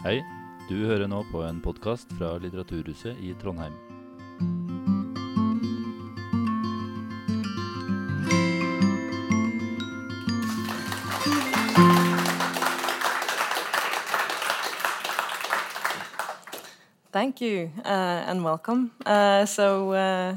Hei, 0.00 0.22
du 0.64 0.86
hører 0.88 1.10
nå 1.12 1.18
på 1.28 1.42
en 1.44 1.58
podkast 1.60 2.08
fra 2.16 2.30
Litteraturhuset 2.40 3.18
i 3.20 3.34
Trondheim. 3.36 3.74
Thank 17.12 17.42
you 17.42 17.68
uh, 17.84 18.24
and 18.24 18.42
welcome. 18.42 18.92
Uh, 19.04 19.44
so, 19.44 19.92
uh, 19.92 20.36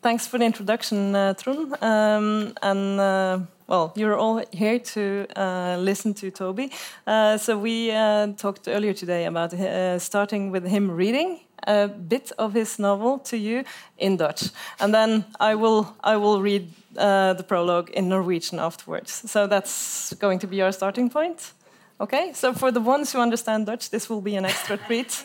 thanks 0.00 0.26
for 0.26 0.38
the 0.38 0.46
introduction, 0.46 1.14
uh, 1.14 1.34
Trond. 1.34 1.76
Um, 1.82 2.54
and 2.62 2.98
uh, 2.98 3.40
well, 3.66 3.92
you're 3.96 4.16
all 4.16 4.42
here 4.52 4.78
to 4.78 5.26
uh, 5.36 5.76
listen 5.78 6.14
to 6.14 6.30
Tobi. 6.30 6.70
Uh, 7.06 7.38
so, 7.38 7.58
we 7.58 7.90
uh, 7.90 8.28
talked 8.36 8.68
earlier 8.68 8.92
today 8.92 9.26
about 9.26 9.54
uh, 9.54 9.98
starting 9.98 10.50
with 10.50 10.66
him 10.66 10.90
reading 10.90 11.40
a 11.66 11.88
bit 11.88 12.32
of 12.38 12.52
his 12.52 12.78
novel 12.78 13.18
to 13.18 13.36
you 13.36 13.64
in 13.98 14.16
Dutch, 14.16 14.50
and 14.80 14.92
then 14.92 15.24
I 15.40 15.54
will 15.54 15.94
I 16.02 16.16
will 16.16 16.42
read 16.42 16.68
uh, 16.96 17.32
the 17.34 17.42
prologue 17.42 17.90
in 17.90 18.08
Norwegian 18.08 18.58
afterwards. 18.58 19.30
So 19.30 19.46
that's 19.46 20.14
going 20.14 20.40
to 20.40 20.46
be 20.46 20.62
our 20.62 20.72
starting 20.72 21.10
point. 21.10 21.52
Okay. 22.00 22.32
So 22.34 22.52
for 22.52 22.70
the 22.70 22.80
ones 22.80 23.12
who 23.12 23.20
understand 23.20 23.66
Dutch, 23.66 23.90
this 23.90 24.10
will 24.10 24.20
be 24.20 24.36
an 24.36 24.44
extra 24.44 24.76
treat. 24.86 25.24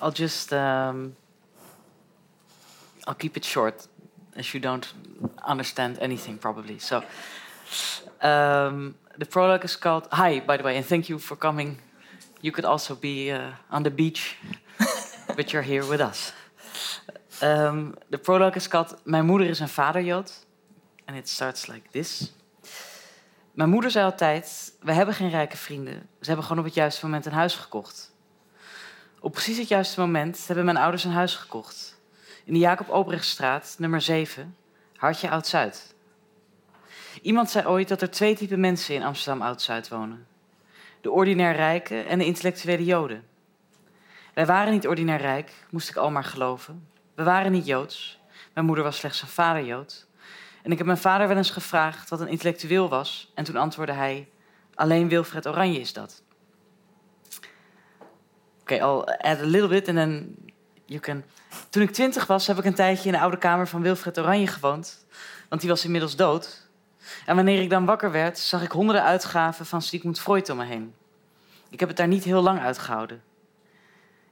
I'll 0.00 0.12
just 0.12 0.52
um, 0.52 1.16
I'll 3.06 3.14
keep 3.14 3.36
it 3.36 3.44
short, 3.44 3.86
as 4.36 4.52
you 4.52 4.60
don't 4.60 4.86
understand 5.48 5.98
anything 6.00 6.38
probably. 6.38 6.78
So 6.78 7.02
um, 8.20 8.94
the 9.18 9.26
prologue 9.26 9.64
is 9.64 9.76
called. 9.76 10.08
Hi, 10.12 10.40
by 10.40 10.56
the 10.56 10.62
way, 10.62 10.76
and 10.76 10.86
thank 10.86 11.08
you 11.08 11.18
for 11.18 11.36
coming. 11.36 11.78
You 12.40 12.52
could 12.52 12.64
also 12.64 12.94
be 12.94 13.32
uh, 13.32 13.50
on 13.70 13.82
the 13.82 13.90
beach, 13.90 14.36
but 15.36 15.52
you're 15.52 15.62
here 15.62 15.84
with 15.84 16.00
us. 16.00 16.32
Um, 17.42 17.94
the 18.10 18.18
prologue 18.18 18.56
is 18.56 18.68
called 18.68 18.96
Mijn 19.04 19.24
moeder 19.26 19.48
is 19.48 19.60
een 19.60 19.68
vaderjood. 19.68 20.44
And 21.06 21.16
it 21.16 21.28
starts 21.28 21.66
like 21.66 21.90
this. 21.90 22.32
Mijn 23.52 23.68
moeder 23.68 23.90
zei 23.90 24.04
altijd: 24.04 24.72
We 24.80 24.92
hebben 24.92 25.14
geen 25.14 25.30
rijke 25.30 25.56
vrienden. 25.56 25.94
Ze 25.94 26.26
hebben 26.26 26.44
gewoon 26.44 26.58
op 26.58 26.64
het 26.64 26.74
juiste 26.74 27.04
moment 27.04 27.26
een 27.26 27.32
huis 27.32 27.54
gekocht. 27.54 28.14
Op 29.20 29.32
precies 29.32 29.58
het 29.58 29.68
juiste 29.68 30.00
moment 30.00 30.46
hebben 30.46 30.64
mijn 30.64 30.76
ouders 30.76 31.04
een 31.04 31.10
huis 31.10 31.34
gekocht. 31.34 31.95
In 32.46 32.52
de 32.52 32.58
Jacob 32.58 32.88
Obrechtstraat, 32.88 33.74
nummer 33.78 34.00
7, 34.00 34.56
Hartje 34.96 35.30
Oud-Zuid. 35.30 35.94
Iemand 37.22 37.50
zei 37.50 37.66
ooit 37.66 37.88
dat 37.88 38.02
er 38.02 38.10
twee 38.10 38.36
typen 38.36 38.60
mensen 38.60 38.94
in 38.94 39.02
Amsterdam 39.02 39.42
Oud-Zuid 39.42 39.88
wonen. 39.88 40.26
De 41.00 41.10
ordinair 41.10 41.54
rijken 41.54 42.06
en 42.06 42.18
de 42.18 42.24
intellectuele 42.24 42.84
joden. 42.84 43.24
Wij 44.34 44.46
waren 44.46 44.72
niet 44.72 44.86
ordinair 44.86 45.20
rijk, 45.20 45.52
moest 45.70 45.88
ik 45.88 45.96
al 45.96 46.10
maar 46.10 46.24
geloven. 46.24 46.88
We 47.14 47.22
waren 47.22 47.52
niet 47.52 47.66
joods. 47.66 48.20
Mijn 48.54 48.66
moeder 48.66 48.84
was 48.84 48.96
slechts 48.96 49.22
een 49.22 49.28
vaderjood. 49.28 50.06
En 50.62 50.70
ik 50.70 50.78
heb 50.78 50.86
mijn 50.86 50.98
vader 50.98 51.28
wel 51.28 51.36
eens 51.36 51.50
gevraagd 51.50 52.08
wat 52.08 52.20
een 52.20 52.28
intellectueel 52.28 52.88
was. 52.88 53.32
En 53.34 53.44
toen 53.44 53.56
antwoordde 53.56 53.94
hij, 53.94 54.28
alleen 54.74 55.08
Wilfred 55.08 55.46
Oranje 55.48 55.80
is 55.80 55.92
dat. 55.92 56.22
Oké, 58.60 58.74
I'll 58.74 59.04
add 59.04 59.40
a 59.40 59.46
little 59.46 59.68
bit 59.68 59.88
and 59.88 59.96
then 59.96 60.36
you 60.84 61.00
can... 61.00 61.24
Toen 61.70 61.82
ik 61.82 61.90
twintig 61.90 62.26
was, 62.26 62.46
heb 62.46 62.58
ik 62.58 62.64
een 62.64 62.74
tijdje 62.74 63.06
in 63.06 63.12
de 63.12 63.20
oude 63.20 63.38
kamer 63.38 63.68
van 63.68 63.82
Wilfred 63.82 64.18
Oranje 64.18 64.46
gewoond. 64.46 65.06
Want 65.48 65.60
die 65.60 65.70
was 65.70 65.84
inmiddels 65.84 66.16
dood. 66.16 66.68
En 67.26 67.36
wanneer 67.36 67.62
ik 67.62 67.70
dan 67.70 67.84
wakker 67.84 68.10
werd, 68.10 68.38
zag 68.38 68.62
ik 68.62 68.70
honderden 68.70 69.04
uitgaven 69.04 69.66
van 69.66 69.82
Sigmund 69.82 70.20
Freud 70.20 70.50
om 70.50 70.56
me 70.56 70.64
heen. 70.64 70.94
Ik 71.70 71.80
heb 71.80 71.88
het 71.88 71.98
daar 71.98 72.08
niet 72.08 72.24
heel 72.24 72.42
lang 72.42 72.60
uitgehouden. 72.60 73.22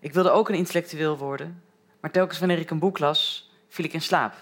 Ik 0.01 0.13
wilde 0.13 0.31
ook 0.31 0.49
een 0.49 0.55
intellectueel 0.55 1.17
worden, 1.17 1.63
maar 2.01 2.11
telkens 2.11 2.39
wanneer 2.39 2.59
ik 2.59 2.71
een 2.71 2.79
boek 2.79 2.99
las, 2.99 3.51
viel 3.69 3.85
ik 3.85 3.93
in 3.93 4.03
slaap. 4.03 4.35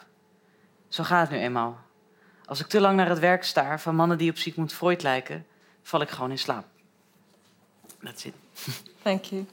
Zo 0.89 1.05
gaat 1.05 1.29
het 1.29 1.31
nu 1.31 1.45
eenmaal. 1.45 1.81
Als 2.45 2.61
ik 2.61 2.67
te 2.67 2.81
lang 2.81 2.97
naar 2.97 3.09
het 3.09 3.19
werk 3.19 3.45
staar 3.45 3.81
van 3.81 3.95
mannen 3.95 4.19
die 4.19 4.31
op 4.31 4.37
Sigmund 4.37 4.73
Freud 4.73 5.03
lijken, 5.03 5.47
val 5.83 6.01
ik 6.01 6.11
gewoon 6.11 6.31
in 6.31 6.39
slaap. 6.39 6.65
That's 8.03 8.25
it. 8.25 8.35
Thank 9.03 9.25
you. 9.25 9.47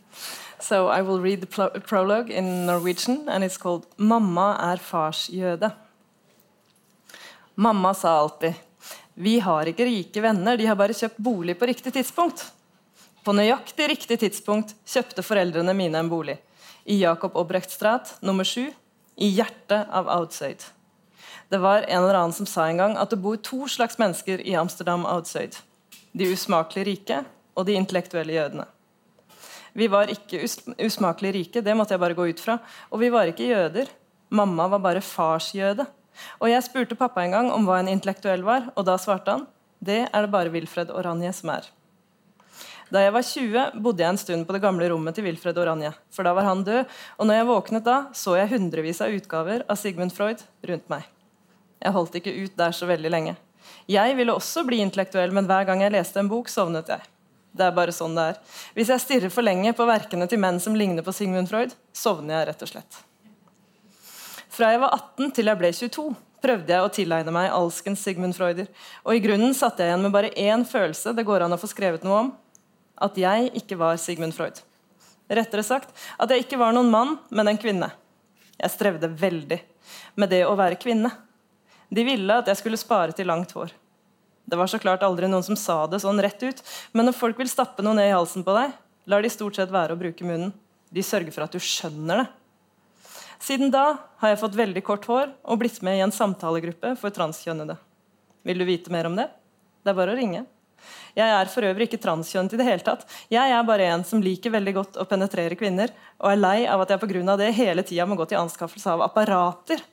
So 0.59 0.87
I 0.87 1.01
will 1.01 1.21
read 1.21 1.41
the 1.41 1.47
pro 1.47 1.69
prologue 1.69 2.29
in 2.29 2.65
Norwegian, 2.65 3.29
and 3.29 3.43
it's 3.43 3.57
called 3.57 3.85
Mamma 3.97 4.57
er 4.71 4.77
fars 4.77 5.29
jøde. 5.29 5.71
Mamma 7.55 7.93
sa 7.93 8.19
alltid 8.19 8.53
Vi 9.13 9.39
har 9.39 9.67
ikke 9.67 9.85
rike 9.85 10.21
venner, 10.21 10.57
de 10.57 10.65
har 10.67 10.75
bare 10.75 10.95
kjøpt 10.95 11.17
bolig 11.17 11.57
på 11.59 11.67
riktig 11.67 11.93
tidspunkt. 11.93 12.45
På 13.23 13.33
nøyaktig 13.35 13.89
riktig 13.91 14.19
tidspunkt 14.19 14.75
kjøpte 14.87 15.23
foreldrene 15.23 15.73
mine 15.75 15.99
en 15.99 16.11
bolig. 16.11 16.37
I 16.85 17.01
Jakob 17.01 17.35
Obrechtstrat 17.35 18.15
nummer 18.23 18.47
sju, 18.47 18.69
i 19.19 19.27
hjertet 19.35 19.91
av 19.91 20.07
Oudsøyd. 20.07 20.63
Det 21.51 21.59
var 21.59 21.83
en 21.83 22.03
eller 22.03 22.15
annen 22.15 22.35
som 22.35 22.47
sa 22.47 22.69
en 22.69 22.79
gang 22.79 22.95
at 22.97 23.11
det 23.11 23.19
bor 23.19 23.35
to 23.43 23.67
slags 23.67 23.99
mennesker 23.99 24.39
i 24.39 24.55
Amsterdam 24.55 25.03
Oudsøyd. 25.07 25.57
De 26.15 26.31
usmakelig 26.31 26.87
rike 26.87 27.23
og 27.55 27.67
de 27.67 27.75
intellektuelle 27.75 28.39
jødene. 28.39 28.67
Vi 29.79 29.87
var 29.91 30.11
ikke 30.11 30.43
us 30.43 30.57
usmakelig 30.75 31.31
rike, 31.37 31.63
det 31.63 31.75
måtte 31.77 31.95
jeg 31.95 32.03
bare 32.03 32.17
gå 32.17 32.27
ut 32.27 32.43
fra. 32.43 32.57
Og 32.91 32.99
vi 33.01 33.11
var 33.13 33.31
ikke 33.31 33.47
jøder. 33.47 33.87
Mamma 34.29 34.67
var 34.75 34.83
bare 34.83 35.03
farsjøde. 35.05 35.87
Og 36.43 36.49
jeg 36.51 36.65
spurte 36.65 36.97
pappa 36.99 37.23
en 37.23 37.35
gang 37.37 37.49
om 37.55 37.65
hva 37.67 37.79
en 37.79 37.91
intellektuell 37.91 38.43
var, 38.43 38.69
og 38.75 38.85
da 38.87 38.97
svarte 38.99 39.37
han 39.37 39.47
det 39.79 40.09
er 40.11 40.25
det 40.25 40.31
bare 40.33 40.51
Wilfred 40.51 40.89
Oranje 40.91 41.31
som 41.37 41.53
er. 41.53 41.67
Da 42.89 43.03
jeg 43.03 43.13
var 43.13 43.23
20, 43.23 43.65
bodde 43.85 44.03
jeg 44.03 44.11
en 44.11 44.19
stund 44.19 44.47
på 44.47 44.55
det 44.55 44.63
gamle 44.63 44.87
rommet 44.91 45.15
til 45.15 45.27
Wilfred 45.27 45.57
Oranje. 45.61 45.93
For 46.11 46.25
da 46.25 46.33
var 46.35 46.47
han 46.49 46.65
død, 46.65 46.89
og 47.15 47.29
når 47.29 47.37
jeg 47.37 47.47
våknet 47.47 47.85
da, 47.85 47.97
så 48.17 48.33
jeg 48.35 48.49
hundrevis 48.51 48.99
av 49.05 49.13
utgaver 49.13 49.63
av 49.69 49.79
Sigmund 49.79 50.15
Freud 50.15 50.41
rundt 50.67 50.89
meg. 50.91 51.05
Jeg 51.79 51.95
holdt 51.95 52.17
ikke 52.19 52.33
ut 52.41 52.57
der 52.59 52.75
så 52.75 52.89
veldig 52.89 53.13
lenge. 53.13 53.37
Jeg 53.89 54.17
ville 54.17 54.33
også 54.35 54.65
bli 54.67 54.81
intellektuell, 54.83 55.31
men 55.31 55.47
hver 55.47 55.69
gang 55.69 55.85
jeg 55.85 55.93
leste 55.93 56.19
en 56.19 56.31
bok, 56.31 56.49
sovnet 56.51 56.89
jeg. 56.91 57.05
Det 57.51 57.65
er 57.65 57.75
bare 57.75 57.93
sånn 57.95 58.15
det 58.17 58.25
er. 58.31 58.39
Hvis 58.77 58.91
jeg 58.93 59.03
stirrer 59.03 59.33
for 59.33 59.45
lenge 59.45 59.73
på 59.75 59.87
verkene 59.89 60.27
til 60.29 60.41
menn 60.41 60.59
som 60.61 60.75
ligner 60.77 61.05
på 61.05 61.13
Sigmund 61.15 61.49
Freud, 61.49 61.73
sovner 61.95 62.37
jeg 62.37 62.49
rett 62.51 62.65
og 62.65 62.71
slett. 62.71 62.99
Fra 64.53 64.73
jeg 64.73 64.81
var 64.81 64.95
18 64.95 65.33
til 65.37 65.49
jeg 65.49 65.59
ble 65.59 65.71
22, 65.75 66.05
prøvde 66.43 66.73
jeg 66.73 66.85
å 66.85 66.91
tilegne 66.93 67.33
meg 67.35 67.53
alskens 67.55 68.03
Sigmund 68.05 68.37
Freuder. 68.37 68.69
Og 69.05 69.15
i 69.15 69.23
grunnen 69.23 69.55
satt 69.57 69.79
jeg 69.81 69.91
igjen 69.91 70.05
med 70.05 70.13
bare 70.15 70.33
én 70.35 70.65
følelse 70.67 71.13
det 71.15 71.25
går 71.27 71.45
an 71.45 71.55
å 71.55 71.59
få 71.61 71.69
skrevet 71.71 72.05
noe 72.07 72.25
om. 72.25 72.31
At 72.99 73.17
jeg 73.19 73.51
ikke 73.59 73.77
var 73.79 73.99
Sigmund 74.01 74.35
Freud. 74.35 74.61
Rettere 75.29 75.63
sagt 75.65 75.93
at 76.17 76.31
jeg 76.33 76.45
ikke 76.45 76.59
var 76.59 76.73
noen 76.75 76.89
mann, 76.91 77.17
men 77.29 77.51
en 77.51 77.59
kvinne. 77.61 77.91
Jeg 78.59 78.73
strevde 78.73 79.11
veldig 79.13 79.59
med 80.19 80.33
det 80.33 80.41
å 80.47 80.57
være 80.59 80.79
kvinne. 80.81 81.11
De 81.89 82.03
ville 82.05 82.41
at 82.41 82.49
jeg 82.49 82.59
skulle 82.59 82.79
spare 82.81 83.15
til 83.15 83.29
langt 83.29 83.53
hår. 83.55 83.71
Det 84.49 84.57
var 84.57 84.69
så 84.71 84.79
klart 84.81 85.03
aldri 85.05 85.29
noen 85.29 85.45
som 85.45 85.57
sa 85.59 85.83
det 85.87 86.01
sånn 86.01 86.21
rett 86.23 86.41
ut, 86.41 86.61
men 86.97 87.05
når 87.05 87.17
folk 87.19 87.37
vil 87.37 87.51
stappe 87.51 87.85
noe 87.85 87.93
ned 87.97 88.09
i 88.09 88.15
halsen 88.15 88.45
på 88.45 88.55
deg, 88.55 88.73
lar 89.09 89.21
de 89.21 89.29
stort 89.29 89.59
sett 89.59 89.73
være 89.73 89.93
å 89.93 89.99
bruke 89.99 90.25
munnen. 90.25 90.53
De 90.89 91.03
sørger 91.05 91.33
for 91.35 91.45
at 91.45 91.53
du 91.53 91.61
skjønner 91.61 92.23
det. 92.23 92.27
Siden 93.39 93.69
da 93.71 93.85
har 94.19 94.33
jeg 94.33 94.41
fått 94.41 94.57
veldig 94.57 94.81
kort 94.83 95.05
hår 95.07 95.29
og 95.29 95.61
blitt 95.61 95.77
med 95.85 95.99
i 95.99 96.03
en 96.03 96.13
samtalegruppe 96.13 96.95
for 96.99 97.13
transkjønnede. 97.13 97.77
Vil 98.47 98.59
du 98.59 98.65
vite 98.67 98.91
mer 98.91 99.07
om 99.07 99.15
det? 99.19 99.29
Det 99.83 99.93
er 99.93 99.99
bare 99.99 100.15
å 100.15 100.17
ringe. 100.17 100.43
Jeg 101.17 101.35
er 101.35 101.51
for 101.51 101.65
øvrig 101.67 101.89
ikke 101.89 102.01
transkjønnet 102.01 102.55
i 102.55 102.59
det 102.59 102.67
hele 102.67 102.85
tatt. 102.85 103.05
Jeg 103.31 103.53
er 103.53 103.67
bare 103.67 103.87
en 103.93 104.05
som 104.07 104.21
liker 104.23 104.53
veldig 104.53 104.73
godt 104.75 104.99
å 104.99 105.05
penetrere 105.09 105.57
kvinner, 105.59 105.93
og 106.19 106.31
er 106.31 106.41
lei 106.41 106.57
av 106.69 106.83
at 106.83 106.93
jeg 106.93 107.01
pga. 107.03 107.37
det 107.37 107.53
hele 107.55 107.83
tida 107.83 108.05
må 108.05 108.15
gå 108.15 108.25
til 108.25 108.39
anskaffelse 108.39 108.95
av 108.95 109.05
apparater. 109.05 109.83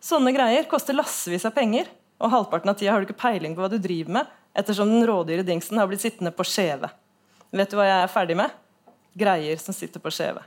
Sånne 0.00 0.32
greier 0.32 0.68
koster 0.68 0.96
lassevis 0.96 1.44
av 1.44 1.54
penger, 1.54 1.90
og 2.20 2.32
halvparten 2.32 2.70
av 2.70 2.78
tida 2.78 2.92
har 2.92 3.00
du 3.02 3.08
ikke 3.08 3.22
peiling 3.22 3.56
på 3.56 3.64
hva 3.64 3.70
du 3.72 3.78
driver 3.80 4.20
med, 4.20 4.30
ettersom 4.56 4.90
den 4.92 5.06
rådyre 5.08 5.44
dingsen 5.46 5.80
har 5.80 5.88
blitt 5.88 6.04
sittende 6.04 6.32
på 6.34 6.44
skjeve. 6.44 6.90
Vet 7.50 7.72
du 7.72 7.78
hva 7.78 7.88
jeg 7.88 8.04
er 8.04 8.12
ferdig 8.12 8.36
med? 8.38 8.52
Greier 9.18 9.60
som 9.62 9.74
sitter 9.74 10.02
på 10.02 10.12
skjeve. 10.14 10.42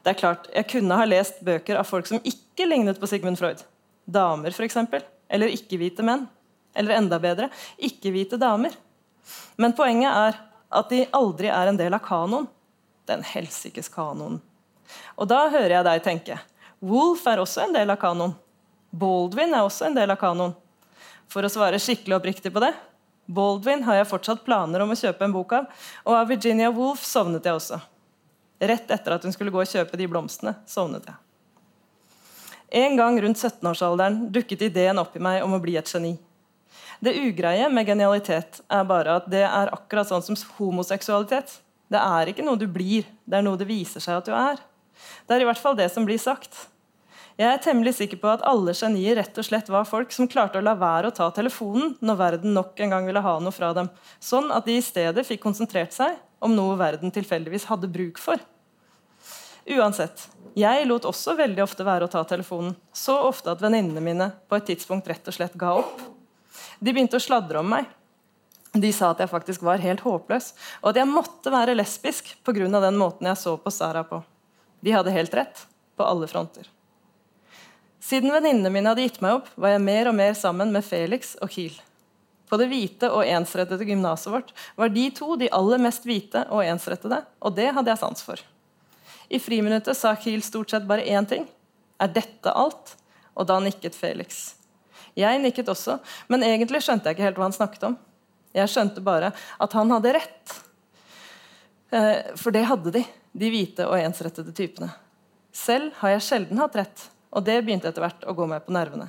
Det 0.00 0.14
er 0.14 0.18
klart, 0.18 0.48
Jeg 0.54 0.66
kunne 0.68 0.96
ha 0.96 1.04
lest 1.04 1.42
bøker 1.44 1.76
av 1.76 1.84
folk 1.84 2.06
som 2.08 2.22
ikke 2.24 2.66
lignet 2.66 2.98
på 3.00 3.06
Sigmund 3.06 3.38
Freud. 3.38 3.60
Damer, 4.08 4.50
f.eks. 4.50 4.76
Eller 5.28 5.52
ikke-hvite 5.52 6.02
menn. 6.02 6.24
Eller 6.74 6.96
enda 6.96 7.18
bedre 7.20 7.50
ikke-hvite 7.76 8.38
damer. 8.40 8.72
Men 9.60 9.76
poenget 9.76 10.10
er 10.10 10.38
at 10.70 10.88
de 10.88 11.04
aldri 11.12 11.50
er 11.52 11.68
en 11.68 11.78
del 11.78 11.94
av 11.94 12.02
kanoen. 12.06 12.48
Den 13.06 13.22
helsikes 13.26 13.90
kanoen. 13.92 14.40
Og 15.18 15.28
da 15.28 15.48
hører 15.50 15.76
jeg 15.76 15.86
deg 15.86 16.02
tenke 16.02 16.38
Wolf 16.80 17.26
er 17.28 17.42
også 17.42 17.66
en 17.66 17.74
del 17.76 17.92
av 17.92 18.00
kanoen. 18.00 18.32
Baldwin 18.90 19.54
er 19.54 19.64
også 19.64 19.86
en 19.88 19.96
del 19.96 20.10
av 20.10 20.18
kanoen. 20.20 20.54
For 21.30 21.46
å 21.46 21.50
svare 21.52 21.78
skikkelig 21.78 22.16
oppriktig 22.18 22.50
på 22.50 22.62
det 22.62 22.72
Baldwin 23.30 23.84
har 23.86 24.00
jeg 24.00 24.10
fortsatt 24.10 24.44
planer 24.46 24.82
om 24.82 24.90
å 24.90 24.98
kjøpe 24.98 25.22
en 25.22 25.34
bok 25.34 25.52
av, 25.54 25.66
og 26.02 26.16
av 26.18 26.30
Virginia 26.30 26.70
Woolf 26.74 27.04
sovnet 27.06 27.46
jeg 27.46 27.54
også. 27.54 27.78
Rett 28.60 28.90
etter 28.90 29.14
at 29.14 29.24
hun 29.24 29.34
skulle 29.34 29.52
gå 29.54 29.60
og 29.62 29.70
kjøpe 29.70 29.98
de 30.00 30.08
blomstene, 30.10 30.56
sovnet 30.68 31.06
jeg. 31.06 31.18
En 32.82 32.96
gang 32.98 33.16
rundt 33.22 33.38
17-årsalderen 33.38 34.28
dukket 34.34 34.66
ideen 34.68 34.98
opp 35.02 35.14
i 35.18 35.22
meg 35.22 35.44
om 35.44 35.54
å 35.56 35.62
bli 35.62 35.76
et 35.78 35.90
geni. 35.90 36.16
Det 37.02 37.14
ugreie 37.16 37.70
med 37.72 37.88
genialitet 37.88 38.60
er 38.70 38.84
bare 38.86 39.16
at 39.20 39.30
det 39.30 39.42
er 39.46 39.72
akkurat 39.74 40.10
sånn 40.10 40.26
som 40.26 40.38
homoseksualitet. 40.58 41.56
Det 41.90 41.98
er 41.98 42.30
ikke 42.30 42.44
noe 42.46 42.58
du 42.60 42.66
blir, 42.70 43.06
det 43.24 43.38
er 43.38 43.46
noe 43.46 43.58
det 43.58 43.70
viser 43.70 44.02
seg 44.02 44.20
at 44.20 44.28
du 44.28 44.34
er. 44.36 44.60
Det 45.26 45.34
er 45.34 45.42
i 45.42 45.48
hvert 45.48 45.62
fall 45.62 45.78
det 45.78 45.88
som 45.94 46.06
blir 46.06 46.20
sagt. 46.20 46.66
Jeg 47.40 47.48
er 47.48 47.60
temmelig 47.64 47.94
sikker 47.96 48.18
på 48.20 48.28
at 48.28 48.42
alle 48.44 48.74
genier 48.76 49.16
rett 49.16 49.38
og 49.40 49.46
slett 49.46 49.70
var 49.72 49.86
folk 49.88 50.10
som 50.12 50.26
klarte 50.28 50.60
å 50.60 50.64
la 50.64 50.74
være 50.76 51.08
å 51.08 51.14
ta 51.16 51.30
telefonen 51.32 51.94
når 52.04 52.16
verden 52.18 52.52
nok 52.52 52.80
en 52.84 52.90
gang 52.92 53.06
ville 53.08 53.22
ha 53.24 53.38
noe 53.40 53.54
fra 53.56 53.70
dem, 53.72 53.86
sånn 54.20 54.50
at 54.52 54.66
de 54.66 54.74
i 54.76 54.82
stedet 54.84 55.24
fikk 55.24 55.40
konsentrert 55.46 55.94
seg 55.96 56.18
om 56.44 56.52
noe 56.52 56.74
verden 56.76 57.08
tilfeldigvis 57.14 57.64
hadde 57.70 57.88
bruk 57.88 58.20
for. 58.20 58.42
Uansett, 59.72 60.26
jeg 60.58 60.84
lot 60.84 61.06
også 61.08 61.32
veldig 61.38 61.62
ofte 61.64 61.86
være 61.86 62.04
å 62.04 62.12
ta 62.12 62.20
telefonen, 62.28 62.74
så 62.92 63.16
ofte 63.30 63.54
at 63.54 63.62
venninnene 63.64 64.02
mine 64.04 64.26
på 64.44 64.58
et 64.58 64.66
tidspunkt 64.72 65.08
rett 65.08 65.30
og 65.32 65.36
slett 65.36 65.56
ga 65.60 65.78
opp. 65.78 66.02
De 66.76 66.92
begynte 66.92 67.16
å 67.16 67.24
sladre 67.24 67.62
om 67.62 67.72
meg. 67.72 67.86
De 68.76 68.90
sa 68.92 69.14
at 69.14 69.22
jeg 69.24 69.32
faktisk 69.32 69.64
var 69.64 69.80
helt 69.80 70.04
håpløs, 70.04 70.50
og 70.82 70.90
at 70.92 71.00
jeg 71.00 71.08
måtte 71.08 71.54
være 71.56 71.78
lesbisk 71.78 72.34
pga. 72.44 72.68
den 72.68 73.00
måten 73.00 73.32
jeg 73.32 73.40
så 73.40 73.56
på 73.56 73.72
Sara 73.72 74.04
på. 74.04 74.20
De 74.84 74.92
hadde 74.92 75.16
helt 75.16 75.34
rett, 75.40 75.64
på 75.96 76.04
alle 76.04 76.28
fronter. 76.28 76.68
Siden 78.00 78.32
venninnene 78.32 78.72
mine 78.72 78.90
hadde 78.90 79.04
gitt 79.04 79.20
meg 79.20 79.40
opp, 79.40 79.48
var 79.60 79.74
jeg 79.74 79.84
mer 79.84 80.08
og 80.08 80.16
mer 80.16 80.36
sammen 80.38 80.72
med 80.72 80.84
Felix 80.86 81.34
og 81.44 81.52
Kiel. 81.52 81.74
På 82.50 82.58
det 82.58 82.66
hvite 82.70 83.10
og 83.14 83.28
ensrettede 83.28 83.86
gymnaset 83.86 84.32
vårt 84.32 84.54
var 84.78 84.90
de 84.90 85.04
to 85.14 85.36
de 85.38 85.50
aller 85.54 85.82
mest 85.82 86.06
hvite 86.08 86.42
og 86.50 86.64
ensrettede, 86.66 87.20
og 87.38 87.54
det 87.54 87.68
hadde 87.76 87.92
jeg 87.92 88.00
sans 88.00 88.24
for. 88.26 88.40
I 89.30 89.38
friminuttet 89.38 89.94
sa 89.94 90.16
Kiel 90.18 90.42
stort 90.42 90.72
sett 90.72 90.88
bare 90.88 91.06
én 91.06 91.28
ting. 91.28 91.44
Er 92.00 92.10
dette 92.10 92.50
alt? 92.50 92.96
Og 93.38 93.46
da 93.46 93.60
nikket 93.62 93.94
Felix. 93.94 94.56
Jeg 95.14 95.38
nikket 95.42 95.68
også, 95.70 96.00
men 96.32 96.42
egentlig 96.46 96.80
skjønte 96.82 97.08
jeg 97.08 97.16
ikke 97.16 97.28
helt 97.28 97.38
hva 97.38 97.46
han 97.46 97.54
snakket 97.54 97.86
om. 97.86 97.94
Jeg 98.56 98.72
skjønte 98.72 99.04
bare 99.06 99.30
at 99.62 99.76
han 99.78 99.92
hadde 99.94 100.16
rett. 100.16 100.56
Eh, 101.94 102.34
for 102.38 102.54
det 102.54 102.66
hadde 102.66 102.96
de, 102.98 103.04
de 103.38 103.52
hvite 103.52 103.86
og 103.86 104.00
ensrettede 104.00 104.54
typene. 104.56 104.90
Selv 105.54 105.94
har 106.02 106.16
jeg 106.16 106.26
sjelden 106.26 106.58
hatt 106.62 106.78
rett, 106.78 107.06
og 107.30 107.44
det 107.46 107.60
begynte 107.64 107.90
etter 107.90 108.04
hvert 108.04 108.26
å 108.26 108.34
gå 108.36 108.46
meg 108.50 108.64
på 108.66 108.74
nervene. 108.74 109.08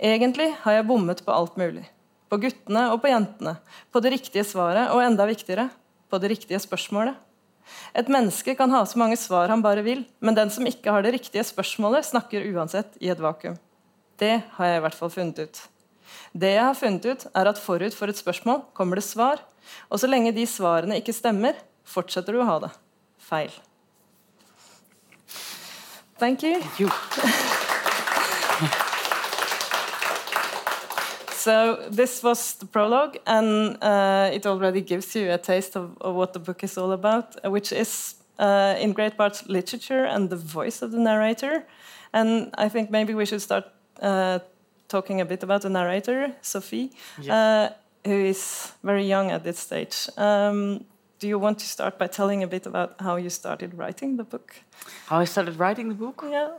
Egentlig 0.00 0.48
har 0.62 0.78
jeg 0.78 0.86
bommet 0.88 1.24
på 1.26 1.34
alt 1.34 1.58
mulig. 1.60 1.84
På 2.30 2.38
guttene 2.40 2.86
og 2.94 3.02
på 3.02 3.10
jentene. 3.10 3.56
På 3.92 4.00
det 4.00 4.14
riktige 4.14 4.46
svaret, 4.46 4.92
og 4.94 5.02
enda 5.04 5.26
viktigere 5.28 5.68
på 6.10 6.20
det 6.22 6.30
riktige 6.32 6.60
spørsmålet. 6.62 7.18
Et 7.94 8.08
menneske 8.10 8.54
kan 8.58 8.70
ha 8.74 8.82
så 8.86 8.98
mange 8.98 9.18
svar 9.20 9.50
han 9.52 9.62
bare 9.62 9.84
vil, 9.86 10.04
men 10.18 10.34
den 10.34 10.50
som 10.50 10.66
ikke 10.66 10.94
har 10.94 11.04
det 11.04 11.14
riktige 11.18 11.44
spørsmålet, 11.46 12.06
snakker 12.08 12.48
uansett 12.54 12.96
i 13.02 13.10
et 13.12 13.20
vakuum. 13.22 13.58
Det 14.18 14.40
har 14.56 14.70
jeg 14.70 14.80
i 14.80 14.84
hvert 14.86 14.98
fall 14.98 15.12
funnet 15.14 15.38
ut. 15.38 15.62
Det 16.32 16.52
jeg 16.54 16.64
har 16.64 16.78
funnet 16.78 17.06
ut, 17.06 17.26
er 17.34 17.50
at 17.50 17.62
forut 17.62 17.94
for 17.96 18.10
et 18.10 18.18
spørsmål 18.18 18.64
kommer 18.74 18.98
det 18.98 19.06
svar, 19.06 19.42
og 19.90 20.02
så 20.02 20.10
lenge 20.10 20.34
de 20.34 20.46
svarene 20.48 20.98
ikke 20.98 21.14
stemmer, 21.14 21.58
fortsetter 21.86 22.34
du 22.34 22.42
å 22.42 22.48
ha 22.48 22.58
det. 22.66 22.72
Feil. 23.22 23.52
Thank 26.20 26.42
you. 26.42 26.60
Thank 26.60 26.80
you. 26.80 26.90
So 31.40 31.86
this 31.88 32.22
was 32.22 32.56
the 32.56 32.66
prologue, 32.66 33.16
and 33.26 33.82
uh, 33.82 34.28
it 34.30 34.44
already 34.44 34.82
gives 34.82 35.16
you 35.16 35.32
a 35.32 35.38
taste 35.38 35.74
of, 35.74 35.96
of, 36.02 36.14
what 36.14 36.34
the 36.34 36.38
book 36.38 36.62
is 36.62 36.76
all 36.76 36.92
about, 36.92 37.34
which 37.50 37.72
is 37.72 38.16
uh, 38.38 38.76
in 38.78 38.92
great 38.92 39.16
part 39.16 39.48
literature 39.48 40.04
and 40.04 40.28
the 40.28 40.36
voice 40.36 40.82
of 40.82 40.92
the 40.92 40.98
narrator. 40.98 41.64
And 42.12 42.50
I 42.58 42.68
think 42.68 42.90
maybe 42.90 43.14
we 43.14 43.24
should 43.24 43.40
start 43.40 43.64
uh, 44.02 44.40
talking 44.88 45.22
a 45.22 45.24
bit 45.24 45.42
about 45.42 45.62
the 45.62 45.70
narrator, 45.70 46.34
Sofie, 46.42 46.90
yeah. 47.22 47.34
Uh, 47.34 47.72
who 48.04 48.26
is 48.26 48.72
very 48.82 49.06
young 49.06 49.30
at 49.30 49.42
this 49.42 49.58
stage. 49.58 50.10
Um, 50.18 50.84
do 51.20 51.28
you 51.28 51.38
want 51.38 51.58
to 51.58 51.66
start 51.66 51.98
by 51.98 52.06
telling 52.08 52.42
a 52.42 52.46
bit 52.46 52.66
about 52.66 52.94
how 52.98 53.16
you 53.16 53.30
started 53.30 53.74
writing 53.74 54.16
the 54.16 54.24
book? 54.24 54.62
How 55.06 55.18
I 55.18 55.26
started 55.26 55.58
writing 55.58 55.88
the 55.88 55.94
book? 55.94 56.24
Yeah. 56.28 56.50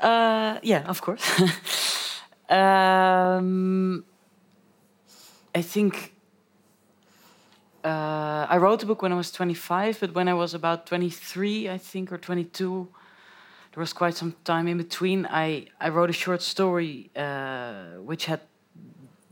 Uh, 0.00 0.58
yeah, 0.62 0.84
of 0.88 1.00
course. 1.00 1.22
Um, 2.50 4.04
I 5.54 5.62
think 5.62 6.14
uh, 7.84 8.46
I 8.48 8.56
wrote 8.56 8.80
the 8.80 8.86
book 8.86 9.02
when 9.02 9.12
I 9.12 9.16
was 9.16 9.30
25, 9.30 10.00
but 10.00 10.14
when 10.14 10.28
I 10.28 10.34
was 10.34 10.52
about 10.52 10.86
23, 10.86 11.68
I 11.68 11.78
think, 11.78 12.10
or 12.10 12.18
22, 12.18 12.88
there 13.72 13.80
was 13.80 13.92
quite 13.92 14.14
some 14.14 14.34
time 14.44 14.66
in 14.66 14.78
between. 14.78 15.26
I, 15.26 15.66
I 15.80 15.90
wrote 15.90 16.10
a 16.10 16.12
short 16.12 16.42
story 16.42 17.10
uh, 17.14 18.00
which 18.02 18.26
had 18.26 18.40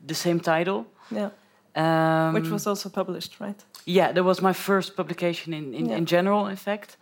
the 0.06 0.14
same 0.14 0.38
title. 0.38 0.87
Yeah. 1.11 1.31
Um, 1.75 2.34
which 2.34 2.49
was 2.49 2.66
also 2.69 2.88
published, 2.88 3.40
right? 3.40 3.64
Yeah, 3.88 4.12
that 4.12 4.23
was 4.23 4.40
my 4.43 4.52
first 4.52 4.96
publication 4.96 5.55
in, 5.55 5.75
in, 5.75 5.87
yeah. 5.87 5.96
in 5.96 6.05
general, 6.05 6.46
in 6.46 6.56
fact. 6.56 6.99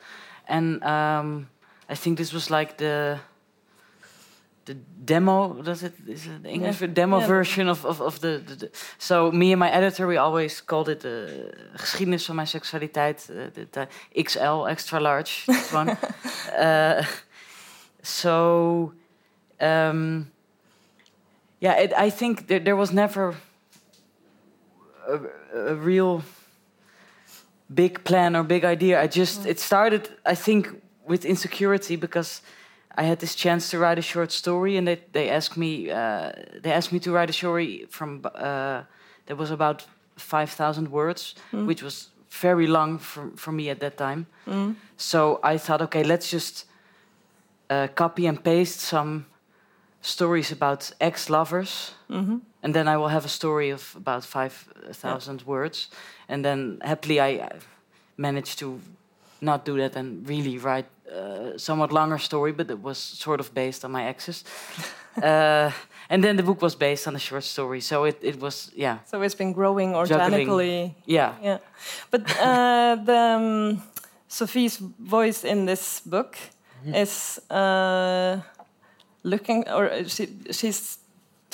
And 0.46 0.82
um, 0.84 1.48
I 1.88 1.96
think 1.96 2.16
this 2.16 2.32
was 2.32 2.48
like 2.48 2.76
the 2.76 3.18
the 4.66 4.74
demo 5.04 5.62
does 5.62 5.82
it 5.82 5.94
is 6.08 6.26
it 6.26 6.42
the 6.42 6.48
English 6.48 6.80
yeah. 6.80 6.92
demo 6.92 7.18
yeah. 7.18 7.26
version 7.26 7.68
of, 7.68 7.84
of, 7.84 8.00
of 8.00 8.18
the, 8.18 8.42
the, 8.46 8.54
the, 8.54 8.70
so 8.98 9.30
me 9.30 9.52
and 9.52 9.60
my 9.60 9.70
editor 9.70 10.06
we 10.08 10.16
always 10.16 10.60
called 10.60 10.88
it 10.88 11.00
the 11.00 11.52
geschiedenis 11.76 12.24
van 12.24 12.34
mijn 12.34 12.46
seksualiteit 12.46 13.28
uh, 13.30 13.36
the, 13.52 13.66
the, 13.70 13.88
XL 14.22 14.66
extra 14.66 15.00
large 15.00 15.44
one 15.72 15.90
uh, 16.58 17.04
so 18.02 18.92
um, 19.60 20.30
yeah 21.58 21.78
it, 21.78 21.92
I 21.92 22.10
think 22.10 22.46
there, 22.46 22.62
there 22.62 22.76
was 22.76 22.90
never 22.90 23.34
a, 25.08 25.20
a, 25.54 25.74
real 25.74 26.22
big 27.74 28.04
plan 28.04 28.36
or 28.36 28.44
big 28.44 28.64
idea 28.64 29.02
I 29.02 29.06
just 29.06 29.42
mm. 29.42 29.50
it 29.50 29.60
started 29.60 30.08
I 30.24 30.34
think 30.34 30.68
with 31.06 31.24
insecurity 31.24 31.96
because 31.96 32.42
I 32.98 33.02
had 33.02 33.18
this 33.18 33.34
chance 33.34 33.70
to 33.70 33.78
write 33.78 33.98
a 33.98 34.02
short 34.02 34.32
story, 34.32 34.76
and 34.76 34.86
they 34.86 35.00
they 35.12 35.30
asked 35.30 35.56
me 35.56 35.90
uh, 35.90 36.32
they 36.62 36.72
asked 36.72 36.92
me 36.92 36.98
to 37.00 37.12
write 37.12 37.30
a 37.30 37.32
story 37.32 37.86
from 37.90 38.20
uh, 38.24 38.82
that 39.26 39.36
was 39.36 39.50
about 39.50 39.86
five 40.16 40.50
thousand 40.50 40.88
words, 40.88 41.34
mm. 41.52 41.66
which 41.66 41.82
was 41.82 42.08
very 42.30 42.66
long 42.66 42.98
for 42.98 43.30
for 43.36 43.52
me 43.52 43.70
at 43.70 43.78
that 43.80 43.96
time. 43.96 44.26
Mm. 44.46 44.74
So 44.96 45.40
I 45.42 45.58
thought, 45.58 45.82
okay, 45.82 46.04
let's 46.04 46.30
just 46.30 46.66
uh, 47.70 47.88
copy 47.94 48.26
and 48.26 48.42
paste 48.42 48.80
some 48.80 49.24
stories 50.00 50.52
about 50.52 50.94
ex-lovers, 50.98 51.94
mm 52.08 52.26
-hmm. 52.26 52.40
And 52.66 52.74
then 52.74 52.88
I 52.88 52.96
will 52.96 53.10
have 53.10 53.24
a 53.24 53.28
story 53.28 53.70
of 53.70 53.94
about 53.96 54.24
five 54.24 54.52
thousand 54.92 55.40
yeah. 55.40 55.46
words, 55.46 55.88
and 56.28 56.44
then 56.44 56.78
happily 56.82 57.20
I 57.20 57.48
managed 58.16 58.58
to 58.58 58.80
not 59.40 59.64
do 59.64 59.76
that 59.76 59.96
and 59.96 60.28
really 60.28 60.58
write 60.58 60.86
uh, 61.08 61.56
somewhat 61.56 61.92
longer 61.92 62.18
story, 62.18 62.50
but 62.52 62.68
it 62.68 62.82
was 62.82 62.98
sort 62.98 63.38
of 63.38 63.54
based 63.54 63.84
on 63.84 63.92
my 63.92 64.08
exes. 64.08 64.44
uh, 65.22 65.70
and 66.10 66.24
then 66.24 66.36
the 66.36 66.42
book 66.42 66.60
was 66.60 66.74
based 66.74 67.06
on 67.06 67.14
a 67.14 67.20
short 67.20 67.44
story, 67.44 67.80
so 67.80 68.04
it, 68.04 68.18
it 68.20 68.40
was 68.40 68.72
yeah. 68.74 68.98
So 69.06 69.22
it's 69.22 69.36
been 69.36 69.52
growing 69.52 69.94
organically. 69.94 70.96
Yeah, 71.04 71.34
yeah. 71.42 71.58
But 72.10 72.22
uh, 72.40 72.96
the 73.04 73.18
um, 73.36 73.82
Sofie's 74.28 74.78
voice 74.98 75.44
in 75.44 75.66
this 75.66 76.00
book 76.04 76.36
mm 76.84 76.92
-hmm. 76.92 77.02
is 77.02 77.40
uh, 77.48 78.40
looking, 79.22 79.70
or 79.70 80.08
she 80.08 80.26
she's 80.50 81.05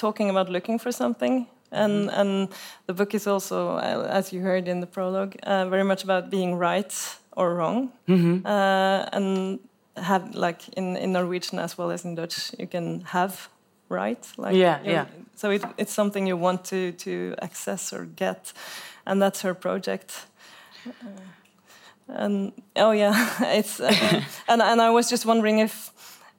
talking 0.03 0.31
about 0.31 0.49
looking 0.49 0.81
for 0.81 0.93
something. 0.93 1.47
And, 1.71 1.93
mm 1.93 2.09
-hmm. 2.09 2.21
and 2.21 2.49
the 2.87 2.95
book 2.95 3.13
is 3.15 3.27
also, 3.27 3.57
uh, 3.77 4.19
as 4.19 4.31
you 4.33 4.43
heard 4.43 4.67
in 4.69 4.81
the 4.81 4.87
prologue, 4.87 5.35
uh, 5.47 5.71
very 5.71 5.85
much 5.85 6.03
about 6.09 6.31
being 6.31 6.61
right 6.61 6.95
or 7.37 7.55
wrong, 7.57 7.91
mm-hmm. 8.07 8.35
uh, 8.45 9.17
and 9.17 9.59
have 9.95 10.25
like 10.35 10.63
in, 10.77 10.97
in 10.97 11.13
Norwegian 11.13 11.59
as 11.59 11.77
well 11.79 11.91
as 11.91 12.05
in 12.05 12.15
Dutch, 12.15 12.53
you 12.59 12.69
can 12.69 13.03
have 13.05 13.35
right. 13.89 14.27
Like 14.37 14.57
yeah, 14.57 14.81
yeah. 14.85 15.07
So 15.37 15.51
it, 15.51 15.63
it's 15.77 15.95
something 15.95 16.29
you 16.29 16.41
want 16.41 16.65
to 16.65 16.93
to 16.93 17.35
access 17.43 17.93
or 17.93 18.07
get, 18.17 18.53
and 19.05 19.23
that's 19.23 19.43
her 19.43 19.55
project. 19.55 20.27
Uh, 20.87 20.93
and 22.07 22.53
oh 22.77 22.93
yeah, 22.93 23.15
it's 23.59 23.81
uh, 23.81 24.23
and 24.49 24.63
and 24.63 24.81
I 24.81 24.91
was 24.91 25.11
just 25.11 25.27
wondering 25.27 25.61
if. 25.61 25.93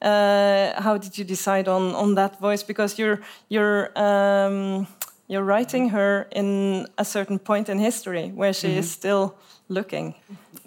Uh, 0.04 0.82
how 0.82 0.98
did 0.98 1.16
you 1.18 1.24
decide 1.24 1.68
on, 1.68 1.94
on 1.94 2.14
that 2.14 2.38
voice? 2.40 2.62
Because 2.62 2.98
you're 2.98 3.20
you're 3.48 3.90
um, 3.96 4.86
you're 5.26 5.44
writing 5.44 5.90
her 5.90 6.26
in 6.30 6.86
a 6.98 7.04
certain 7.04 7.38
point 7.38 7.68
in 7.68 7.78
history 7.78 8.32
where 8.34 8.52
she 8.52 8.68
mm 8.68 8.74
-hmm. 8.74 8.80
is 8.80 8.92
still 8.92 9.34
looking 9.66 10.14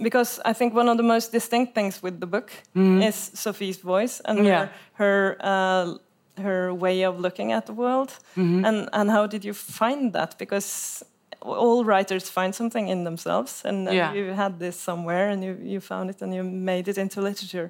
because 0.01 0.39
I 0.45 0.53
think 0.53 0.73
one 0.73 0.87
of 0.87 0.97
the 0.97 1.03
most 1.03 1.31
distinct 1.31 1.73
things 1.73 2.01
with 2.01 2.19
the 2.19 2.27
book 2.27 2.51
mm. 2.75 3.05
is 3.05 3.31
Sofie's 3.33 3.77
voice 3.77 4.21
and 4.25 4.45
yeah. 4.45 4.69
her 4.93 5.37
her, 5.37 5.37
uh, 5.39 5.97
her, 6.41 6.73
way 6.73 7.05
of 7.05 7.19
looking 7.19 7.53
at 7.53 7.65
the 7.65 7.73
world. 7.73 8.17
Mm 8.35 8.43
-hmm. 8.43 8.65
And 8.65 8.89
and 8.91 9.09
how 9.09 9.27
did 9.27 9.43
you 9.43 9.53
find 9.53 10.13
that? 10.13 10.37
Because 10.37 11.05
all 11.39 11.83
writers 11.85 12.29
find 12.29 12.55
something 12.55 12.89
in 12.89 13.03
themselves, 13.03 13.65
and, 13.65 13.87
yeah. 13.89 14.15
you 14.15 14.35
had 14.35 14.59
this 14.59 14.83
somewhere, 14.83 15.31
and 15.31 15.43
you 15.43 15.55
you 15.63 15.81
found 15.81 16.09
it, 16.09 16.21
and 16.21 16.33
you 16.33 16.43
made 16.43 16.89
it 16.89 16.97
into 16.97 17.21
literature. 17.21 17.69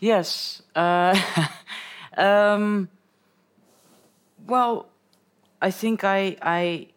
Yes. 0.00 0.62
Uh, 0.74 1.14
um, 2.16 2.88
well, 4.46 4.86
I 5.60 5.70
think 5.70 6.04
I 6.04 6.36
I 6.42 6.88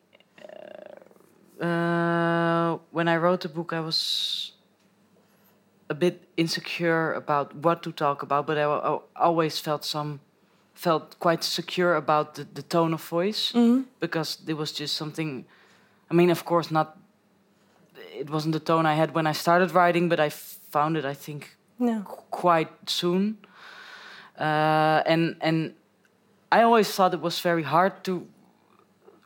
uh, 1.63 2.77
when 2.91 3.08
I 3.08 3.18
wrote 3.18 3.41
the 3.41 3.50
book, 3.50 3.74
I 3.74 3.79
was 3.79 4.53
a 5.89 5.94
bit 5.94 6.27
insecure 6.38 7.13
about 7.13 7.56
what 7.56 7.82
to 7.84 7.91
talk 7.91 8.22
about, 8.22 8.46
but 8.46 8.58
I, 8.58 8.63
I 8.63 9.00
always 9.15 9.60
felt 9.60 9.84
some 9.84 10.20
felt 10.74 11.20
quite 11.20 11.44
secure 11.44 11.96
about 11.96 12.36
the, 12.36 12.46
the 12.53 12.62
tone 12.62 12.94
of 12.94 13.01
voice 13.03 13.51
Mhm. 13.53 13.86
because 14.00 14.38
it 14.48 14.53
was 14.58 14.72
just 14.72 14.96
something. 14.96 15.46
I 16.12 16.13
mean, 16.13 16.29
of 16.32 16.44
course, 16.46 16.72
not. 16.72 16.98
It 18.18 18.29
wasn't 18.29 18.53
the 18.53 18.60
tone 18.60 18.86
I 18.86 18.96
had 18.96 19.13
when 19.13 19.27
I 19.27 19.34
started 19.34 19.72
writing, 19.72 20.10
but 20.10 20.20
I 20.20 20.29
found 20.29 20.98
it. 20.98 21.06
I 21.06 21.13
think 21.13 21.58
Yeah. 21.79 22.01
quite 22.29 22.69
soon. 22.86 23.38
Uh, 24.39 25.01
and 25.05 25.36
and 25.41 25.74
I 26.51 26.62
always 26.63 26.95
thought 26.95 27.13
it 27.13 27.21
was 27.21 27.41
very 27.45 27.63
hard 27.63 27.91
to 28.03 28.25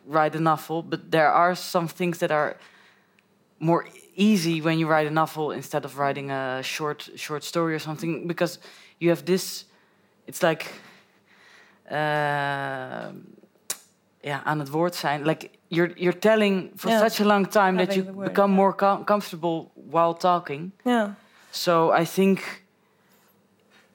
write 0.05 0.37
a 0.37 0.39
novel, 0.39 0.81
but 0.83 0.99
there 1.11 1.31
are 1.31 1.55
some 1.55 1.87
things 1.87 2.17
that 2.17 2.31
are 2.31 2.55
more 3.59 3.85
easy 4.15 4.61
when 4.61 4.77
you 4.79 4.87
write 4.87 5.07
a 5.07 5.13
novel 5.13 5.51
instead 5.51 5.85
of 5.85 5.97
writing 5.97 6.31
a 6.31 6.61
short 6.63 7.09
short 7.15 7.43
story 7.43 7.73
or 7.73 7.79
something 7.79 8.27
because 8.27 8.59
you 8.99 9.09
have 9.09 9.23
this. 9.25 9.65
It's 10.27 10.41
like. 10.43 10.65
Uh, 11.91 13.09
ja, 14.21 14.43
aan 14.43 14.59
het 14.59 14.69
woord 14.69 14.95
zijn. 14.95 15.25
Like 15.25 15.49
you're 15.67 15.91
you're 15.95 16.19
telling 16.19 16.71
for 16.75 16.89
Yeah. 16.91 17.01
such 17.01 17.19
a 17.19 17.25
long 17.25 17.47
time 17.49 17.77
that 17.85 17.93
you 17.95 18.03
become 18.03 18.47
yeah. 18.53 18.61
more 18.61 18.75
com 18.75 19.03
comfortable 19.03 19.71
while 19.91 20.13
talking. 20.13 20.71
Yeah. 20.83 21.09
So 21.55 21.91
I 21.91 22.03
think 22.05 22.63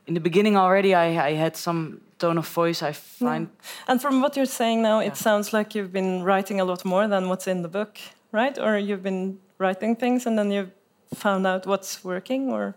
in 0.06 0.14
the 0.14 0.20
beginning 0.20 0.56
already 0.56 0.94
I, 0.94 1.28
I 1.30 1.34
had 1.34 1.56
some 1.56 2.00
tone 2.18 2.38
of 2.38 2.46
voice. 2.54 2.82
I 2.82 2.92
find 2.92 3.48
And 3.88 4.00
from 4.00 4.20
what 4.22 4.36
you're 4.36 4.46
saying 4.46 4.82
now, 4.82 5.00
Yeah. 5.00 5.08
it 5.08 5.16
sounds 5.16 5.52
like 5.52 5.74
you've 5.74 5.92
been 5.92 6.22
writing 6.22 6.60
a 6.60 6.64
lot 6.64 6.84
more 6.84 7.08
than 7.08 7.28
what's 7.28 7.46
in 7.48 7.62
the 7.62 7.68
book, 7.68 7.98
right? 8.32 8.58
Or 8.58 8.78
you've 8.78 9.02
been 9.02 9.38
writing 9.58 9.96
things 9.96 10.26
and 10.26 10.38
then 10.38 10.50
you've 10.52 10.70
found 11.14 11.46
out 11.46 11.66
what's 11.66 12.04
working 12.04 12.52
or 12.52 12.74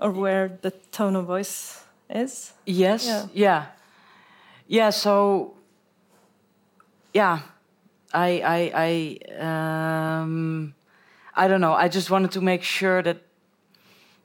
or 0.00 0.12
where 0.12 0.48
the 0.62 0.70
tone 0.92 1.16
of 1.18 1.26
voice 1.26 1.80
is. 2.08 2.52
yes, 2.66 3.04
Yeah. 3.04 3.26
yeah, 3.34 3.64
yeah. 4.68 4.90
So 4.92 5.54
yeah, 7.14 7.40
I 8.14 8.40
I 8.44 8.72
I 8.74 10.20
um, 10.22 10.74
I 11.34 11.48
don't 11.48 11.60
know. 11.60 11.74
I 11.74 11.88
just 11.88 12.10
wanted 12.10 12.30
to 12.32 12.40
make 12.40 12.62
sure 12.62 13.02
that. 13.02 13.16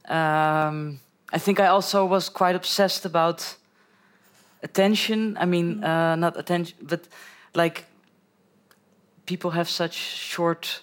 Um, 0.09 0.99
I 1.33 1.39
think 1.39 1.59
I 1.59 1.67
also 1.67 2.05
was 2.05 2.29
quite 2.29 2.55
obsessed 2.55 3.05
about 3.05 3.57
attention. 4.63 5.37
I 5.39 5.45
mean, 5.45 5.83
uh, 5.83 6.15
not 6.15 6.37
attention, 6.37 6.77
but 6.81 7.07
like 7.55 7.85
people 9.25 9.51
have 9.51 9.69
such 9.69 9.93
short 9.93 10.81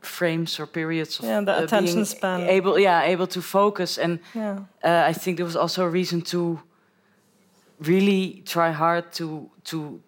frames 0.00 0.60
or 0.60 0.66
periods 0.66 1.18
of 1.18 1.24
Yeah, 1.24 1.40
the 1.44 1.52
uh, 1.58 1.62
attention 1.64 2.04
span. 2.04 2.40
able 2.48 2.78
yeah 2.78 3.02
able 3.12 3.26
to 3.26 3.40
focus 3.40 3.98
and 3.98 4.18
Yeah. 4.34 4.58
uh, 4.84 5.08
I 5.10 5.14
think 5.14 5.36
there 5.38 5.46
was 5.46 5.56
also 5.56 5.82
a 5.84 5.88
reason 5.88 6.20
to 6.22 6.60
really 7.78 8.42
try 8.46 8.70
hard 8.72 9.12
to 9.12 9.50
to 9.64 10.00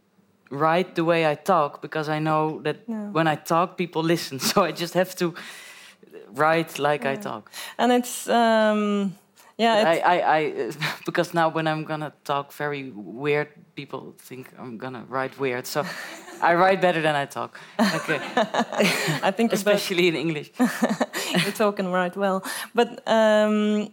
write 0.50 0.94
the 0.94 1.02
way 1.04 1.24
I 1.32 1.34
talk 1.34 1.80
because 1.82 2.08
I 2.08 2.18
know 2.18 2.60
that 2.62 2.76
Yeah. 2.88 3.10
when 3.12 3.26
I 3.26 3.36
talk 3.36 3.76
people 3.76 4.02
listen 4.02 4.38
so 4.50 4.64
I 4.64 4.72
just 4.72 4.94
have 4.94 5.14
to 5.16 5.34
write 6.26 6.78
like 6.78 7.06
I 7.06 7.16
talk. 7.16 7.50
And 7.78 7.92
it's 7.92 8.28
um 8.28 9.14
yeah, 9.58 9.72
I, 9.72 9.92
it's, 9.92 10.04
I, 10.04 10.16
I 10.36 10.92
because 11.06 11.32
now 11.32 11.48
when 11.48 11.66
I'm 11.66 11.84
gonna 11.84 12.12
talk 12.24 12.52
very 12.52 12.90
weird 12.94 13.48
people 13.74 14.14
think 14.18 14.52
I'm 14.58 14.76
gonna 14.78 15.04
write 15.08 15.38
weird. 15.38 15.66
So 15.66 15.84
I 16.42 16.54
write 16.54 16.80
better 16.80 17.00
than 17.00 17.14
I 17.14 17.26
talk. 17.26 17.58
Okay. 17.80 18.20
I 19.22 19.30
think 19.30 19.52
especially 19.60 20.08
in 20.08 20.16
English. 20.16 20.50
You're 20.58 21.52
talking 21.52 21.90
right 21.90 22.14
well. 22.16 22.44
But 22.74 23.02
um, 23.06 23.90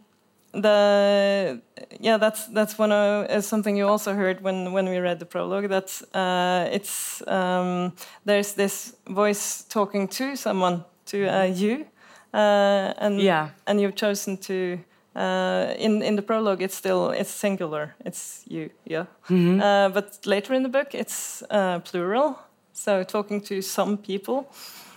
the 0.54 1.62
yeah, 2.00 2.18
that's 2.18 2.48
that's 2.48 2.78
one 2.78 2.92
of 2.92 3.26
uh, 3.26 3.42
something 3.42 3.76
you 3.76 3.88
also 3.88 4.14
heard 4.14 4.42
when 4.42 4.72
when 4.74 4.90
we 4.90 4.98
read 4.98 5.20
the 5.20 5.26
prologue. 5.26 5.70
that's 5.70 6.04
uh, 6.14 6.70
it's 6.72 7.26
um, 7.28 7.94
there's 8.26 8.54
this 8.54 8.96
voice 9.08 9.64
talking 9.64 10.08
to 10.10 10.36
someone 10.36 10.86
to 11.06 11.28
uh, 11.28 11.44
you, 11.44 11.86
uh, 12.34 12.94
and 12.98 13.20
yeah 13.22 13.50
and 13.66 13.80
you've 13.82 13.96
chosen 13.96 14.38
to. 14.38 14.80
Uh, 15.16 15.76
in 15.78 16.02
in 16.02 16.16
the 16.16 16.22
prologue, 16.24 16.64
it's 16.64 16.76
still 16.76 17.12
it's 17.12 17.30
singular. 17.30 17.94
It's 18.06 18.42
you, 18.50 18.70
yeah. 18.92 19.06
Mhm. 19.30 19.62
Uh, 19.62 19.90
but 19.94 20.26
later 20.26 20.56
in 20.56 20.64
the 20.64 20.70
book, 20.70 20.96
it's 20.96 21.44
uh, 21.52 21.80
plural. 21.80 22.36
So 22.74 23.04
talking 23.04 23.42
to 23.42 23.62
some 23.62 23.98
people 23.98 24.46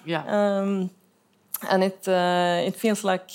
yeah 0.07 0.23
um, 0.27 0.91
and 1.71 1.83
it 1.85 2.09
uh, 2.09 2.67
it 2.67 2.77
feels 2.77 3.05
like 3.05 3.31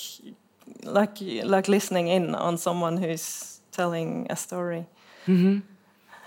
like 0.84 1.18
like 1.44 1.68
listening 1.68 2.08
in 2.08 2.34
on 2.34 2.56
someone 2.58 2.96
who's 2.96 3.60
telling 3.70 4.26
a 4.30 4.36
story. 4.36 4.84
hmm 5.26 5.58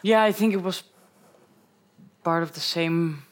Yeah, 0.04 0.24
I 0.30 0.34
think 0.34 0.54
it 0.54 0.64
was 0.64 0.84
part 2.24 2.44
of 2.44 2.52
the 2.54 2.60
same 2.60 3.24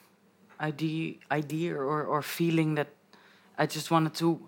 idea, 0.59 1.15
idea 1.31 1.75
or, 1.75 2.03
or 2.03 2.21
feeling 2.21 2.75
that 2.75 2.87
I 3.57 3.65
just 3.65 3.91
wanted 3.91 4.13
to 4.15 4.39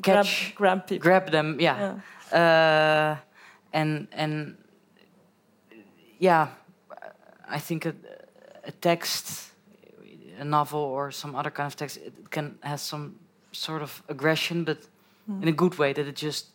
Grab 0.00 0.24
catch, 0.24 0.54
grab 0.56 0.86
people. 0.86 1.02
grab 1.02 1.30
them. 1.30 1.60
Yeah, 1.60 1.94
uh, 2.32 3.16
and 3.72 4.08
and 4.12 4.56
yeah, 6.18 6.48
I 7.48 7.58
think 7.60 7.86
a, 7.86 7.94
a 8.66 8.70
text, 8.72 9.52
a 10.40 10.44
novel 10.44 10.80
or 10.80 11.10
some 11.12 11.36
other 11.38 11.50
kind 11.50 11.66
of 11.66 11.76
text, 11.76 11.96
it 11.98 12.30
can 12.30 12.58
has 12.62 12.82
some 12.82 13.14
sort 13.52 13.82
of 13.82 14.02
aggression, 14.08 14.64
but 14.64 14.78
in 15.42 15.48
a 15.48 15.52
good 15.52 15.74
way. 15.78 15.92
That 15.92 16.06
it 16.06 16.16
just 16.22 16.46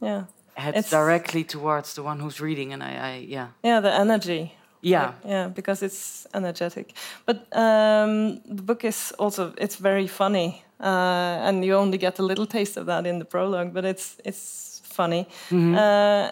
Yeah, 0.00 0.24
heads 0.54 0.76
It's- 0.76 0.90
directly 0.90 1.44
towards 1.44 1.94
the 1.94 2.02
one 2.02 2.20
who's 2.20 2.40
reading, 2.40 2.72
and 2.72 2.82
I, 2.82 3.14
I 3.14 3.26
yeah, 3.28 3.48
yeah, 3.64 3.80
the 3.82 3.92
energy. 3.92 4.52
Yeah, 4.82 5.12
yeah, 5.24 5.48
because 5.48 5.82
it's 5.86 6.26
energetic. 6.34 6.92
But 7.26 7.36
um, 7.56 8.40
the 8.56 8.62
book 8.62 8.84
is 8.84 9.12
also 9.18 9.52
it's 9.58 9.76
very 9.76 10.06
funny, 10.08 10.62
uh, 10.80 11.48
and 11.48 11.64
you 11.64 11.76
only 11.76 11.98
get 11.98 12.18
a 12.18 12.22
little 12.22 12.46
taste 12.46 12.76
of 12.80 12.86
that 12.86 13.06
in 13.06 13.18
the 13.18 13.24
prologue. 13.24 13.72
But 13.72 13.84
it's 13.84 14.16
it's 14.24 14.80
funny, 14.84 15.26
Mhm. 15.50 15.74
uh, 15.74 16.30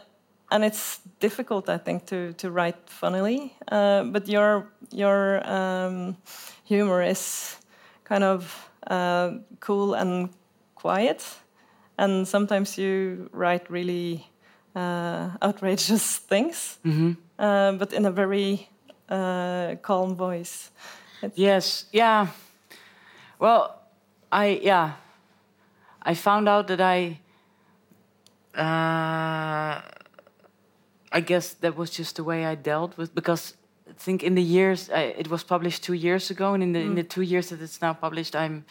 and 0.51 0.65
it's 0.65 1.01
difficult, 1.21 1.69
I 1.69 1.79
think, 1.79 2.07
to 2.07 2.33
to 2.33 2.51
write 2.51 2.77
funnily. 2.87 3.55
Uh, 3.73 4.05
but 4.13 4.29
your 4.29 4.65
your 4.93 5.41
um, 5.47 6.17
humor 6.65 7.03
is 7.03 7.57
kind 8.05 8.25
of 8.25 8.71
uh, 8.91 9.31
cool 9.61 9.95
and 9.95 10.29
quiet, 10.75 11.25
and 11.99 12.27
sometimes 12.29 12.79
you 12.79 13.29
write 13.33 13.71
really 13.71 14.27
uh, 14.75 15.31
outrageous 15.43 16.19
things 16.29 16.79
Mhm. 16.85 17.17
uh, 17.39 17.73
but 17.79 17.93
in 17.93 18.07
a 18.07 18.11
very 18.11 18.69
uh, 19.09 19.77
calm 19.83 20.15
voice. 20.17 20.71
yes, 21.35 21.87
yeah. 21.93 22.27
Well, 23.39 23.75
I 24.33 24.61
yeah, 24.63 24.93
I 26.03 26.15
found 26.15 26.49
out 26.49 26.67
that 26.67 26.81
I. 26.81 27.19
Uh, 28.55 29.81
I 31.13 31.21
guess 31.21 31.55
that 31.55 31.77
was 31.77 31.91
just 31.91 32.17
the 32.17 32.25
way 32.25 32.45
I 32.45 32.55
dealt 32.57 32.97
with 32.97 33.15
because 33.15 33.55
I 33.89 33.93
think 33.97 34.23
in 34.23 34.35
the 34.35 34.43
years 34.43 34.91
I, 34.91 35.15
it 35.19 35.29
was 35.29 35.43
published 35.45 35.83
two 35.85 35.95
years 35.95 36.31
ago, 36.31 36.55
and 36.55 36.63
in 36.63 36.73
the 36.73 36.81
in 36.81 36.95
the 36.95 37.03
two 37.05 37.23
years 37.23 37.49
that 37.49 37.61
it's 37.61 37.81
now 37.81 37.95
published, 37.95 38.35
I'm. 38.35 38.65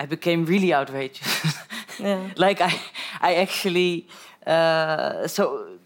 I 0.00 0.06
became 0.06 0.44
really 0.46 0.74
outrageous. 0.74 1.28
Yeah, 1.98 2.30
like 2.36 2.60
I, 2.60 2.72
I 3.20 3.34
actually, 3.34 4.06
uh, 4.46 5.26
so, 5.26 5.78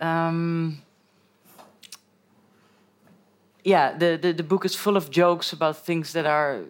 um, 0.00 0.82
yeah, 3.64 3.96
the, 3.96 4.18
the 4.20 4.32
the 4.32 4.42
book 4.42 4.64
is 4.64 4.74
full 4.74 4.96
of 4.96 5.10
jokes 5.10 5.52
about 5.52 5.76
things 5.76 6.12
that 6.12 6.26
are 6.26 6.64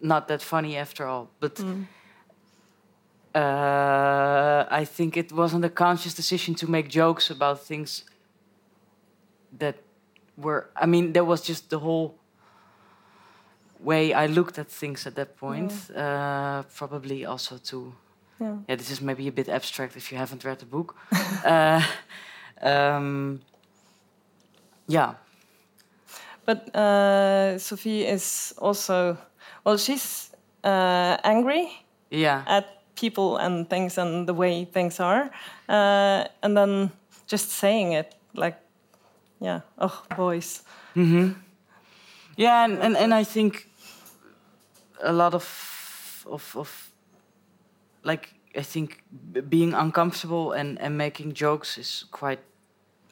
not 0.00 0.28
that 0.28 0.42
funny 0.42 0.76
after 0.76 1.06
all. 1.06 1.28
But 1.40 1.60
uh, 3.34 4.66
I 4.70 4.84
think 4.84 5.16
it 5.16 5.32
wasn't 5.32 5.64
a 5.64 5.70
conscious 5.70 6.14
decision 6.14 6.54
to 6.56 6.70
make 6.70 6.88
jokes 6.88 7.30
about 7.30 7.60
things 7.60 8.04
that 9.58 9.76
were. 10.36 10.70
I 10.76 10.86
mean, 10.86 11.12
there 11.12 11.24
was 11.24 11.42
just 11.42 11.70
the 11.70 11.78
whole 11.78 12.14
way 13.80 14.12
I 14.14 14.26
looked 14.26 14.58
at 14.58 14.68
things 14.68 15.06
at 15.06 15.14
that 15.16 15.36
point. 15.36 15.72
Uh, 15.94 16.62
probably 16.74 17.24
also 17.24 17.58
to 17.58 17.92
yeah, 18.40 18.56
yeah, 18.68 18.76
this 18.76 18.90
is 18.90 19.00
maybe 19.00 19.28
a 19.28 19.32
bit 19.32 19.48
abstract 19.48 19.96
if 19.96 20.12
you 20.12 20.18
haven't 20.18 20.44
read 20.44 20.58
the 20.58 20.66
book. 20.66 20.94
uh, 21.44 21.82
um, 22.62 23.40
yeah, 24.88 25.14
but 26.44 26.68
uh, 26.74 27.58
Sofie 27.58 28.04
is 28.04 28.54
also 28.58 29.16
well. 29.64 29.76
She's 29.76 30.30
uh, 30.64 31.16
angry 31.24 31.68
yeah, 32.10 32.42
at 32.46 32.66
people 32.94 33.36
and 33.36 33.68
things 33.68 33.98
and 33.98 34.26
the 34.28 34.34
way 34.34 34.64
things 34.64 35.00
are, 35.00 35.30
uh, 35.68 36.24
and 36.42 36.56
then 36.56 36.90
just 37.26 37.50
saying 37.50 37.92
it 37.92 38.14
like 38.34 38.56
yeah, 39.40 39.60
oh, 39.78 40.02
boys. 40.16 40.62
hmm 40.94 41.32
Yeah, 42.36 42.64
and, 42.64 42.78
and, 42.78 42.96
and 42.96 43.14
I 43.14 43.24
think 43.24 43.68
a 45.02 45.12
lot 45.12 45.34
of 45.34 45.44
of 46.30 46.56
of 46.56 46.90
like 48.06 48.28
I 48.58 48.62
think 48.62 49.02
b- 49.32 49.40
being 49.40 49.74
uncomfortable 49.74 50.52
and 50.60 50.78
and 50.80 50.96
making 50.96 51.34
jokes 51.34 51.78
is 51.78 52.04
quite 52.10 52.38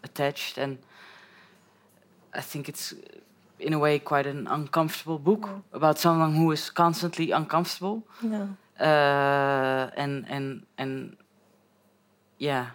attached, 0.03 0.59
and 0.59 0.79
I 2.39 2.41
think 2.41 2.69
it's 2.69 2.95
in 3.59 3.73
a 3.73 3.79
way 3.79 3.99
quite 3.99 4.27
an 4.31 4.47
uncomfortable 4.47 5.19
book 5.19 5.47
Yeah. 5.47 5.61
about 5.73 5.99
someone 5.99 6.35
who 6.37 6.53
is 6.53 6.71
constantly 6.71 7.33
uncomfortable, 7.33 8.03
Yeah. 8.23 8.47
uh, 8.81 9.91
and 9.97 10.25
and 10.29 10.63
and 10.79 11.17
yeah, 12.39 12.67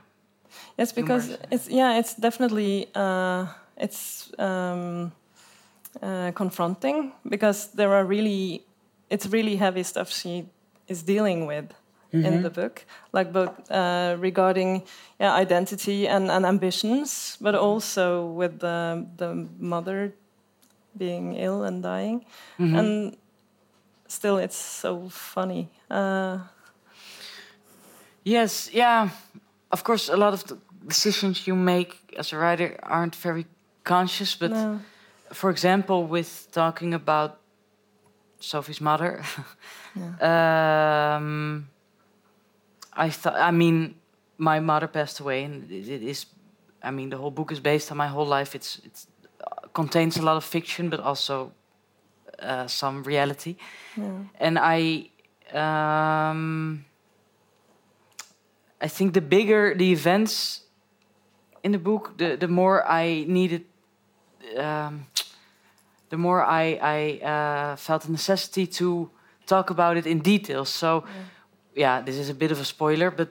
Yes, 0.78 0.94
because 0.94 1.38
it's 1.52 1.68
yeah, 1.70 2.00
it's 2.00 2.16
definitely 2.16 2.88
uh, 2.96 3.46
it's 3.78 4.32
um, 4.40 5.12
uh, 6.02 6.32
confronting 6.36 7.12
because 7.30 7.68
there 7.76 7.94
are 7.94 8.06
really 8.06 8.62
it's 9.10 9.26
really 9.34 9.56
heavy 9.58 9.84
stuff 9.84 10.10
she 10.12 10.46
is 10.88 11.04
dealing 11.04 11.48
with 11.48 11.66
in 12.12 12.42
the 12.42 12.50
book, 12.50 12.86
like 13.14 13.32
both 13.32 13.50
uh, 13.72 14.16
regarding 14.20 14.84
yeah, 15.20 15.42
identity 15.42 16.08
and, 16.08 16.32
and 16.32 16.46
ambitions, 16.46 17.38
but 17.42 17.56
also 17.56 18.26
with 18.26 18.60
the 18.60 19.06
the 19.18 19.48
mother 19.60 20.12
being 20.98 21.36
ill 21.36 21.64
and 21.64 21.84
dying, 21.84 22.26
Mhm. 22.58 22.78
and 22.80 23.18
still 24.08 24.38
it's 24.38 24.58
so 24.82 25.10
funny. 25.10 25.68
Uh, 25.90 26.38
Yes, 28.24 28.70
yeah. 28.74 29.10
Of 29.72 29.84
course, 29.84 30.10
a 30.10 30.18
lot 30.18 30.34
of 30.34 30.44
the 30.44 30.58
decisions 30.88 31.48
you 31.48 31.56
make 31.56 31.96
as 32.18 32.34
a 32.34 32.38
writer 32.38 32.78
aren't 32.84 33.16
very 33.16 33.46
conscious, 33.84 34.36
but 34.36 34.52
no. 34.52 34.80
for 35.34 35.50
example, 35.50 36.06
with 36.08 36.48
talking 36.52 36.94
about 36.94 37.38
Sofie's 38.40 38.82
mother, 38.82 39.24
Yeah. 39.96 41.16
um, 41.18 41.68
I 43.08 43.10
thought, 43.12 43.36
I 43.36 43.52
mean, 43.52 43.96
my 44.38 44.60
mother 44.60 44.88
passed 44.88 45.20
away, 45.22 45.44
and 45.46 45.72
it, 45.72 45.88
it 45.88 46.04
is, 46.04 46.26
I 46.84 46.92
mean, 46.92 47.10
the 47.10 47.18
whole 47.18 47.32
book 47.32 47.52
is 47.52 47.60
based 47.60 47.92
on 47.92 47.98
my 47.98 48.08
whole 48.08 48.26
life. 48.40 48.56
It's 48.56 48.80
it's 48.86 49.08
uh, 49.42 49.68
contains 49.74 50.18
a 50.18 50.22
lot 50.22 50.38
of 50.38 50.44
fiction, 50.44 50.90
but 50.90 51.00
also 51.00 51.52
uh, 52.42 52.68
some 52.68 53.04
reality 53.04 53.56
Yeah. 53.96 54.24
and 54.40 54.58
I 54.60 55.10
um, 55.54 56.86
I 58.82 58.88
think 58.88 59.14
the 59.14 59.22
bigger 59.22 59.76
the 59.76 59.92
events 59.92 60.62
in 61.64 61.72
the 61.72 61.80
book, 61.80 62.18
the 62.18 62.38
the 62.38 62.48
more 62.48 62.84
I 62.88 63.26
needed, 63.28 63.64
um, 64.58 65.06
the 66.10 66.18
more 66.18 66.44
I 66.46 66.80
I 66.82 67.20
uh, 67.26 67.76
felt 67.76 68.04
the 68.04 68.12
necessity 68.12 68.68
to 68.68 69.10
talk 69.46 69.70
about 69.70 69.98
it 69.98 70.06
in 70.06 70.20
detail. 70.22 70.66
So, 70.66 71.04
yeah, 71.06 71.24
this 72.06 72.18
is 72.18 72.30
a 72.30 72.34
bit 72.34 72.52
of 72.52 72.60
a 72.60 72.66
spoiler, 72.66 73.12
but 73.12 73.30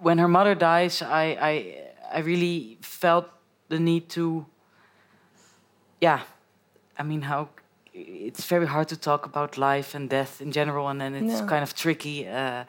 when 0.00 0.18
her 0.18 0.28
mother 0.28 0.54
dies, 0.54 1.02
I 1.02 1.36
I 1.50 1.54
I 2.16 2.20
really 2.20 2.78
felt 2.80 3.24
the 3.68 3.78
need 3.78 4.08
to. 4.08 4.44
Yeah, 6.00 6.20
I 6.98 7.02
mean 7.02 7.22
how 7.22 7.48
it's 7.94 8.48
very 8.50 8.66
hard 8.66 8.88
to 8.88 8.96
talk 8.96 9.26
about 9.26 9.56
life 9.56 9.96
and 9.96 10.10
death 10.10 10.40
in 10.40 10.52
general, 10.52 10.88
and 10.88 11.00
then 11.00 11.14
it's 11.14 11.40
Yeah. 11.40 11.46
kind 11.48 11.62
of 11.62 11.72
tricky 11.74 12.26
uh, 12.28 12.64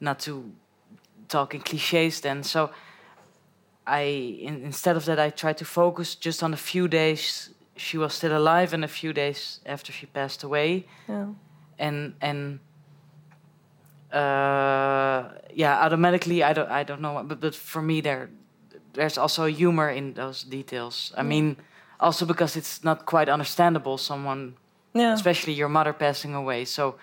not 0.00 0.18
to 0.20 0.32
talk 1.28 1.54
in 1.54 1.60
cliches. 1.60 2.20
Then, 2.20 2.42
so 2.42 2.70
I 3.86 4.00
in, 4.46 4.64
instead 4.64 4.96
of 4.96 5.04
that, 5.04 5.18
I 5.18 5.30
tried 5.30 5.56
to 5.58 5.64
focus 5.64 6.16
just 6.26 6.42
on 6.42 6.52
a 6.52 6.56
few 6.56 6.88
days 6.88 7.50
she 7.76 7.98
was 7.98 8.14
still 8.14 8.32
alive 8.36 8.74
and 8.74 8.84
a 8.84 8.88
few 8.88 9.12
days 9.12 9.60
after 9.66 9.92
she 9.92 10.06
passed 10.06 10.44
away, 10.44 10.84
Yeah. 11.08 11.26
and 11.78 12.14
and 12.20 12.58
yeah, 14.12 15.78
automatically 15.84 16.42
I 16.42 16.52
don't 16.52 16.70
I 16.70 16.84
don't 16.84 17.00
know, 17.00 17.22
but 17.24 17.40
but 17.40 17.54
for 17.54 17.82
me 17.82 18.00
there 18.00 18.28
there's 18.94 19.18
also 19.18 19.46
humor 19.46 19.90
in 19.90 20.14
those 20.14 20.44
details. 20.44 21.12
I 21.16 21.22
mean, 21.22 21.56
also 22.00 22.26
because 22.26 22.56
it's 22.58 22.84
not 22.84 23.06
quite 23.06 23.28
understandable 23.32 23.98
someone 23.98 24.54
Yeah. 24.94 25.14
especially 25.14 25.54
your 25.58 25.68
mother 25.70 25.92
passing 25.92 26.34
away. 26.34 26.64
So 26.66 26.94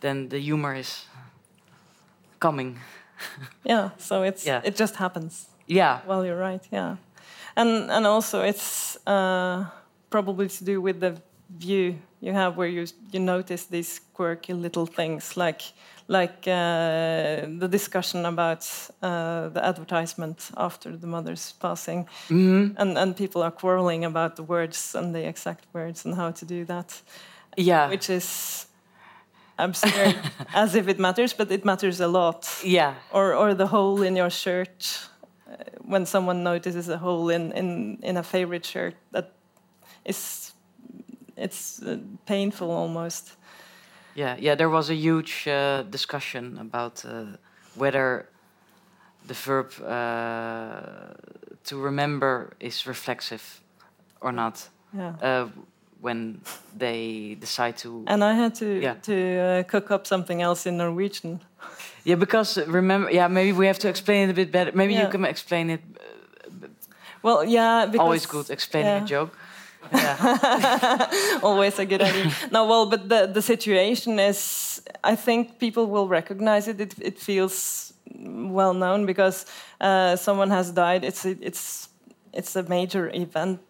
then 0.00 0.28
the 0.28 0.38
humor 0.38 0.74
is 0.78 1.06
coming. 2.38 2.78
Yeah. 3.64 3.90
So 3.98 4.22
it's 4.22 4.44
Yeah. 4.46 4.60
it 4.64 4.76
just 4.80 4.96
happens. 4.96 5.46
Yeah, 5.68 5.98
Well, 6.06 6.24
you're 6.24 6.38
right. 6.50 6.62
Yeah, 6.72 6.96
and 7.56 7.90
and 7.90 8.06
also 8.06 8.42
it's 8.42 8.96
uh, 9.06 9.64
probably 10.10 10.48
to 10.48 10.64
do 10.64 10.80
with 10.80 11.00
the 11.00 11.16
view 11.58 11.94
you 12.20 12.32
have, 12.34 12.56
where 12.56 12.68
you 12.68 12.86
you 13.12 13.20
notice 13.24 13.66
these 13.70 14.00
quirky 14.14 14.52
little 14.54 14.86
things, 14.86 15.36
like 15.36 15.62
like 16.08 16.46
uh, 16.46 17.46
the 17.58 17.68
discussion 17.70 18.24
about 18.26 18.64
uh, 19.02 19.48
the 19.48 19.64
advertisement 19.64 20.50
after 20.56 20.96
the 20.96 21.06
mother's 21.06 21.52
passing, 21.52 22.08
hmm 22.28 22.68
and 22.76 22.98
and 22.98 23.16
people 23.16 23.42
are 23.42 23.50
quarreling 23.50 24.04
about 24.04 24.36
the 24.36 24.42
words 24.42 24.94
and 24.94 25.14
the 25.14 25.26
exact 25.28 25.64
words 25.72 26.04
and 26.06 26.14
how 26.14 26.30
to 26.32 26.44
do 26.44 26.64
that, 26.64 27.02
yeah, 27.56 27.88
which 27.88 28.10
is 28.10 28.66
absurd, 29.58 30.16
as 30.54 30.74
if 30.74 30.88
it 30.88 30.98
matters, 30.98 31.32
but 31.32 31.50
it 31.50 31.64
matters 31.64 32.00
a 32.00 32.08
lot. 32.08 32.48
Yeah, 32.64 32.94
or 33.10 33.34
or 33.34 33.54
the 33.54 33.66
hole 33.66 34.02
in 34.02 34.16
your 34.16 34.30
shirt 34.30 35.08
uh, 35.50 35.56
when 35.88 36.06
someone 36.06 36.42
notices 36.42 36.88
a 36.88 36.98
hole 36.98 37.34
in 37.34 37.52
in 37.52 37.98
in 38.02 38.16
a 38.16 38.22
favorite 38.22 38.66
shirt 38.66 38.94
that 39.12 39.32
is 40.04 40.52
it's 41.36 41.82
uh, 41.82 41.98
painful 42.26 42.70
almost 42.70 43.36
yeah, 44.16 44.36
yeah. 44.40 44.56
There 44.56 44.68
was 44.70 44.90
a 44.90 44.94
huge 44.94 45.46
uh, 45.48 45.82
discussion 45.90 46.58
about 46.58 47.04
uh, 47.04 47.36
whether 47.74 48.26
the 49.26 49.34
verb 49.34 49.70
uh, 49.82 51.14
to 51.64 51.76
remember 51.84 52.52
is 52.60 52.86
reflexive 52.86 53.60
or 54.20 54.32
not 54.32 54.68
yeah 54.92 55.12
uh, 55.22 55.48
when 56.00 56.40
they 56.78 57.36
decide 57.40 57.76
to. 57.76 58.04
and 58.06 58.22
i 58.22 58.32
had 58.34 58.54
to 58.54 58.64
Yeah. 58.82 58.94
to 59.02 59.12
uh, 59.12 59.62
cook 59.70 59.90
up 59.90 60.06
something 60.06 60.42
else 60.42 60.68
in 60.68 60.76
norwegian 60.76 61.40
Yeah, 62.04 62.18
because 62.18 62.60
remember, 62.68 63.10
yeah, 63.10 63.28
maybe 63.28 63.52
we 63.52 63.66
have 63.66 63.78
to 63.78 63.88
explain 63.88 64.28
it 64.28 64.30
a 64.30 64.34
bit 64.34 64.52
better. 64.52 64.70
Maybe 64.74 64.94
you 64.94 65.08
can 65.10 65.24
explain 65.24 65.70
it. 65.70 65.80
well 67.22 67.44
yeah 67.44 67.86
because 67.90 68.04
Always 68.04 68.26
good 68.26 68.50
explaining 68.50 68.92
yeah. 68.96 69.02
a 69.04 69.06
joke. 69.06 69.36
Yeah. 69.92 71.08
always 71.42 71.78
a 71.78 71.84
good 71.84 72.02
idea. 72.02 72.30
no, 72.50 72.64
well, 72.66 72.86
but 72.86 73.08
the 73.08 73.26
the 73.34 73.42
situation 73.42 74.18
is, 74.18 74.80
I 75.12 75.16
think 75.16 75.58
people 75.58 75.86
will 75.86 76.08
recognize 76.08 76.68
it. 76.70 76.80
It, 76.80 76.94
it 77.00 77.18
feels 77.18 77.92
well 78.52 78.74
known 78.74 79.06
because 79.06 79.46
uh, 79.80 80.16
someone 80.16 80.50
has 80.54 80.70
died. 80.72 81.04
It's 81.04 81.24
a, 81.26 81.36
it's 81.40 81.88
it's 82.32 82.56
a 82.56 82.62
major 82.62 83.10
event. 83.14 83.60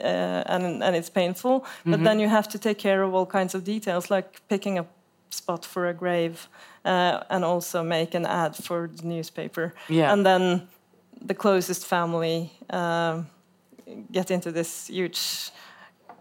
Uh, 0.00 0.42
and 0.54 0.82
and 0.82 0.96
it's 0.96 1.10
painful, 1.10 1.64
but 1.84 2.02
then 2.02 2.18
you 2.20 2.28
have 2.28 2.48
to 2.48 2.58
take 2.58 2.74
care 2.78 3.02
of 3.04 3.14
all 3.14 3.26
kinds 3.26 3.54
of 3.54 3.62
details, 3.62 4.10
like 4.10 4.40
picking 4.48 4.78
a 4.78 4.84
spot 5.30 5.64
for 5.64 5.86
a 5.88 5.92
grave, 5.94 6.48
uh, 6.84 7.20
and 7.30 7.44
also 7.44 7.82
make 7.84 8.16
an 8.16 8.26
ad 8.26 8.56
for 8.56 8.88
the 8.96 9.06
newspaper, 9.06 9.72
Yeah. 9.88 10.12
and 10.12 10.24
then 10.26 10.68
the 11.28 11.34
closest 11.34 11.86
family 11.86 12.50
um, 12.70 13.26
get 14.12 14.30
into 14.30 14.52
this 14.52 14.88
huge 14.88 15.50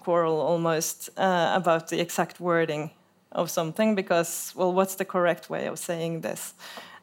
quarrel 0.03 0.39
almost 0.39 1.09
uh, 1.17 1.51
about 1.55 1.87
the 1.89 1.99
exact 1.99 2.39
wording 2.39 2.89
of 3.31 3.49
something 3.49 3.95
because 3.95 4.53
well 4.55 4.73
what's 4.73 4.95
the 4.95 5.05
correct 5.05 5.49
way 5.49 5.67
of 5.67 5.77
saying 5.77 6.21
this? 6.21 6.53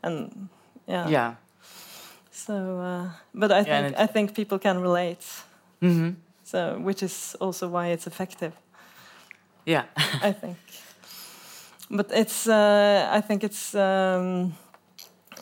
And 0.03 0.49
yeah, 0.89 1.09
yeah. 1.11 1.35
so 2.31 2.55
uh, 2.81 3.09
but 3.35 3.51
i 3.51 3.63
Yeah, 3.63 3.83
think 3.83 3.99
i 3.99 4.07
think 4.07 4.35
people 4.35 4.59
can 4.59 4.81
relate. 4.83 5.25
Hmm 5.81 6.11
so 6.45 6.79
which 6.85 7.03
is 7.03 7.37
also 7.41 7.69
why 7.69 7.87
it's 7.93 8.07
effective. 8.07 8.53
Yeah. 9.67 9.85
i 10.23 10.33
think. 10.33 10.57
But 11.91 12.11
it's 12.11 12.47
uh, 12.47 13.09
i 13.19 13.21
think 13.21 13.43
it's 13.45 13.75
um, 13.75 14.53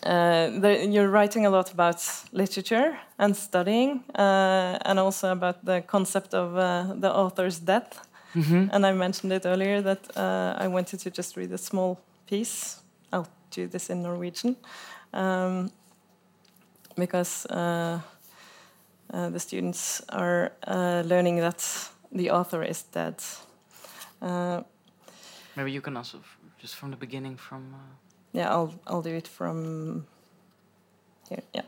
uh, 0.07 0.51
you're 0.89 1.09
writing 1.11 1.47
a 1.47 1.51
lot 1.51 1.73
about 1.73 2.03
literature 2.33 2.99
and 3.19 3.37
studying, 3.37 4.05
uh, 4.15 4.79
and 4.85 4.99
also 4.99 5.33
about 5.33 5.65
the 5.65 5.83
concept 5.87 6.35
of 6.35 6.57
uh, 6.57 6.95
the 7.01 7.13
author's 7.13 7.59
death. 7.59 8.07
hmm 8.33 8.69
And 8.73 8.87
I 8.87 8.93
mentioned 8.93 9.33
it 9.33 9.47
earlier 9.47 9.83
that 9.83 10.17
uh, 10.17 10.65
I 10.65 10.69
wanted 10.69 11.01
to 11.01 11.11
just 11.11 11.37
read 11.37 11.53
a 11.53 11.59
small 11.59 11.99
piece. 12.27 12.81
I'll 13.13 13.29
do 13.51 13.67
this 13.69 13.91
in 13.91 14.03
Norwegian 14.03 14.57
um, 15.13 15.71
because 16.97 17.47
uh, 17.47 17.99
uh, 19.13 19.31
the 19.31 19.41
students 19.41 20.03
are 20.09 20.53
uh, 20.67 21.03
learning 21.07 21.41
that 21.41 21.91
the 22.13 22.31
author 22.31 22.63
is 22.63 22.83
dead. 22.83 23.15
Uh, 24.23 24.63
Maybe 25.57 25.73
you 25.73 25.81
can 25.81 25.97
also 25.97 26.19
just 26.63 26.77
from 26.77 26.91
the 26.91 26.97
beginning 26.97 27.37
from. 27.37 27.75
Yeah, 28.33 28.51
I'll 28.55 28.75
I'll 28.87 29.03
do 29.03 29.17
it 29.17 29.29
from 29.29 30.07
here. 31.29 31.43
Yeah, 31.53 31.67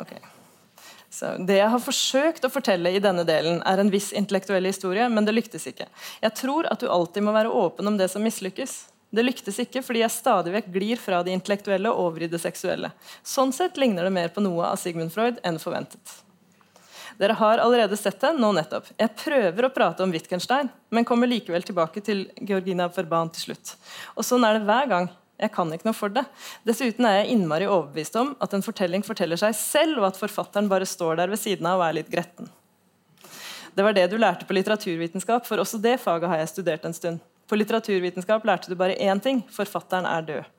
okay. 0.00 0.18
Så 1.14 1.36
det 1.38 1.60
jeg 1.60 1.70
har 1.70 1.82
forsøkt 1.82 2.46
å 2.46 2.50
fortelle 2.50 2.90
i 2.90 3.02
denne 3.02 3.22
delen, 3.26 3.60
er 3.62 3.78
en 3.78 3.92
viss 3.92 4.10
intellektuell 4.16 4.66
historie, 4.66 5.06
men 5.08 5.26
det 5.26 5.36
lyktes 5.36 5.68
ikke. 5.70 5.86
Jeg 6.24 6.34
tror 6.40 6.66
at 6.72 6.82
du 6.82 6.88
alltid 6.90 7.22
må 7.22 7.34
være 7.36 7.52
åpen 7.54 7.86
om 7.86 7.98
det 8.00 8.08
som 8.10 8.24
mislykkes. 8.24 8.74
Det 9.14 9.22
lyktes 9.22 9.60
ikke 9.62 9.84
fordi 9.86 10.02
jeg 10.02 10.10
stadig 10.10 10.56
vekk 10.56 10.72
glir 10.74 10.98
fra 10.98 11.20
det 11.22 11.36
intellektuelle 11.36 11.92
over 11.94 12.24
i 12.26 12.30
det 12.32 12.40
seksuelle. 12.42 12.90
Sånn 13.22 13.54
sett 13.54 13.78
ligner 13.78 14.08
det 14.08 14.14
mer 14.16 14.34
på 14.34 14.42
noe 14.42 14.72
av 14.72 14.80
Sigmund 14.82 15.14
Freud 15.14 15.38
enn 15.46 15.60
forventet. 15.62 16.16
Dere 17.20 17.36
har 17.38 17.62
allerede 17.62 17.94
sett 17.96 18.18
det 18.18 18.32
nå 18.34 18.50
nettopp. 18.56 18.88
Jeg 18.98 19.14
prøver 19.20 19.68
å 19.68 19.70
prate 19.70 20.02
om 20.02 20.10
Wittgenstein, 20.10 20.66
men 20.90 21.06
kommer 21.06 21.30
likevel 21.30 21.62
tilbake 21.62 22.02
til 22.02 22.26
Georgina 22.42 22.88
Verban 22.90 23.30
til 23.30 23.52
slutt. 23.52 23.76
Og 24.18 24.26
sånn 24.26 24.42
er 24.48 24.58
det 24.58 24.66
hver 24.66 24.90
gang. 24.90 25.06
Jeg 25.40 25.50
kan 25.54 25.72
ikke 25.74 25.88
noe 25.88 25.96
for 25.98 26.12
det. 26.14 26.22
Dessuten 26.66 27.06
er 27.08 27.20
jeg 27.20 27.34
innmari 27.34 27.66
overbevist 27.66 28.14
om 28.20 28.34
at 28.44 28.54
en 28.54 28.62
fortelling 28.62 29.02
forteller 29.06 29.40
seg 29.40 29.56
selv, 29.58 29.98
og 29.98 30.12
at 30.12 30.20
forfatteren 30.20 30.70
bare 30.70 30.86
står 30.86 31.18
der 31.18 31.32
ved 31.32 31.42
siden 31.42 31.66
av 31.66 31.80
og 31.80 31.88
er 31.88 31.98
litt 31.98 32.12
gretten. 32.12 32.50
Det 33.74 33.82
var 33.82 33.96
det 33.96 34.06
du 34.12 34.18
lærte 34.20 34.46
på 34.46 34.54
litteraturvitenskap, 34.54 35.46
for 35.48 35.58
også 35.58 35.80
det 35.82 35.96
faget 36.02 36.30
har 36.30 36.38
jeg 36.38 36.52
studert 36.52 36.84
en 36.86 36.94
stund. 36.94 37.22
På 37.50 37.58
litteraturvitenskap 37.58 38.46
lærte 38.46 38.70
du 38.70 38.78
bare 38.78 38.94
én 38.94 39.20
ting 39.20 39.42
forfatteren 39.52 40.06
er 40.06 40.22
død. 40.28 40.52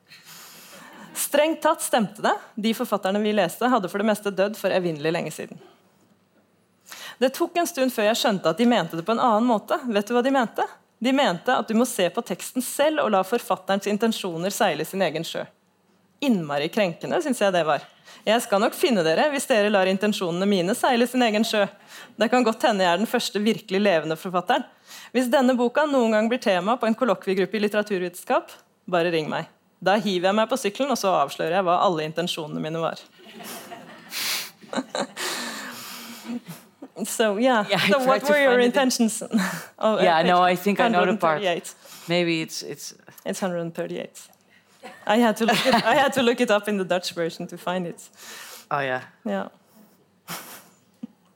Strengt 1.15 1.61
tatt 1.63 1.81
stemte 1.81 2.21
det. 2.21 2.33
De 2.59 2.73
forfatterne 2.75 3.21
vi 3.23 3.31
leste, 3.31 3.69
hadde 3.71 3.89
for 3.89 4.03
det 4.03 4.09
meste 4.11 4.35
dødd 4.35 4.59
for 4.59 4.75
evinnelig 4.75 5.15
lenge 5.15 5.31
siden. 5.31 5.61
Det 7.17 7.31
tok 7.33 7.55
en 7.57 7.67
stund 7.69 7.93
før 7.95 8.09
jeg 8.09 8.19
skjønte 8.19 8.51
at 8.51 8.59
de 8.59 8.67
mente 8.67 8.99
det 8.99 9.05
på 9.07 9.15
en 9.15 9.23
annen 9.23 9.47
måte. 9.47 9.79
Vet 9.87 10.09
du 10.09 10.13
hva 10.17 10.23
de 10.25 10.35
mente? 10.35 10.65
De 10.99 11.11
mente 11.13 11.51
at 11.53 11.67
du 11.67 11.75
må 11.77 11.85
se 11.85 12.09
på 12.09 12.23
teksten 12.25 12.63
selv 12.63 13.03
og 13.03 13.11
la 13.13 13.23
forfatterens 13.27 13.87
intensjoner 13.91 14.53
seile 14.53 14.85
sin 14.87 15.03
egen 15.05 15.25
sjø. 15.27 15.43
Innmari 16.23 16.69
krenkende, 16.71 17.19
syns 17.21 17.41
jeg 17.43 17.53
det 17.53 17.65
var. 17.67 17.83
Jeg 18.25 18.41
skal 18.45 18.61
nok 18.63 18.73
finne 18.77 19.03
dere 19.05 19.27
hvis 19.33 19.47
dere 19.49 19.69
lar 19.69 19.89
intensjonene 19.91 20.47
mine 20.49 20.75
seile 20.77 21.07
sin 21.09 21.21
egen 21.25 21.45
sjø. 21.45 21.65
Det 22.15 22.29
kan 22.31 22.45
godt 22.45 22.63
hende 22.65 22.85
jeg 22.85 22.93
er 22.93 23.01
den 23.01 23.11
første 23.11 23.41
virkelig 23.43 23.81
levende 23.81 24.17
forfatteren. 24.17 24.63
Hvis 25.13 25.29
denne 25.31 25.57
boka 25.57 25.85
noen 25.89 26.15
gang 26.15 26.29
blir 26.31 26.41
tema 26.41 26.77
på 26.79 26.87
en 26.87 26.97
kollokviegruppe 26.97 27.59
i 27.59 27.63
litteraturvitenskap, 27.65 28.51
bare 28.89 29.11
ring 29.13 29.29
meg. 29.29 29.51
Da 29.83 29.97
hiver 29.99 30.31
jeg 30.31 30.37
meg 30.39 30.49
på 30.49 30.57
sykkelen, 30.57 30.93
og 30.95 30.99
så 30.99 31.11
avslører 31.19 31.59
jeg 31.59 31.65
hva 31.67 31.81
alle 31.83 32.07
intensjonene 32.07 32.63
mine 32.63 32.79
var. 32.81 32.97
So 37.03 37.37
yeah. 37.37 37.65
Yeah, 37.69 37.79
so 37.89 38.05
what 38.05 38.23
were 38.29 38.41
your 38.41 38.59
intentions? 38.59 39.21
oh, 39.79 39.99
Yeah, 40.03 40.19
uh, 40.19 40.23
no, 40.23 40.41
I 40.41 40.55
think 40.55 40.79
I 40.79 40.87
know 40.87 41.05
the 41.05 41.17
part. 41.17 41.41
138. 41.41 41.75
Maybe 42.07 42.41
it's 42.41 42.61
it's 42.63 42.93
It's 43.25 43.41
138. 43.41 44.29
I 45.07 45.17
had 45.17 45.37
to 45.37 45.45
look 45.45 45.65
it, 45.65 45.73
I 45.73 45.95
had 45.95 46.13
to 46.13 46.21
look 46.21 46.39
it 46.41 46.51
up 46.51 46.67
in 46.67 46.77
the 46.77 46.85
Dutch 46.85 47.13
version 47.15 47.47
to 47.47 47.57
find 47.57 47.85
it. 47.87 48.09
oh 48.71 48.79
yeah. 48.81 49.01
Yeah, 49.25 49.47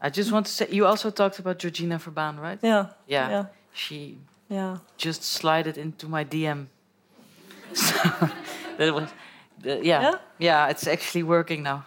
I 0.02 0.10
just 0.10 0.32
want 0.32 0.46
to 0.46 0.52
say 0.52 0.68
you 0.72 0.86
also 0.86 1.10
talked 1.12 1.40
about 1.40 1.60
Georgina 1.60 2.00
Verbaan, 2.00 2.40
right? 2.40 2.60
yeah, 2.64 2.86
Yeah. 3.08 3.30
yeah, 3.30 3.46
She 3.74 4.18
yeah. 4.50 4.78
just 4.98 5.24
slided 5.24 5.78
into 5.78 6.08
my 6.08 6.24
DM. 6.26 6.68
So 7.74 7.94
that 8.78 8.94
was 8.94 9.10
the- 9.64 9.84
yeah. 9.84 10.02
Yeah? 10.02 10.16
yeah. 10.40 10.70
it's 10.72 10.88
actually 10.88 11.24
working 11.24 11.64
now. 11.64 11.84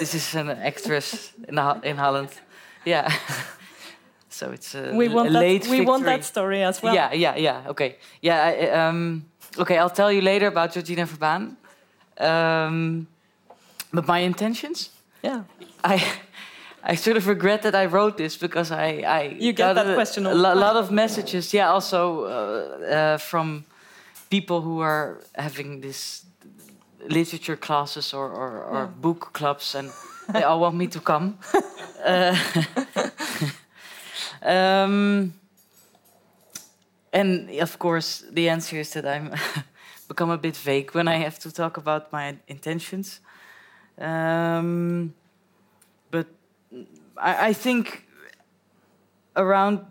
this 0.00 0.14
is 0.14 0.34
an 0.34 0.48
actress 0.50 1.32
in 1.48 1.58
in 1.84 1.96
Holland. 1.96 2.28
Yeah. 2.84 3.12
so 4.28 4.50
it's 4.52 4.74
a, 4.74 4.92
We 4.94 5.08
want 5.08 5.28
a 5.28 5.32
that. 5.32 5.40
late 5.40 5.66
We 5.68 5.80
want 5.86 6.04
that 6.04 6.24
story 6.24 6.62
as 6.62 6.82
well. 6.82 6.94
Yeah, 6.94 7.12
yeah, 7.12 7.36
yeah. 7.36 7.68
Okay, 7.70 7.96
yeah. 8.20 8.42
I, 8.44 8.88
um, 8.88 9.24
okay, 9.58 9.78
I'll 9.78 9.90
tell 9.94 10.12
you 10.12 10.20
later 10.22 10.46
about 10.48 10.72
Georgina 10.72 11.06
Verbaan. 11.06 11.56
Um, 12.18 13.06
but 13.92 14.06
my 14.06 14.18
intentions, 14.24 14.90
yeah. 15.22 15.42
I, 15.84 16.02
I 16.92 16.96
sort 16.96 17.16
of 17.16 17.26
regret 17.26 17.62
that 17.62 17.74
I 17.74 17.86
wrote 17.86 18.16
this 18.16 18.36
because 18.36 18.70
I, 18.70 19.02
I 19.06 19.22
You 19.38 19.52
get 19.52 19.56
got 19.56 19.74
that 19.74 19.90
a, 19.90 19.94
question 19.94 20.26
a 20.26 20.34
lo- 20.34 20.54
lot 20.54 20.76
of 20.76 20.90
messages. 20.90 21.52
Yeah, 21.54 21.70
also 21.72 22.24
uh, 22.24 22.28
uh, 22.94 23.18
from 23.18 23.64
people 24.30 24.60
who 24.60 24.80
are 24.80 25.20
having 25.36 25.80
this 25.80 26.24
literature 27.08 27.56
classes 27.56 28.12
or, 28.14 28.28
or, 28.30 28.62
or 28.64 28.86
book 28.86 29.30
clubs, 29.32 29.74
and 29.74 29.90
they 30.32 30.42
all 30.42 30.60
want 30.60 30.76
me 30.76 30.86
to 30.88 31.00
come. 31.00 31.38
uh, 32.04 32.36
um, 34.42 35.32
and 37.12 37.50
of 37.60 37.78
course, 37.78 38.24
the 38.30 38.48
answer 38.48 38.78
is 38.78 38.92
that 38.92 39.06
I'm 39.06 39.34
become 40.08 40.30
a 40.30 40.38
bit 40.38 40.56
vague 40.56 40.94
when 40.94 41.08
I 41.08 41.16
have 41.16 41.38
to 41.40 41.52
talk 41.52 41.76
about 41.76 42.12
my 42.12 42.36
intentions. 42.48 43.20
Um, 43.98 45.14
but 46.10 46.26
I, 47.16 47.48
I 47.48 47.52
think 47.52 48.06
around 49.36 49.86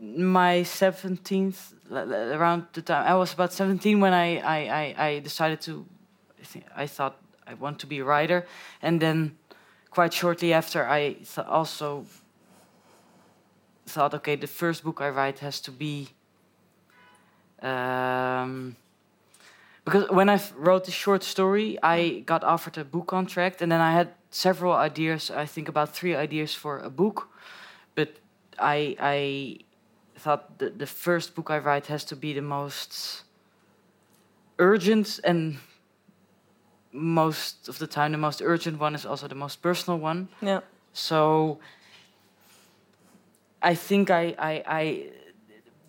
my 0.00 0.62
17th, 0.62 1.74
l- 1.90 1.98
l- 1.98 2.32
around 2.34 2.66
the 2.72 2.82
time 2.82 3.06
I 3.06 3.14
was 3.14 3.32
about 3.32 3.52
17 3.52 4.00
when 4.00 4.12
I, 4.12 4.38
I, 4.38 4.58
I, 4.58 5.06
I 5.06 5.18
decided 5.20 5.60
to, 5.62 5.86
I, 6.40 6.44
think, 6.44 6.64
I 6.74 6.86
thought 6.86 7.16
I 7.50 7.54
want 7.54 7.78
to 7.80 7.86
be 7.86 7.98
a 7.98 8.04
writer. 8.04 8.46
And 8.80 9.00
then 9.00 9.36
quite 9.90 10.12
shortly 10.12 10.52
after, 10.52 10.86
I 10.86 11.14
th- 11.14 11.46
also 11.48 12.06
thought, 13.86 14.14
okay, 14.14 14.36
the 14.36 14.46
first 14.46 14.84
book 14.84 15.00
I 15.00 15.08
write 15.08 15.40
has 15.40 15.60
to 15.62 15.72
be. 15.72 16.10
Um, 17.60 18.76
because 19.84 20.08
when 20.10 20.28
I 20.30 20.40
wrote 20.56 20.84
the 20.84 20.92
short 20.92 21.24
story, 21.24 21.78
I 21.82 22.22
got 22.26 22.44
offered 22.44 22.78
a 22.78 22.84
book 22.84 23.08
contract, 23.08 23.62
and 23.62 23.72
then 23.72 23.80
I 23.80 23.92
had 23.92 24.08
several 24.30 24.72
ideas. 24.72 25.30
I 25.30 25.46
think 25.46 25.68
about 25.68 25.94
three 25.94 26.14
ideas 26.14 26.54
for 26.54 26.78
a 26.78 26.90
book, 26.90 27.28
but 27.94 28.08
I 28.58 28.96
I 29.00 29.58
thought 30.16 30.58
the 30.58 30.70
the 30.70 30.86
first 30.86 31.34
book 31.34 31.50
I 31.50 31.58
write 31.58 31.86
has 31.86 32.04
to 32.04 32.16
be 32.16 32.32
the 32.32 32.42
most 32.42 33.24
urgent 34.58 35.20
and 35.24 35.58
most 36.92 37.68
of 37.68 37.78
the 37.78 37.86
time 37.86 38.12
the 38.12 38.18
most 38.18 38.42
urgent 38.42 38.80
one 38.80 38.94
is 38.94 39.06
also 39.06 39.28
the 39.28 39.34
most 39.34 39.62
personal 39.62 39.98
one. 39.98 40.28
Yeah. 40.42 40.60
So 40.92 41.58
I 43.62 43.74
think 43.74 44.10
I, 44.10 44.34
I, 44.38 44.62
I 44.66 45.10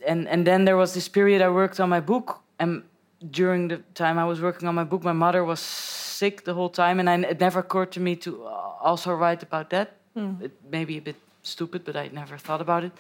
and 0.08 0.28
and 0.28 0.46
then 0.46 0.66
there 0.66 0.78
was 0.78 0.94
this 0.94 1.10
period 1.10 1.42
I 1.42 1.50
worked 1.50 1.80
on 1.80 1.90
my 1.90 2.02
book, 2.02 2.40
and 2.60 2.84
during 3.32 3.70
the 3.70 3.78
time 3.94 4.18
I 4.18 4.26
was 4.26 4.40
working 4.42 4.68
on 4.68 4.76
my 4.76 4.84
book, 4.84 5.04
my 5.04 5.14
mother 5.14 5.44
was 5.44 5.60
sick 5.60 6.44
the 6.44 6.54
whole 6.54 6.70
time, 6.70 7.00
and 7.00 7.10
I, 7.10 7.30
it 7.30 7.40
never 7.40 7.60
occurred 7.60 7.92
to 7.92 8.00
me 8.00 8.16
to 8.18 8.46
uh, 8.46 8.50
also 8.82 9.14
write 9.14 9.44
about 9.44 9.70
that. 9.70 9.98
It 10.42 10.52
may 10.70 10.86
be 10.86 10.98
a 10.98 11.02
bit 11.02 11.16
stupid, 11.42 11.84
but 11.86 11.96
I 11.96 12.10
never 12.12 12.38
thought 12.38 12.62
about 12.62 12.84
it. 12.84 12.92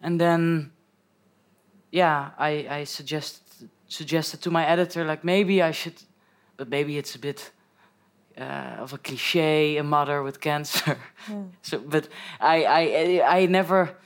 And 0.00 0.20
then, 0.20 0.70
yeah, 1.90 2.30
I, 2.38 2.66
I 2.80 2.84
suggest, 2.84 3.64
suggested 3.88 4.40
to 4.42 4.50
my 4.50 4.64
editor 4.64 5.04
like 5.04 5.24
maybe 5.24 5.60
I 5.60 5.72
should, 5.72 5.94
but 6.56 6.68
maybe 6.68 6.98
it's 6.98 7.14
a 7.14 7.18
bit 7.18 7.50
uh, 8.38 8.76
of 8.78 8.92
a 8.92 8.98
cliche, 8.98 9.76
a 9.76 9.82
mother 9.82 10.22
with 10.22 10.40
cancer. 10.40 10.98
so, 11.62 11.78
but 11.78 12.08
I, 12.40 12.64
I, 12.64 13.38
I 13.38 13.46
never. 13.46 13.96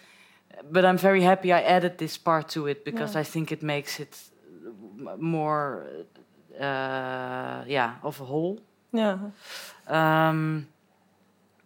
But 0.70 0.84
I'm 0.84 0.98
very 0.98 1.22
happy 1.22 1.52
I 1.52 1.62
added 1.62 1.98
this 1.98 2.18
part 2.18 2.48
to 2.48 2.66
it 2.66 2.84
because 2.84 3.14
I 3.14 3.22
think 3.22 3.52
it 3.52 3.62
makes 3.62 4.00
it 4.00 4.18
more, 5.16 5.86
uh, 6.60 7.62
yeah, 7.66 7.94
of 8.02 8.20
a 8.20 8.24
whole. 8.24 8.60
Yeah. 8.92 9.18
Um, 9.86 10.66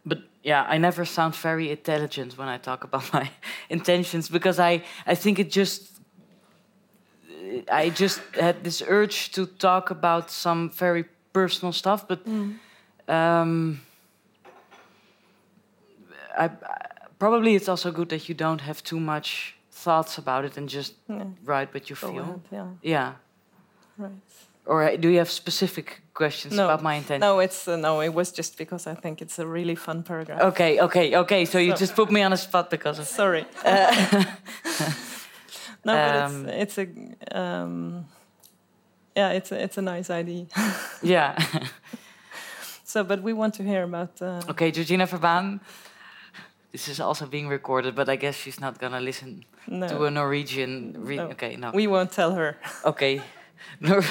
but 0.05 0.19
yeah, 0.43 0.65
I 0.69 0.79
never 0.79 1.05
sound 1.05 1.35
very 1.35 1.71
intelligent 1.71 2.37
when 2.37 2.49
I 2.49 2.59
talk 2.59 2.85
about 2.85 3.13
my 3.13 3.31
intentions 3.71 4.29
because 4.29 4.59
I, 4.59 4.83
I 5.07 5.15
think 5.15 5.39
it 5.39 5.51
just 5.51 5.92
I 7.71 7.91
just 7.91 8.21
had 8.41 8.63
this 8.65 8.83
urge 8.89 9.31
to 9.33 9.47
talk 9.47 9.91
about 9.91 10.31
some 10.31 10.71
very 10.71 11.05
personal 11.33 11.73
stuff, 11.73 12.07
but 12.09 12.21
um, 13.09 13.81
I, 16.39 16.45
I- 16.45 16.51
probably 17.19 17.55
it's 17.55 17.69
also 17.69 17.91
good 17.91 18.09
that 18.09 18.29
you 18.29 18.35
don't 18.35 18.61
have 18.61 18.83
too 18.83 18.99
much 19.01 19.55
thoughts 19.71 20.19
about 20.19 20.45
it 20.45 20.57
and 20.59 20.69
just 20.69 20.95
Yeah. 21.09 21.25
write 21.45 21.69
what 21.75 21.89
you 21.91 21.97
Go 21.97 22.09
feel. 22.09 22.23
ahead. 22.23 22.41
Yeah. 22.53 22.67
Yeah. 22.83 23.13
Right. 23.99 24.13
Or 24.67 24.83
uh, 24.83 24.97
do 24.97 25.09
you 25.09 25.19
have 25.19 25.31
specific 25.31 26.01
questions 26.15 26.55
No. 26.55 26.65
about 26.65 26.83
my 26.83 26.95
intention? 26.95 27.21
No, 27.21 27.41
it's 27.41 27.67
uh, 27.69 27.77
no. 27.77 28.01
It 28.03 28.15
was 28.15 28.33
just 28.39 28.57
because 28.59 28.87
I 28.91 28.95
think 28.95 29.21
it's 29.21 29.39
a 29.41 29.47
really 29.47 29.75
fun 29.77 30.03
paragraph. 30.03 30.41
Okay, 30.41 30.81
okay, 30.81 31.17
okay. 31.17 31.45
So 31.45 31.59
you 31.59 31.75
just 31.75 31.95
put 31.97 32.11
me 32.11 32.23
on 32.25 32.33
a 32.33 32.37
spot 32.37 32.71
because 32.71 32.99
of 33.01 33.07
Sorry. 33.07 33.45
no, 35.85 35.93
but 35.93 36.17
Um, 36.17 36.49
it's 36.49 36.79
it's 36.79 36.91
a 37.33 37.39
um, 37.39 38.07
yeah, 39.17 39.31
it's 39.31 39.53
a, 39.53 39.63
it's 39.63 39.79
a 39.79 39.83
nice 39.83 40.11
idea. 40.11 40.47
yeah. 41.03 41.37
so, 42.85 43.05
but 43.05 43.23
we 43.23 43.33
want 43.33 43.55
to 43.55 43.63
hear 43.63 43.83
about. 43.83 44.21
Uh, 44.21 44.43
okay, 44.51 44.71
Georgina 44.71 45.07
Verbaan. 45.07 45.61
This 46.71 46.89
is 46.89 47.01
also 47.01 47.27
being 47.27 47.49
recorded, 47.49 47.95
but 47.95 48.09
I 48.09 48.17
guess 48.17 48.35
she's 48.35 48.59
not 48.59 48.79
gonna 48.79 49.01
listen 49.01 49.45
no, 49.67 49.89
to 49.89 50.05
a 50.05 50.11
Norwegian. 50.11 50.93
No. 51.05 51.29
Okay, 51.31 51.57
no. 51.57 51.71
we 51.75 51.87
won't 51.87 52.13
tell 52.13 52.35
her. 52.35 52.57
okay. 52.85 53.21
Nor- 53.81 54.05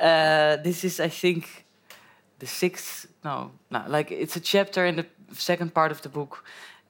uh, 0.00 0.56
this 0.62 0.84
is, 0.84 1.00
I 1.00 1.08
think, 1.08 1.64
the 2.38 2.46
sixth, 2.46 3.06
no, 3.24 3.50
no. 3.70 3.82
Like 3.88 4.10
it's 4.10 4.36
a 4.36 4.40
chapter 4.40 4.86
in 4.86 4.96
the 4.96 5.06
second 5.32 5.74
part 5.74 5.90
of 5.90 6.02
the 6.02 6.08
book, 6.08 6.44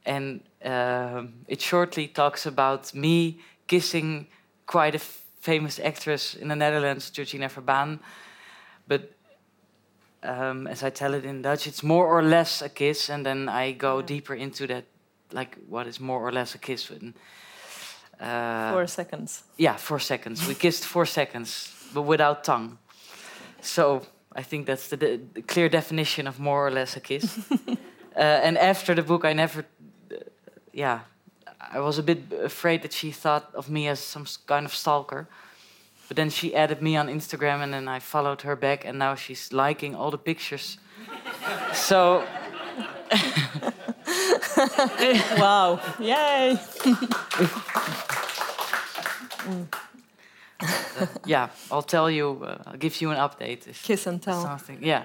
and 0.05 0.40
um, 0.64 1.35
it 1.49 1.61
shortly 1.61 2.09
talks 2.09 2.46
about 2.46 2.94
me 2.94 3.38
kissing 3.66 4.26
quite 4.66 4.94
a 4.94 4.98
famous 5.40 5.79
actress 5.79 6.35
in 6.35 6.48
the 6.48 6.57
Netherlands, 6.57 7.11
Georgina 7.11 7.48
Verbaan. 7.48 7.98
But 8.88 9.12
um, 10.22 10.66
as 10.66 10.83
I 10.83 10.90
tell 10.90 11.14
it 11.14 11.24
in 11.24 11.42
Dutch, 11.42 11.66
it's 11.66 11.83
more 11.83 12.07
or 12.07 12.22
less 12.22 12.62
a 12.62 12.68
kiss, 12.68 13.11
and 13.11 13.24
then 13.24 13.48
I 13.48 13.72
go 13.72 13.98
Yeah. 13.98 14.07
deeper 14.07 14.35
into 14.35 14.66
that, 14.66 14.85
like 15.33 15.57
what 15.68 15.87
is 15.87 16.00
more 16.00 16.20
or 16.20 16.33
less 16.33 16.55
a 16.55 16.59
kiss. 16.59 16.90
And, 16.90 17.14
uh, 18.20 18.72
Four 18.72 18.87
seconds. 18.87 19.44
yeah, 19.59 19.76
four 19.76 19.98
seconds. 20.00 20.46
We 20.48 20.55
kissed 20.55 20.85
four 20.85 21.07
seconds, 21.07 21.72
but 21.94 22.02
without 22.02 22.42
tongue. 22.44 22.79
So 23.61 24.02
I 24.35 24.42
think 24.42 24.66
that's 24.66 24.88
the, 24.88 24.96
de- 24.96 25.20
the 25.35 25.42
clear 25.42 25.68
definition 25.68 26.26
of 26.26 26.38
more 26.38 26.66
or 26.66 26.70
less 26.70 26.96
a 26.96 27.00
kiss. 27.00 27.38
uh, 27.68 28.18
and 28.18 28.59
after 28.59 28.94
the 28.94 29.02
book, 29.02 29.24
I 29.24 29.33
never, 29.33 29.61
uh, 30.11 30.14
yeah, 30.72 31.00
I 31.72 31.81
was 31.81 31.98
a 31.98 32.02
bit 32.02 32.33
afraid 32.42 32.83
that 32.83 32.92
she 32.92 33.11
thought 33.11 33.50
of 33.55 33.68
me 33.68 33.88
as 33.88 34.00
some 34.00 34.26
kind 34.46 34.66
of 34.66 34.74
stalker. 34.74 35.29
But 36.09 36.16
then 36.16 36.31
she 36.31 36.55
added 36.55 36.83
me 36.83 36.96
on 36.96 37.09
Instagram, 37.09 37.62
and 37.62 37.74
then 37.74 37.88
I 37.88 37.98
followed 37.98 38.42
her 38.42 38.55
back, 38.55 38.85
and 38.85 38.98
now 38.98 39.16
she's 39.16 39.52
liking 39.52 39.94
all 39.94 40.11
the 40.11 40.18
pictures. 40.18 40.79
so 41.74 42.24
wow. 45.38 45.81
Yay. 45.98 46.59
yeah, 51.26 51.48
I'll 51.70 51.82
tell 51.82 52.10
you. 52.10 52.42
Uh, 52.44 52.58
I'll 52.66 52.76
give 52.78 53.00
you 53.00 53.10
an 53.10 53.16
update. 53.18 53.66
If 53.68 53.82
Kiss 53.82 54.06
and 54.06 54.20
tell. 54.22 54.42
something, 54.42 54.78
yeah. 54.82 55.02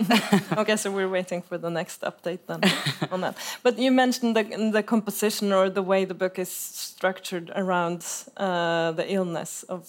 okay, 0.56 0.76
so 0.76 0.90
we're 0.90 1.08
waiting 1.08 1.42
for 1.42 1.58
the 1.58 1.70
next 1.70 2.00
update 2.02 2.40
then 2.46 2.60
on 3.12 3.20
that. 3.20 3.36
But 3.62 3.78
you 3.78 3.90
mentioned 3.92 4.36
the, 4.36 4.70
the 4.72 4.82
composition 4.82 5.52
or 5.52 5.68
the 5.70 5.82
way 5.82 6.04
the 6.06 6.14
book 6.14 6.38
is 6.38 6.48
structured 6.50 7.50
around 7.54 8.04
uh, 8.36 8.92
the 8.92 9.04
illness 9.12 9.64
of 9.68 9.84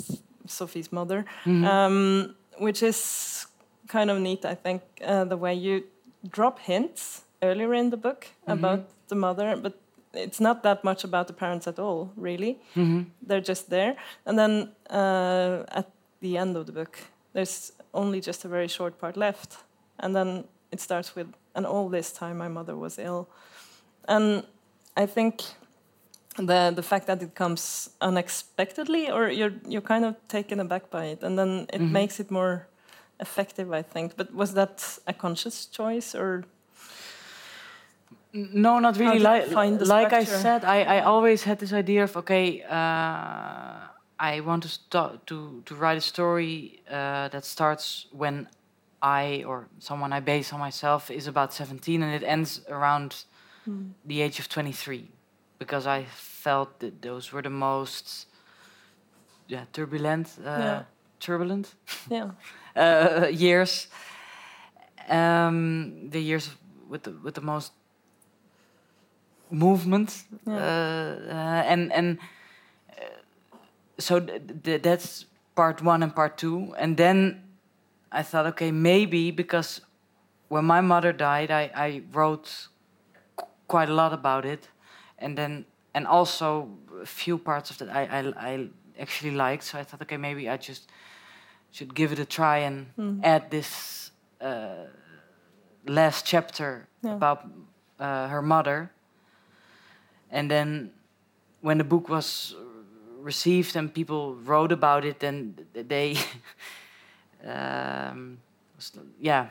Sofie's 0.48 0.92
mother, 0.92 1.26
Mhm. 1.46 1.66
um, 1.66 2.36
which 2.60 2.84
is 2.84 3.48
kind 3.88 4.10
of 4.10 4.20
neat, 4.20 4.44
I 4.46 4.56
think, 4.56 4.82
uh, 5.06 5.24
the 5.26 5.38
way 5.38 5.54
you 5.54 5.84
drop 6.30 6.60
hints 6.60 7.22
earlier 7.42 7.74
in 7.74 7.90
the 7.90 7.98
book 7.98 8.28
about 8.48 8.80
the 9.08 9.16
mother, 9.16 9.56
but 9.56 9.74
it's 10.26 10.40
not 10.40 10.62
that 10.64 10.84
much 10.84 11.04
about 11.04 11.28
the 11.28 11.34
parents 11.34 11.68
at 11.68 11.80
all, 11.80 12.10
really. 12.18 12.58
hmm 12.76 13.02
They're 13.28 13.48
just 13.48 13.70
there. 13.70 13.96
And 14.26 14.38
then 14.38 14.70
uh, 14.90 15.64
at 15.80 15.86
the 16.22 16.38
end 16.38 16.56
of 16.58 16.66
the 16.66 16.72
book, 16.72 16.98
there's 17.34 17.72
only 17.94 18.20
just 18.28 18.46
a 18.46 18.48
very 18.50 18.68
short 18.68 18.98
part 19.00 19.18
left. 19.18 19.58
And 20.00 20.14
then 20.16 20.44
it 20.72 20.80
starts 20.82 21.16
with, 21.16 21.28
and 21.56 21.66
all 21.66 21.90
this 21.90 22.12
time 22.12 22.34
my 22.38 22.48
mother 22.50 22.76
was 22.76 23.00
ill. 23.00 23.28
And 24.08 24.44
I 25.04 25.08
think 25.08 25.42
the 26.38 26.72
the 26.76 26.84
fact 26.84 27.06
that 27.08 27.22
it 27.22 27.34
comes 27.36 27.90
unexpectedly, 28.02 29.10
or 29.12 29.30
you're 29.30 29.54
you're 29.68 29.88
kind 29.88 30.06
of 30.06 30.16
taken 30.28 30.60
aback 30.60 30.90
by 30.92 31.06
it, 31.12 31.24
and 31.24 31.38
then 31.38 31.66
it 31.74 31.82
Mhm. 31.82 31.92
makes 31.92 32.20
it 32.20 32.32
more 32.32 32.68
effective, 33.20 33.80
I 33.80 33.84
think. 33.84 34.16
But 34.18 34.28
was 34.34 34.54
that 34.54 35.00
a 35.08 35.14
conscious 35.14 35.66
choice, 35.78 36.18
or 36.18 36.44
No, 38.54 38.80
not 38.80 38.98
really. 38.98 39.20
Like, 39.20 39.50
like 39.88 40.14
I 40.14 40.24
said, 40.42 40.64
I, 40.64 40.98
I 40.98 41.02
always 41.02 41.44
had 41.44 41.58
this 41.60 41.74
idea 41.74 42.04
of 42.04 42.16
okay, 42.18 42.62
uh, 42.62 43.88
I 44.32 44.42
want 44.46 44.64
to 44.64 44.70
start 44.70 45.26
to 45.28 45.62
to 45.66 45.76
write 45.76 45.98
a 45.98 46.02
story 46.02 46.82
uh, 46.90 47.30
that 47.30 47.46
starts 47.46 48.08
when 48.12 48.48
I 49.02 49.44
or 49.48 49.68
someone 49.80 50.14
I 50.18 50.22
base 50.22 50.54
on 50.54 50.60
myself 50.60 51.10
is 51.10 51.28
about 51.28 51.54
seventeen, 51.54 52.04
and 52.04 52.14
it 52.14 52.24
ends 52.28 52.62
around 52.70 53.26
Hmm. 53.66 53.92
the 54.06 54.22
age 54.22 54.40
of 54.40 54.48
twenty 54.48 54.72
three, 54.74 55.06
because 55.60 55.88
I 56.00 56.06
felt 56.44 56.80
that 56.80 57.02
those 57.02 57.34
were 57.34 57.42
the 57.42 57.50
most 57.50 58.28
yeah 59.48 59.66
turbulent 59.72 60.28
uh, 60.46 60.60
Yeah. 60.60 60.84
turbulent 61.20 61.76
yeah, 62.12 62.32
uh, 62.76 63.28
years. 63.32 63.88
Um, 65.10 66.10
the 66.10 66.20
years 66.20 66.50
with 66.90 67.04
the 67.04 67.12
with 67.24 67.34
the 67.36 67.42
most 67.42 67.72
movement, 69.50 70.24
Yeah. 70.46 70.56
uh, 70.56 71.34
uh, 71.34 71.72
and 71.72 71.92
and 71.94 72.18
uh, 72.90 73.04
so 74.00 74.20
th- 74.20 74.42
th- 74.64 74.82
that's 74.82 75.26
part 75.56 75.82
one 75.82 76.04
and 76.04 76.14
part 76.16 76.38
two, 76.38 76.74
and 76.78 76.98
then 76.98 77.42
I 78.12 78.24
thought, 78.24 78.46
okay, 78.48 78.72
maybe 78.72 79.32
because 79.32 79.82
when 80.50 80.66
my 80.66 80.82
mother 80.82 81.14
died, 81.14 81.52
I 81.52 81.72
I 81.88 82.02
wrote 82.14 82.68
qu- 83.36 83.48
quite 83.68 83.90
a 83.90 83.94
lot 83.94 84.14
about 84.14 84.46
it, 84.46 84.70
and 85.20 85.38
then 85.38 85.66
and 85.94 86.08
also 86.08 86.70
a 87.02 87.06
few 87.06 87.38
parts 87.38 87.72
of 87.72 87.78
that 87.78 87.90
I 87.90 88.20
I, 88.20 88.54
I 88.54 88.70
actually 89.02 89.36
liked, 89.36 89.64
so 89.64 89.80
I 89.80 89.84
thought, 89.84 90.02
okay, 90.02 90.18
maybe 90.18 90.50
I 90.50 90.58
just 90.58 90.90
should 91.72 91.94
give 91.96 92.12
it 92.14 92.20
a 92.20 92.26
try 92.26 92.58
and 92.68 92.86
Mm. 92.98 93.20
add 93.24 93.50
this 93.50 94.12
uh, 94.42 94.88
last 95.86 96.26
chapter 96.26 96.88
Yeah. 97.04 97.16
about 97.16 97.40
uh, 98.00 98.28
her 98.30 98.42
mother. 98.42 98.90
And 100.32 100.50
then, 100.50 100.92
when 101.62 101.78
the 101.78 101.84
book 101.84 102.10
was 102.10 102.56
received 103.20 103.76
and 103.76 103.94
people 103.94 104.36
wrote 104.36 104.72
about 104.72 105.06
it, 105.06 105.20
then 105.20 105.56
they, 105.74 106.16
um, 107.46 108.38
yeah, 109.20 109.48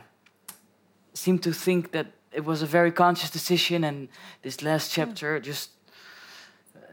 seemed 1.15 1.43
to 1.43 1.53
think 1.53 1.91
that 1.93 2.07
it 2.33 2.45
was 2.45 2.63
a 2.63 2.67
very 2.67 2.93
conscious 2.93 3.31
decision, 3.31 3.85
and 3.85 4.09
this 4.43 4.63
last 4.63 4.93
chapter 4.93 5.41
just 5.41 5.71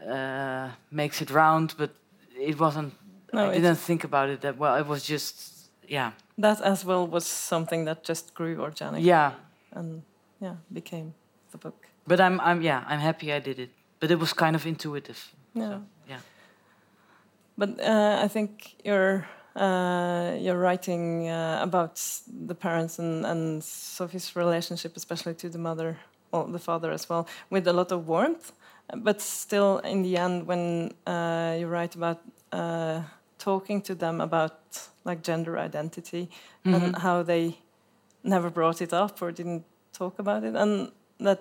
uh, 0.08 0.70
makes 0.90 1.20
it 1.20 1.30
round, 1.30 1.74
but 1.76 1.90
it 2.38 2.58
wasn't 2.58 2.92
No, 3.32 3.50
I 3.50 3.54
didn't 3.54 3.78
think 3.78 4.04
about 4.04 4.30
it 4.30 4.40
that 4.40 4.58
well. 4.58 4.76
It 4.76 4.86
was 4.86 5.02
just 5.02 5.70
yeah, 5.88 6.12
that 6.38 6.60
as 6.60 6.84
well 6.84 7.06
was 7.06 7.26
something 7.26 7.84
that 7.86 8.04
just 8.08 8.34
grew 8.34 8.60
organic. 8.60 9.04
yeah. 9.04 9.32
and 9.72 10.02
yeah, 10.40 10.56
became 10.72 11.14
the 11.50 11.58
book. 11.58 11.86
But 12.06 12.20
I'm 12.20 12.40
I'm 12.40 12.62
yeah, 12.62 12.84
I'm 12.86 13.00
happy 13.00 13.32
I 13.32 13.40
did 13.40 13.58
it. 13.58 13.70
But 14.00 14.10
it 14.10 14.18
was 14.18 14.32
kind 14.32 14.56
of 14.56 14.66
intuitive. 14.66 15.18
Yeah. 15.54 15.68
So, 15.70 15.82
yeah. 16.08 16.20
But 17.56 17.80
uh, 17.80 18.20
I 18.24 18.28
think 18.28 18.74
you're 18.84 19.26
uh, 19.56 20.34
you're 20.38 20.58
writing 20.58 21.28
uh, 21.28 21.60
about 21.62 22.00
the 22.46 22.54
parents 22.54 22.98
and, 22.98 23.24
and 23.24 23.62
Sofie's 23.62 24.34
relationship, 24.36 24.96
especially 24.96 25.34
to 25.34 25.48
the 25.48 25.58
mother, 25.58 25.96
or 26.32 26.48
the 26.48 26.58
father 26.58 26.90
as 26.90 27.08
well, 27.08 27.26
with 27.50 27.66
a 27.68 27.72
lot 27.72 27.92
of 27.92 28.06
warmth. 28.08 28.52
But 28.96 29.20
still, 29.22 29.78
in 29.78 30.02
the 30.02 30.16
end, 30.18 30.46
when 30.46 30.92
uh, 31.06 31.56
you 31.58 31.68
write 31.68 31.94
about 31.94 32.20
uh, 32.52 33.02
talking 33.38 33.80
to 33.82 33.94
them 33.94 34.20
about 34.20 34.88
like 35.04 35.22
gender 35.22 35.56
identity 35.58 36.28
and 36.64 36.94
Mhm. 36.94 36.98
how 36.98 37.22
they 37.22 37.56
never 38.22 38.50
brought 38.50 38.80
it 38.82 38.92
up 38.92 39.22
or 39.22 39.32
didn't 39.32 39.64
talk 39.92 40.18
about 40.18 40.44
it, 40.44 40.54
and 40.56 40.90
that 41.20 41.38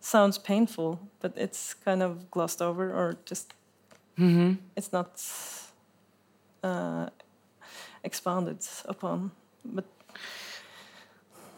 sounds 0.00 0.38
painful, 0.38 0.98
but 1.20 1.32
it's 1.36 1.74
kind 1.84 2.02
of 2.02 2.30
glossed 2.30 2.62
over 2.62 2.90
or 2.92 3.16
just 3.30 3.54
Mhm. 4.18 4.56
it's 4.76 4.92
not 4.92 5.22
uh, 6.64 7.08
expanded 8.02 8.58
upon. 8.84 9.30
But 9.64 9.84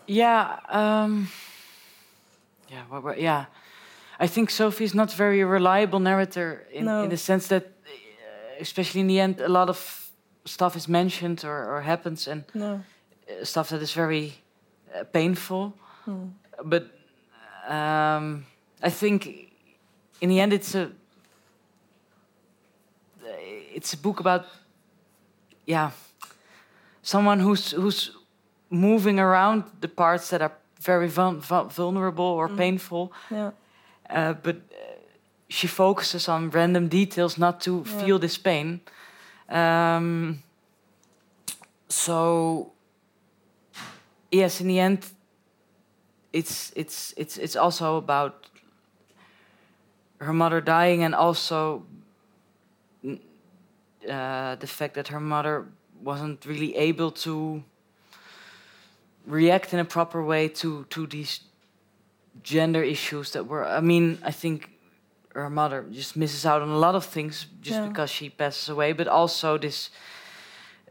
Yeah. 0.06 0.58
Um, 0.68 1.28
yeah. 2.68 2.82
What, 2.88 3.02
what, 3.02 3.18
yeah. 3.20 3.44
I 4.18 4.26
think 4.28 4.50
Sofie's 4.50 4.94
not 4.94 5.12
very 5.12 5.44
reliable 5.44 6.00
narrator 6.00 6.66
in, 6.72 6.84
No. 6.84 7.02
in 7.04 7.10
the 7.10 7.16
sense 7.16 7.46
that, 7.48 7.64
uh, 7.64 8.60
especially 8.60 9.00
in 9.00 9.06
the 9.06 9.20
end, 9.20 9.40
a 9.40 9.48
lot 9.48 9.68
of 9.68 10.10
stuff 10.44 10.76
is 10.76 10.86
mentioned 10.88 11.44
or, 11.44 11.76
or 11.76 11.80
happens 11.82 12.26
and 12.28 12.44
no, 12.54 12.80
stuff 13.42 13.68
that 13.68 13.80
is 13.82 13.92
very 13.92 14.32
uh, 14.94 15.04
painful. 15.12 15.72
Hmm. 16.04 16.28
but 16.64 16.82
um, 17.70 18.44
I 18.82 18.90
think 18.90 19.52
in 20.20 20.28
the 20.28 20.40
end 20.40 20.52
it's 20.52 20.74
a 20.74 20.90
it's 23.76 23.92
a 23.92 23.96
book 23.96 24.20
about 24.20 24.44
yeah 25.66 25.90
someone 27.02 27.40
who's 27.40 27.70
who's 27.72 28.10
moving 28.70 29.18
around 29.20 29.64
the 29.80 29.88
parts 29.88 30.28
that 30.30 30.42
are 30.42 30.52
very 30.80 31.08
vul- 31.08 31.40
vul- 31.40 31.68
vulnerable 31.68 32.24
or 32.24 32.48
Mm. 32.48 32.56
painful 32.56 33.12
yeah, 33.30 33.50
uh, 34.10 34.32
but 34.42 34.56
uh, 34.56 34.60
she 35.48 35.66
focuses 35.68 36.28
on 36.28 36.50
random 36.50 36.88
details 36.88 37.36
not 37.38 37.60
to 37.60 37.70
Yeah. 37.84 38.04
feel 38.04 38.18
this 38.18 38.38
pain 38.38 38.80
um, 39.48 40.42
so 41.88 42.72
yes 44.30 44.60
in 44.60 44.68
the 44.68 44.80
end 44.80 44.98
it's 46.32 46.72
it's 46.76 47.14
it's 47.16 47.38
it's 47.38 47.56
also 47.56 47.96
about 47.96 48.46
her 50.18 50.32
mother 50.32 50.60
dying 50.60 51.02
and 51.02 51.14
also 51.14 51.82
mm, 53.04 53.18
uh, 54.08 54.54
the 54.56 54.66
fact 54.66 54.94
that 54.94 55.08
her 55.08 55.20
mother 55.20 55.66
wasn't 56.02 56.44
really 56.46 56.76
able 56.76 57.10
to 57.10 57.62
react 59.26 59.72
in 59.72 59.80
a 59.80 59.84
proper 59.84 60.22
way 60.24 60.48
to 60.48 60.84
to 60.90 61.06
these 61.06 61.40
gender 62.42 62.82
issues 62.82 63.32
that 63.32 63.46
were. 63.46 63.66
I 63.66 63.80
mean, 63.80 64.18
I 64.24 64.30
think 64.30 64.70
her 65.34 65.50
mother 65.50 65.84
just 65.90 66.16
misses 66.16 66.44
out 66.46 66.62
on 66.62 66.68
a 66.68 66.78
lot 66.78 66.94
of 66.94 67.04
things 67.04 67.46
just 67.60 67.78
Yeah. 67.80 67.88
because 67.88 68.10
she 68.10 68.30
passes 68.30 68.68
away, 68.68 68.92
but 68.92 69.06
also 69.08 69.58
this 69.58 69.90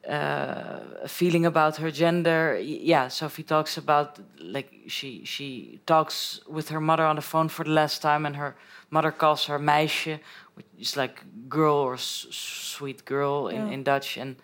uh, 0.07 1.07
feeling 1.07 1.45
about 1.45 1.77
her 1.77 1.91
gender. 1.91 2.57
Yeah, 2.61 3.07
Sofie 3.09 3.45
talks 3.45 3.77
about 3.77 4.19
like 4.39 4.71
she 4.87 5.23
she 5.25 5.79
talks 5.85 6.41
with 6.47 6.69
her 6.69 6.79
mother 6.81 7.05
on 7.05 7.15
the 7.15 7.21
phone 7.21 7.49
for 7.49 7.63
the 7.65 7.71
last 7.71 8.01
time, 8.01 8.25
and 8.25 8.35
her 8.35 8.55
mother 8.89 9.11
calls 9.11 9.45
her 9.47 9.59
meisje, 9.59 10.19
which 10.55 10.65
is 10.79 10.95
like 10.97 11.23
girl 11.49 11.75
or 11.75 11.93
s- 11.95 12.27
sweet 12.31 13.05
girl 13.05 13.47
in, 13.49 13.55
Yeah. 13.55 13.73
in 13.73 13.83
Dutch, 13.83 14.17
and 14.17 14.35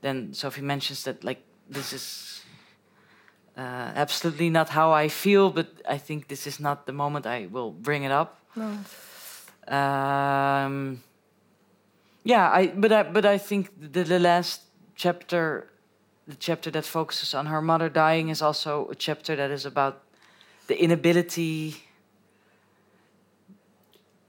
then 0.00 0.32
Sofie 0.32 0.62
mentions 0.62 1.02
that 1.04 1.22
like 1.24 1.42
this 1.70 1.92
is 1.92 2.42
uh, 3.56 3.92
absolutely 3.94 4.50
not 4.50 4.68
how 4.70 4.92
I 5.04 5.08
feel, 5.08 5.50
but 5.50 5.66
I 5.88 5.98
think 5.98 6.26
this 6.28 6.46
is 6.46 6.58
not 6.58 6.86
the 6.86 6.92
moment 6.92 7.26
I 7.26 7.46
will 7.50 7.70
bring 7.70 8.04
it 8.04 8.10
up. 8.12 8.38
No. 8.56 8.78
Um, 9.68 11.02
yeah, 12.24 12.50
I 12.50 12.66
but 12.68 12.92
I 12.92 13.02
but 13.02 13.24
I 13.24 13.38
think 13.38 13.70
the, 13.92 14.04
the 14.04 14.18
last 14.18 14.60
chapter, 14.94 15.68
the 16.28 16.36
chapter 16.36 16.70
that 16.70 16.84
focuses 16.84 17.34
on 17.34 17.46
her 17.46 17.60
mother 17.62 17.88
dying, 17.88 18.30
is 18.30 18.42
also 18.42 18.88
a 18.90 18.94
chapter 18.94 19.36
that 19.36 19.50
is 19.50 19.66
about 19.66 20.02
the 20.66 20.74
inability. 20.82 21.74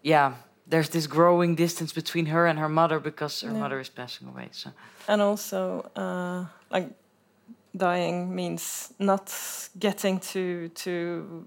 Yeah, 0.01 0.33
there's 0.67 0.89
this 0.89 1.07
growing 1.07 1.55
distance 1.55 1.93
between 1.93 2.25
her 2.27 2.45
and 2.47 2.59
her 2.59 2.69
mother 2.69 2.99
because 2.99 3.41
her 3.45 3.53
Yeah. 3.53 3.59
mother 3.59 3.79
is 3.79 3.89
passing 3.89 4.27
away. 4.27 4.49
So 4.51 4.69
And 5.07 5.21
also, 5.21 5.89
uh, 5.95 6.45
like 6.71 6.89
dying 7.75 8.33
means 8.35 8.93
not 8.99 9.31
getting 9.79 10.19
to 10.19 10.69
to 10.69 11.45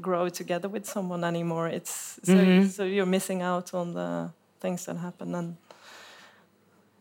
grow 0.00 0.28
together 0.28 0.68
with 0.68 0.84
someone 0.86 1.24
anymore. 1.26 1.68
It's 1.68 2.18
so, 2.22 2.34
Mhm. 2.34 2.68
so 2.70 2.82
you're 2.84 3.06
missing 3.10 3.42
out 3.42 3.72
on 3.74 3.94
the 3.94 4.30
things 4.60 4.84
that 4.84 4.96
happen, 4.96 5.34
and 5.34 5.56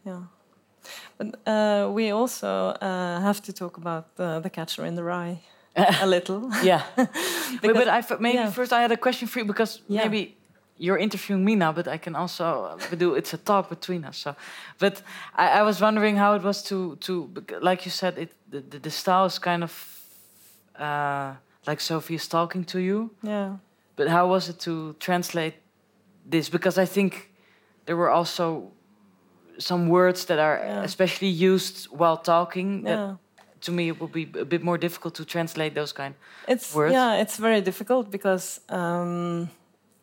yeah. 0.08 0.22
But 1.18 1.28
uh, 1.46 1.92
we 1.98 2.12
also 2.14 2.48
uh, 2.82 3.20
have 3.22 3.42
to 3.42 3.52
talk 3.54 3.78
about 3.78 4.06
uh, 4.20 4.40
the 4.40 4.50
catcher 4.50 4.86
in 4.86 4.96
the 4.96 5.04
rye 5.04 5.40
a 6.02 6.06
little. 6.08 6.50
yeah, 6.64 6.82
Because- 7.62 7.86
but 7.86 7.88
I 7.88 8.02
maybe 8.20 8.38
yeah. 8.38 8.52
first 8.52 8.72
I 8.72 8.82
had 8.82 8.92
a 8.92 8.98
question 8.98 9.28
for 9.28 9.40
you 9.40 9.46
because 9.46 9.82
Yeah. 9.88 10.04
maybe 10.04 10.36
you're 10.80 11.00
interviewing 11.02 11.44
me 11.46 11.56
now, 11.56 11.72
but 11.74 11.88
I 11.88 11.98
can 11.98 12.16
also 12.16 12.44
uh, 12.46 12.96
do 12.98 13.16
it's 13.16 13.34
a 13.34 13.38
talk 13.38 13.70
between 13.70 14.06
us. 14.06 14.18
So, 14.18 14.36
but 14.80 15.02
I, 15.36 15.60
I 15.60 15.64
was 15.64 15.80
wondering 15.82 16.18
how 16.18 16.36
it 16.36 16.44
was 16.44 16.64
to 16.64 16.96
to 17.00 17.14
like 17.62 17.86
you 17.86 17.92
said 17.92 18.18
it 18.18 18.30
the, 18.52 18.60
the, 18.70 18.80
the 18.80 18.90
style 18.92 19.26
is 19.26 19.40
kind 19.40 19.64
of 19.64 19.72
uh, 20.80 21.34
like 21.68 21.80
Sofie 21.82 22.16
is 22.16 22.28
talking 22.28 22.66
to 22.66 22.80
you, 22.80 23.10
Yeah. 23.24 23.58
but 23.96 24.08
how 24.08 24.28
was 24.30 24.50
it 24.50 24.60
to 24.60 24.94
translate 25.00 25.56
this? 26.32 26.50
Because 26.50 26.82
I 26.82 26.86
think 26.86 27.32
there 27.86 27.96
were 27.98 28.10
also 28.10 28.72
some 29.60 29.88
words 29.90 30.26
that 30.26 30.40
are 30.40 30.60
Yeah. 30.66 30.84
especially 30.84 31.28
used 31.54 31.88
while 31.92 32.18
talking 32.18 32.84
that 32.84 32.98
Yeah. 33.00 33.16
to 33.62 33.72
me 33.72 33.88
it 33.90 34.00
would 34.00 34.12
be 34.12 34.40
a 34.42 34.46
bit 34.46 34.62
more 34.64 34.78
difficult 34.78 35.16
to 35.16 35.26
translate 35.26 35.74
those 35.74 35.94
kind. 35.94 36.14
It's 36.48 36.74
words? 36.76 36.94
yeah, 36.94 37.22
it's 37.22 37.38
very 37.38 37.62
difficult 37.62 38.10
because 38.12 38.60
um, 38.70 39.50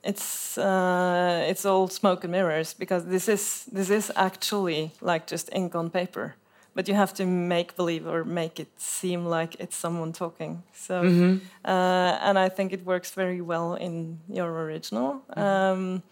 it's 0.02 0.58
uh, 0.58 1.46
it's 1.50 1.64
all 1.64 1.88
smoke 1.88 2.24
and 2.24 2.32
mirrors 2.32 2.74
because 2.74 3.04
this 3.06 3.28
is 3.28 3.64
this 3.72 3.90
is 3.90 4.10
actually 4.16 4.90
like 5.00 5.26
just 5.32 5.48
ink 5.52 5.74
on 5.74 5.90
paper, 5.90 6.34
but 6.74 6.88
you 6.88 6.94
have 6.96 7.12
to 7.14 7.24
make 7.26 7.74
believe 7.76 8.06
or 8.06 8.24
make 8.24 8.60
it 8.62 8.68
seem 8.76 9.24
like 9.24 9.56
it's 9.58 9.76
someone 9.76 10.12
talking. 10.12 10.62
So 10.72 10.94
Mhm. 11.02 11.40
uh, 11.64 12.18
and 12.28 12.38
I 12.38 12.48
think 12.50 12.72
it 12.72 12.84
works 12.84 13.14
very 13.16 13.40
well 13.40 13.74
in 13.80 14.18
your 14.28 14.50
original. 14.66 15.22
Um, 15.36 16.02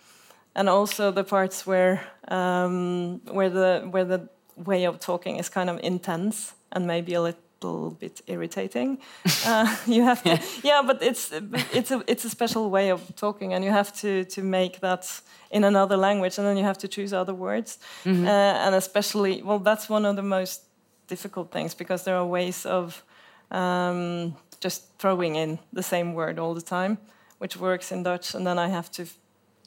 and 0.54 0.68
also 0.68 1.10
the 1.12 1.24
parts 1.24 1.66
where 1.66 2.00
um, 2.28 3.20
where 3.30 3.50
the 3.50 3.86
where 3.90 4.04
the 4.04 4.28
way 4.56 4.84
of 4.86 4.98
talking 4.98 5.38
is 5.38 5.48
kind 5.48 5.70
of 5.70 5.78
intense 5.82 6.54
and 6.70 6.86
maybe 6.86 7.14
a 7.14 7.20
little 7.22 7.90
bit 7.90 8.20
irritating. 8.26 8.98
uh, 9.46 9.76
you 9.86 10.02
have 10.04 10.22
to, 10.22 10.38
yeah, 10.62 10.82
but 10.86 11.02
it's 11.02 11.32
it's 11.72 11.90
a 11.90 12.02
it's 12.06 12.24
a 12.24 12.30
special 12.30 12.70
way 12.70 12.90
of 12.92 13.00
talking, 13.16 13.54
and 13.54 13.64
you 13.64 13.70
have 13.72 13.92
to 14.00 14.24
to 14.24 14.42
make 14.42 14.80
that 14.80 15.22
in 15.50 15.64
another 15.64 15.96
language, 15.96 16.38
and 16.38 16.46
then 16.46 16.56
you 16.56 16.64
have 16.64 16.78
to 16.78 16.88
choose 16.88 17.12
other 17.16 17.34
words, 17.34 17.78
Mhm. 18.04 18.24
uh, 18.26 18.66
and 18.66 18.74
especially 18.74 19.42
well, 19.42 19.58
that's 19.58 19.88
one 19.90 20.08
of 20.08 20.16
the 20.16 20.22
most 20.22 20.62
difficult 21.08 21.50
things 21.50 21.74
because 21.74 22.04
there 22.04 22.16
are 22.16 22.26
ways 22.26 22.66
of 22.66 23.02
um, 23.50 24.34
just 24.64 24.82
throwing 24.98 25.36
in 25.36 25.58
the 25.72 25.82
same 25.82 26.14
word 26.14 26.38
all 26.38 26.54
the 26.54 26.62
time, 26.62 26.96
which 27.38 27.56
works 27.56 27.92
in 27.92 28.02
Dutch, 28.02 28.34
and 28.34 28.46
then 28.46 28.58
I 28.58 28.68
have 28.68 28.90
to 28.92 29.04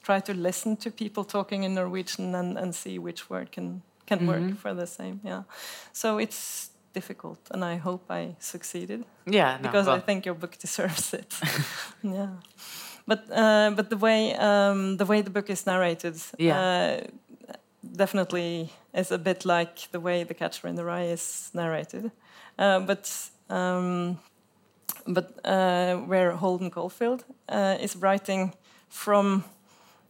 try 0.05 0.19
to 0.21 0.33
listen 0.33 0.77
to 0.77 0.91
people 0.91 1.23
talking 1.23 1.63
in 1.63 1.73
Norwegian 1.73 2.35
and, 2.35 2.57
and 2.57 2.75
see 2.75 2.99
which 2.99 3.29
word 3.29 3.51
can 3.51 3.81
can 4.07 4.19
Mhm. 4.19 4.27
work 4.27 4.57
for 4.61 4.73
the 4.75 4.85
same. 4.87 5.19
Yeah, 5.23 5.43
so 5.93 6.19
it's 6.19 6.69
difficult, 6.93 7.39
and 7.51 7.63
I 7.63 7.77
hope 7.79 8.13
I 8.13 8.35
succeeded 8.39 9.03
Yeah, 9.25 9.57
no, 9.57 9.61
because 9.61 9.87
well, 9.89 9.97
I 9.97 10.05
think 10.05 10.25
your 10.25 10.35
book 10.37 10.57
deserves 10.65 11.13
it. 11.13 11.33
yeah, 12.03 12.29
but 13.07 13.19
uh, 13.31 13.71
but 13.75 13.89
the 13.89 13.97
way 13.97 14.35
um, 14.37 14.97
the 14.97 15.05
way 15.05 15.21
the 15.23 15.31
book 15.31 15.49
is 15.49 15.65
narrated, 15.65 16.15
Yeah. 16.37 16.59
uh, 16.59 17.01
definitely 17.97 18.69
is 18.93 19.11
a 19.11 19.17
bit 19.17 19.45
like 19.45 19.75
the 19.91 19.99
way 19.99 20.23
The 20.25 20.33
Catcher 20.33 20.67
in 20.69 20.75
the 20.75 20.83
Rye 20.83 21.13
is 21.13 21.49
narrated, 21.53 22.11
uh, 22.59 22.79
but. 22.85 23.31
Um, 23.49 24.17
but 25.07 25.25
uh, 25.45 25.97
where 26.07 26.31
Holden 26.31 26.71
Caulfield 26.71 27.23
uh, 27.49 27.77
is 27.83 27.95
writing 27.95 28.53
from 28.89 29.43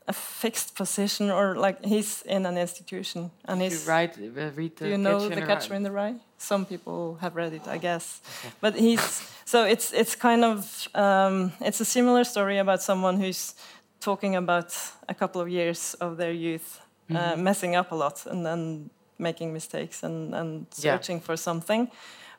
a 0.08 0.14
fixed 0.14 0.76
position, 0.76 1.32
or 1.32 1.56
like 1.56 1.84
he's 1.86 2.22
in 2.26 2.46
an 2.46 2.58
institution, 2.58 3.32
and 3.48 3.62
he's 3.62 3.88
write, 3.88 4.18
uh, 4.18 4.52
read 4.56 4.76
the 4.78 4.86
do 4.86 4.90
you 4.92 4.98
know 4.98 5.20
Catcher 5.20 5.36
the 5.36 5.42
Catcher 5.48 5.74
in 5.76 5.84
the 5.84 5.92
Rye? 5.92 6.16
Some 6.38 6.66
people 6.66 7.18
have 7.22 7.36
read 7.36 7.54
it, 7.54 7.68
I 7.68 7.78
guess. 7.80 8.22
But 8.62 8.76
he's 8.76 9.22
so 9.46 9.64
it's 9.66 9.92
it's 9.94 10.16
kind 10.16 10.44
of 10.44 10.88
um, 10.96 11.52
it's 11.60 11.82
a 11.82 11.86
similar 11.86 12.24
story 12.24 12.60
about 12.60 12.82
someone 12.82 13.18
who's 13.20 13.56
talking 14.00 14.36
about 14.36 14.74
a 15.10 15.14
couple 15.14 15.42
of 15.42 15.48
years 15.50 15.96
of 16.00 16.18
their 16.18 16.34
youth, 16.34 16.80
uh, 17.10 17.14
Mhm. 17.36 17.38
messing 17.44 17.76
up 17.80 17.92
a 17.92 17.96
lot 17.96 18.26
and 18.28 18.46
then 18.46 18.90
making 19.18 19.54
mistakes 19.54 20.04
and 20.04 20.36
and 20.36 20.66
Yeah. 20.78 20.98
searching 20.98 21.22
for 21.22 21.38
something. 21.38 21.90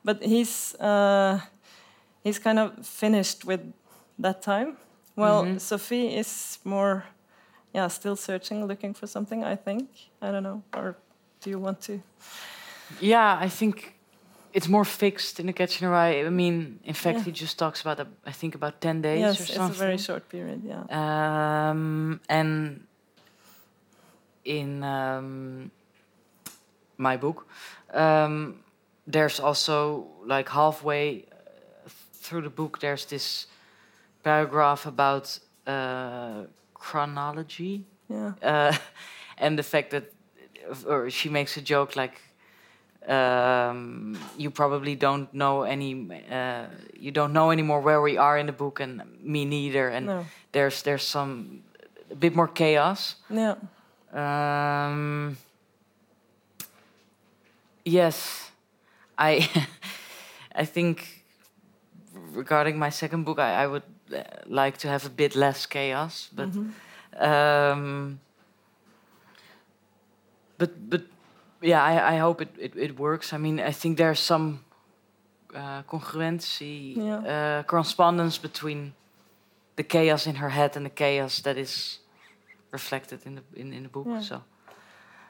But 0.05 0.23
he's 0.23 0.75
uh, 0.81 1.41
he's 2.25 2.39
kind 2.39 2.59
of 2.59 2.71
finished 2.87 3.45
with 3.45 3.61
that 4.23 4.43
time. 4.43 4.77
Well, 5.17 5.45
Mhm. 5.45 5.59
Sofie 5.61 6.19
is 6.19 6.59
more, 6.65 7.03
yeah, 7.75 7.89
still 7.89 8.17
searching, 8.17 8.67
looking 8.67 8.95
for 8.95 9.07
something. 9.07 9.45
I 9.45 9.57
think 9.57 9.89
I 10.23 10.31
don't 10.31 10.43
know, 10.43 10.63
or 10.75 10.97
do 11.41 11.51
you 11.51 11.59
want 11.59 11.81
to? 11.83 12.01
Yeah, 13.01 13.37
I 13.41 13.49
think 13.49 13.95
it's 14.53 14.69
more 14.69 14.85
fixed 14.85 15.39
in 15.41 15.47
the 15.47 15.53
Catcher 15.53 15.85
in 15.85 15.91
the 15.91 15.93
Rye. 15.93 16.25
I 16.27 16.31
mean, 16.31 16.79
in 16.85 16.95
fact, 16.95 17.19
Yeah. 17.19 17.25
he 17.25 17.33
just 17.33 17.59
talks 17.59 17.81
about, 17.83 18.01
a, 18.01 18.07
I 18.25 18.33
think, 18.33 18.55
about 18.55 18.81
10 18.81 19.03
days 19.03 19.21
yes, 19.21 19.41
or 19.41 19.43
it's 19.43 19.55
something. 19.55 19.77
a 19.77 19.87
very 19.87 19.99
short 19.99 20.29
period. 20.29 20.63
Yeah. 20.65 20.85
Um, 21.71 22.21
and 22.29 22.87
in 24.45 24.83
um, 24.83 25.71
my 26.97 27.17
book, 27.19 27.47
um, 27.93 28.63
there's 29.07 29.41
also 29.41 30.07
like 30.25 30.49
halfway 30.49 31.25
uh, 31.33 31.89
through 32.15 32.43
the 32.43 32.51
book, 32.51 32.79
there's 32.81 33.05
this 33.07 33.47
paragraph 34.23 34.87
about 34.87 35.39
uh, 35.67 36.45
chronology 36.87 37.85
Yeah. 38.09 38.33
uh, 38.43 38.73
and 39.39 39.59
the 39.59 39.63
fact 39.63 39.91
that, 39.91 40.05
or 40.87 41.11
she 41.11 41.29
makes 41.29 41.57
a 41.57 41.61
joke 41.61 41.97
like, 41.97 42.21
um, 43.09 44.19
you 44.39 44.51
probably 44.51 44.97
don't 44.97 45.33
know 45.33 45.63
any, 45.63 45.93
uh, 46.31 46.67
you 46.99 47.11
don't 47.11 47.33
know 47.33 47.51
anymore 47.51 47.81
where 47.81 48.01
we 48.01 48.17
are 48.19 48.39
in 48.39 48.47
the 48.47 48.53
book, 48.53 48.81
and 48.81 49.03
me 49.23 49.45
neither. 49.45 49.89
And 49.89 50.07
no. 50.07 50.25
there's 50.53 50.83
there's 50.83 51.07
some 51.07 51.63
a 52.11 52.15
bit 52.15 52.35
more 52.35 52.49
chaos. 52.49 53.17
Yeah. 53.31 53.55
Um, 54.13 55.37
yes, 57.85 58.51
I 59.19 59.49
I 60.63 60.65
think 60.67 61.25
regarding 62.35 62.79
my 62.79 62.91
second 62.91 63.25
book, 63.25 63.39
I, 63.39 63.63
I 63.63 63.67
would 63.67 63.83
like 64.47 64.79
to 64.79 64.89
have 64.89 65.07
a 65.07 65.11
bit 65.11 65.35
less 65.35 65.67
chaos, 65.67 66.29
but 66.35 66.49
Mhm. 66.49 66.73
um, 67.21 68.21
but 70.59 70.71
but 70.91 71.03
yeah, 71.63 71.83
I, 71.83 72.15
I 72.15 72.19
hope 72.19 72.43
it, 72.43 72.49
it, 72.59 72.73
it 72.77 72.99
works. 72.99 73.33
I 73.33 73.39
mean, 73.39 73.61
I 73.61 73.73
think 73.73 73.97
there's 73.99 74.21
some 74.21 74.59
uh, 75.55 75.83
congruency, 75.89 76.97
Yeah. 76.97 77.59
uh, 77.61 77.63
correspondence 77.65 78.39
between 78.41 78.93
the 79.77 79.83
chaos 79.85 80.27
in 80.27 80.35
her 80.37 80.51
head 80.51 80.77
and 80.77 80.85
the 80.87 80.95
chaos 80.95 81.41
that 81.43 81.57
is 81.57 81.99
reflected 82.73 83.21
in 83.27 83.35
the 83.37 83.43
in, 83.61 83.73
in 83.73 83.83
the 83.83 83.89
book. 83.89 84.07
Yeah. 84.09 84.21
So 84.21 84.43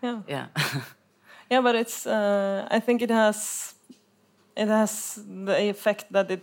Yeah. 0.03 0.23
yeah, 0.29 0.47
Yeah, 1.51 1.63
but 1.63 1.75
it's. 1.75 2.07
Uh, 2.07 2.67
I 2.77 2.81
think 2.81 3.03
it 3.03 3.11
has 3.11 3.75
it 4.57 4.69
has 4.69 5.21
the 5.45 5.69
effect 5.71 6.07
that 6.13 6.31
it 6.31 6.41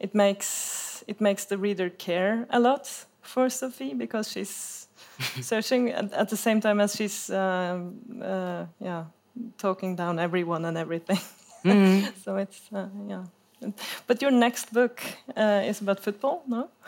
it 0.00 0.14
makes 0.14 0.83
it 1.06 1.20
makes 1.20 1.44
the 1.46 1.56
reader 1.58 1.90
care 1.90 2.46
a 2.50 2.58
lot 2.58 3.06
for 3.22 3.48
Sofie 3.50 3.94
because 3.98 4.30
she's 4.32 4.88
searching 5.40 5.90
at, 5.90 6.12
at 6.12 6.28
the 6.28 6.36
same 6.36 6.60
time 6.60 6.80
as 6.80 6.94
she's 6.96 7.30
um, 7.30 7.94
uh, 8.22 8.66
yeah 8.80 9.04
talking 9.58 9.96
down 9.96 10.18
everyone 10.18 10.64
and 10.68 10.76
everything. 10.78 11.18
Mhm. 11.64 12.12
so 12.24 12.36
it's 12.36 12.60
uh, 12.72 12.88
yeah. 13.08 13.24
But 14.06 14.20
your 14.22 14.30
next 14.32 14.72
book 14.72 15.00
uh, 15.36 15.62
is 15.68 15.80
about 15.80 16.00
football, 16.00 16.42
no? 16.46 16.68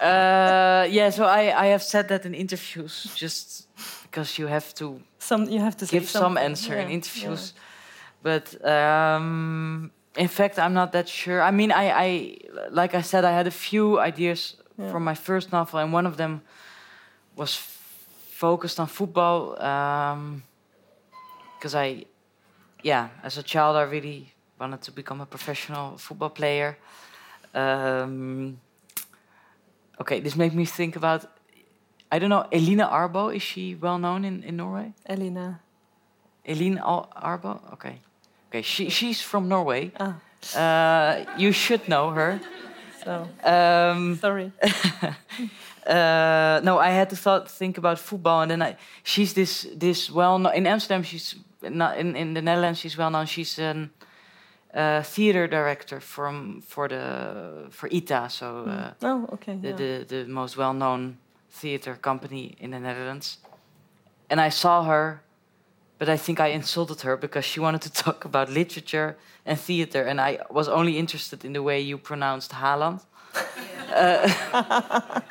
Uh, 0.00 0.86
yeah, 0.88 1.10
so 1.10 1.24
I, 1.24 1.64
I 1.64 1.66
have 1.72 1.82
said 1.82 2.06
that 2.08 2.24
in 2.24 2.32
interviews 2.34 3.12
just 3.16 3.66
because 4.02 4.38
you 4.38 4.46
have 4.48 4.72
to 4.74 5.00
Some 5.18 5.48
you 5.50 5.58
have 5.60 5.76
to 5.78 5.86
give 5.86 6.04
some 6.08 6.36
something. 6.36 6.44
answer 6.44 6.74
in 6.74 6.86
Yeah, 6.88 6.94
interviews. 6.94 7.52
But 8.22 8.64
um, 8.64 9.90
in 10.18 10.28
fact, 10.28 10.58
I'm 10.58 10.74
not 10.74 10.92
that 10.92 11.08
sure. 11.08 11.40
I 11.40 11.50
mean, 11.50 11.70
I, 11.72 11.84
I 12.06 12.36
like 12.70 12.94
I 12.94 13.02
said, 13.02 13.24
I 13.24 13.30
had 13.32 13.46
a 13.46 13.50
few 13.68 13.98
ideas 14.00 14.56
Yeah. 14.78 14.90
from 14.92 15.04
my 15.04 15.14
first 15.14 15.50
novel, 15.52 15.80
and 15.80 15.92
one 15.94 16.06
of 16.08 16.16
them 16.16 16.40
was 17.36 17.54
focused 18.30 18.78
on 18.80 18.86
football. 18.86 19.54
Because 21.56 21.74
I, 21.74 22.04
yeah, 22.84 23.08
as 23.22 23.38
a 23.38 23.42
child, 23.42 23.76
I 23.76 23.82
really 23.82 24.32
wanted 24.60 24.80
to 24.82 24.92
become 24.92 25.20
a 25.22 25.26
professional 25.26 25.96
football 25.98 26.30
player. 26.30 26.76
Um, 27.54 28.60
okay, 30.00 30.20
this 30.20 30.34
made 30.36 30.54
me 30.54 30.64
think 30.64 30.96
about. 30.96 31.26
I 32.10 32.18
don't 32.18 32.30
know, 32.30 32.46
Elina 32.52 32.86
Arbo, 32.86 33.34
is 33.34 33.42
she 33.42 33.74
well 33.74 33.98
known 33.98 34.24
in, 34.24 34.42
in 34.42 34.56
Norway? 34.56 34.92
Elina. 35.06 35.60
Eline 36.44 36.78
Arbo? 36.80 37.60
Okay. 37.72 38.00
Okay, 38.48 38.62
she, 38.62 38.88
she's 38.88 39.20
from 39.20 39.48
Norway. 39.48 39.92
Ah, 40.00 40.14
Uh, 40.56 41.24
you 41.36 41.52
should 41.52 41.88
know 41.88 42.10
her. 42.10 42.40
so 43.04 43.28
Um, 43.44 44.16
sorry. 44.20 44.52
uh, 45.86 46.60
no, 46.62 46.78
I 46.78 46.90
had 46.90 47.10
to 47.10 47.16
thought, 47.16 47.50
think 47.50 47.78
about 47.78 47.98
football, 47.98 48.40
and 48.42 48.50
then 48.50 48.62
I, 48.62 48.76
she's 49.02 49.32
this 49.32 49.66
this 49.76 50.10
well 50.10 50.38
known 50.38 50.54
in 50.54 50.66
Amsterdam. 50.66 51.02
She's 51.02 51.34
not 51.62 51.98
in 51.98 52.16
in 52.16 52.34
the 52.34 52.42
Netherlands. 52.42 52.80
She's 52.80 52.96
well 52.96 53.10
known. 53.10 53.26
She's 53.26 53.58
a 53.58 53.88
uh, 54.74 55.02
theater 55.02 55.48
director 55.48 56.00
from 56.00 56.60
for 56.60 56.88
the 56.88 57.66
for 57.70 57.88
ITA, 57.92 58.28
so 58.28 58.46
uh, 58.66 58.92
oh, 59.02 59.26
okay. 59.32 59.56
the, 59.60 59.68
yeah. 59.68 59.76
the 59.76 60.04
the 60.08 60.24
most 60.26 60.56
well 60.56 60.72
known 60.74 61.18
theater 61.50 61.96
company 62.00 62.54
in 62.60 62.70
the 62.70 62.78
Netherlands. 62.80 63.38
And 64.30 64.40
I 64.40 64.50
saw 64.50 64.84
her, 64.84 65.22
but 65.98 66.08
I 66.08 66.16
think 66.16 66.38
I 66.40 66.48
insulted 66.48 67.00
her 67.02 67.16
because 67.16 67.44
she 67.44 67.60
wanted 67.60 67.82
to 67.82 67.92
talk 68.04 68.24
about 68.24 68.48
literature 68.50 69.16
and 69.46 69.58
theater, 69.58 70.02
and 70.02 70.20
I 70.20 70.38
was 70.50 70.68
only 70.68 70.98
interested 70.98 71.44
in 71.44 71.52
the 71.52 71.62
way 71.62 71.80
you 71.80 71.98
pronounced 71.98 72.52
Haaland. 72.52 73.00
Uh, 73.94 74.28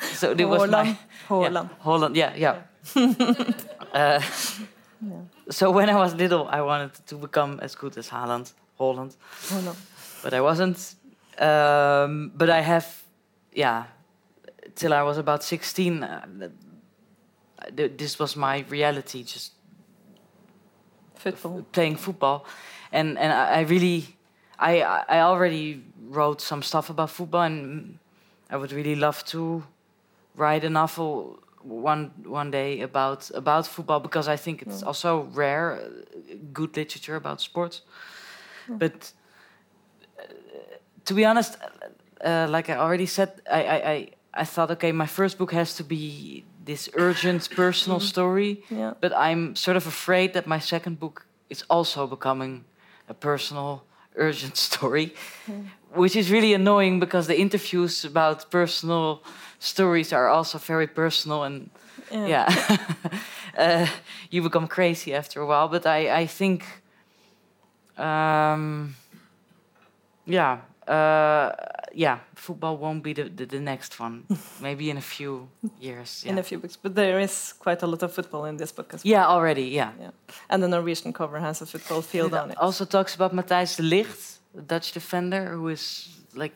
so 0.00 0.30
it 0.32 0.44
was 0.44 0.70
my 0.70 0.96
Haaland. 1.28 1.28
Haaland. 1.28 1.52
Yeah, 1.52 1.68
Holland, 1.84 2.16
yeah, 2.16 2.34
yeah. 2.36 2.56
uh, 3.94 4.20
So 5.50 5.70
when 5.70 5.88
I 5.88 5.94
was 5.94 6.14
little, 6.14 6.46
I 6.48 6.60
wanted 6.60 6.92
to 7.06 7.16
become 7.16 7.58
as 7.62 7.74
good 7.74 7.96
as 7.98 8.08
Haaland, 8.10 8.52
Holland, 8.78 9.16
Haaland. 9.48 9.76
but 10.22 10.32
I 10.34 10.40
wasn't. 10.40 10.94
Um, 11.38 12.32
but 12.34 12.50
I 12.50 12.60
have, 12.60 12.86
yeah, 13.52 13.84
till 14.74 14.92
I 14.92 15.02
was 15.02 15.18
about 15.18 15.42
sixteen. 15.44 16.02
Uh, 16.02 16.26
th- 16.38 16.50
th- 17.76 17.92
this 17.96 18.18
was 18.18 18.36
my 18.36 18.64
reality, 18.68 19.22
just 19.22 19.52
Football. 21.18 21.64
playing 21.72 21.96
football, 21.96 22.44
and 22.92 23.18
and 23.18 23.32
I, 23.32 23.58
I 23.58 23.60
really, 23.62 24.16
I 24.58 24.82
I 25.08 25.20
already 25.20 25.82
wrote 26.10 26.40
some 26.40 26.62
stuff 26.62 26.90
about 26.90 27.10
football, 27.10 27.42
and 27.42 27.98
I 28.50 28.56
would 28.56 28.72
really 28.72 28.94
love 28.94 29.24
to 29.26 29.62
write 30.36 30.64
a 30.64 30.70
novel 30.70 31.38
one 31.62 32.10
one 32.24 32.50
day 32.50 32.80
about 32.82 33.30
about 33.34 33.66
football 33.66 34.00
because 34.00 34.28
I 34.28 34.36
think 34.36 34.62
it's 34.62 34.82
also 34.82 35.28
rare, 35.34 35.72
uh, 35.72 36.34
good 36.52 36.76
literature 36.76 37.16
about 37.16 37.40
sports. 37.40 37.82
But 38.78 39.12
uh, 40.18 40.22
to 41.04 41.14
be 41.14 41.24
honest, 41.24 41.56
uh, 42.24 42.46
like 42.48 42.70
I 42.70 42.76
already 42.76 43.06
said, 43.06 43.30
I, 43.50 43.62
I 43.62 43.90
I 43.92 44.08
I 44.34 44.44
thought 44.44 44.70
okay, 44.70 44.92
my 44.92 45.06
first 45.06 45.38
book 45.38 45.52
has 45.52 45.74
to 45.76 45.84
be 45.84 46.44
this 46.68 46.88
urgent 46.94 47.48
personal 47.56 48.00
story 48.00 48.50
Yeah. 48.70 48.92
but 49.00 49.12
I'm 49.12 49.54
sort 49.56 49.76
of 49.76 49.86
afraid 49.86 50.32
that 50.32 50.46
my 50.46 50.60
second 50.60 50.98
book 51.00 51.26
is 51.48 51.64
also 51.68 52.06
becoming 52.06 52.64
a 53.08 53.14
personal, 53.14 53.82
urgent 54.16 54.56
story, 54.68 55.14
which 55.94 56.14
is 56.16 56.30
really 56.30 56.54
annoying 56.54 57.00
because 57.00 57.26
the 57.26 57.38
interviews 57.40 58.04
about 58.04 58.50
personal 58.50 59.22
stories 59.58 60.12
are 60.12 60.28
also 60.28 60.58
very 60.58 60.86
personal 60.86 61.42
and 61.44 61.70
yeah, 62.10 62.46
uh, 63.58 63.86
you 64.30 64.42
become 64.42 64.66
crazy 64.66 65.14
after 65.14 65.40
a 65.40 65.46
while. 65.46 65.68
But 65.68 65.84
I, 65.86 66.20
I 66.22 66.26
think, 66.26 66.64
um, 67.98 68.94
yeah, 70.26 70.58
uh, 70.86 71.52
yeah, 71.94 72.18
football 72.34 72.76
won't 72.76 73.02
be 73.02 73.12
the, 73.14 73.24
the, 73.28 73.46
the 73.46 73.60
next 73.60 74.00
one. 74.00 74.22
Maybe 74.60 74.90
in 74.90 74.96
a 74.96 75.00
few 75.02 75.48
years. 75.80 76.22
Yeah, 76.24 76.32
In 76.32 76.38
a 76.38 76.42
few 76.42 76.58
weeks, 76.60 76.76
but 76.76 76.94
there 76.94 77.18
is 77.20 77.54
quite 77.58 77.82
a 77.82 77.86
lot 77.86 78.02
of 78.02 78.12
football 78.12 78.44
in 78.46 78.56
this 78.56 78.72
book 78.72 78.94
as 78.94 79.04
well. 79.04 79.10
yeah 79.12 79.26
already, 79.26 79.62
yeah. 79.62 79.92
Yeah. 80.00 80.10
And 80.50 80.62
the 80.62 80.68
Norwegian 80.68 81.12
cover 81.12 81.38
has 81.40 81.62
a 81.62 81.66
football 81.66 82.02
field 82.02 82.34
on 82.34 82.50
it. 82.50 82.56
also 82.58 82.84
talks 82.84 83.14
about 83.14 83.32
Matthijs 83.34 83.76
de 83.76 83.82
Ligt, 83.82 84.38
the 84.54 84.62
Dutch 84.62 84.92
defender, 84.92 85.54
who 85.56 85.68
is 85.68 86.08
like 86.34 86.54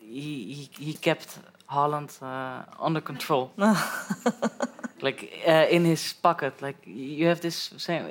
he 0.00 0.54
he, 0.54 0.84
he 0.84 0.92
kept 0.94 1.38
Holland 1.66 2.10
uh, 2.22 2.62
under 2.86 3.00
control, 3.00 3.50
like 5.00 5.42
uh, 5.46 5.66
in 5.70 5.84
his 5.84 6.12
pocket. 6.22 6.60
Like 6.62 6.76
you 6.86 7.26
have 7.26 7.40
this 7.40 7.70
same. 7.76 8.06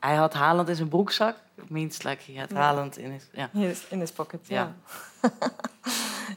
Hij 0.00 0.14
had 0.16 0.32
Haaland 0.34 0.68
in 0.68 0.76
zijn 0.76 0.88
broekzak. 0.88 1.36
It 1.56 1.70
means 1.70 2.02
like 2.02 2.32
he 2.32 2.38
had 2.38 2.50
Haaland 2.52 2.98
in 2.98 3.10
his. 3.10 3.26
Yeah. 3.32 3.74
In 3.88 4.00
his 4.00 4.10
pocket. 4.12 4.40
Yeah. 4.48 4.68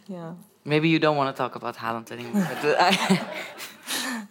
Yeah. 0.05 0.32
Maybe 0.61 0.88
you 0.88 0.99
don't 0.99 1.16
want 1.16 1.36
to 1.36 1.43
talk 1.43 1.55
about 1.55 1.76
Haaland 1.78 2.11
anymore. 2.11 2.47
but, 2.61 2.64
uh, 2.64 2.91
I, 2.91 3.20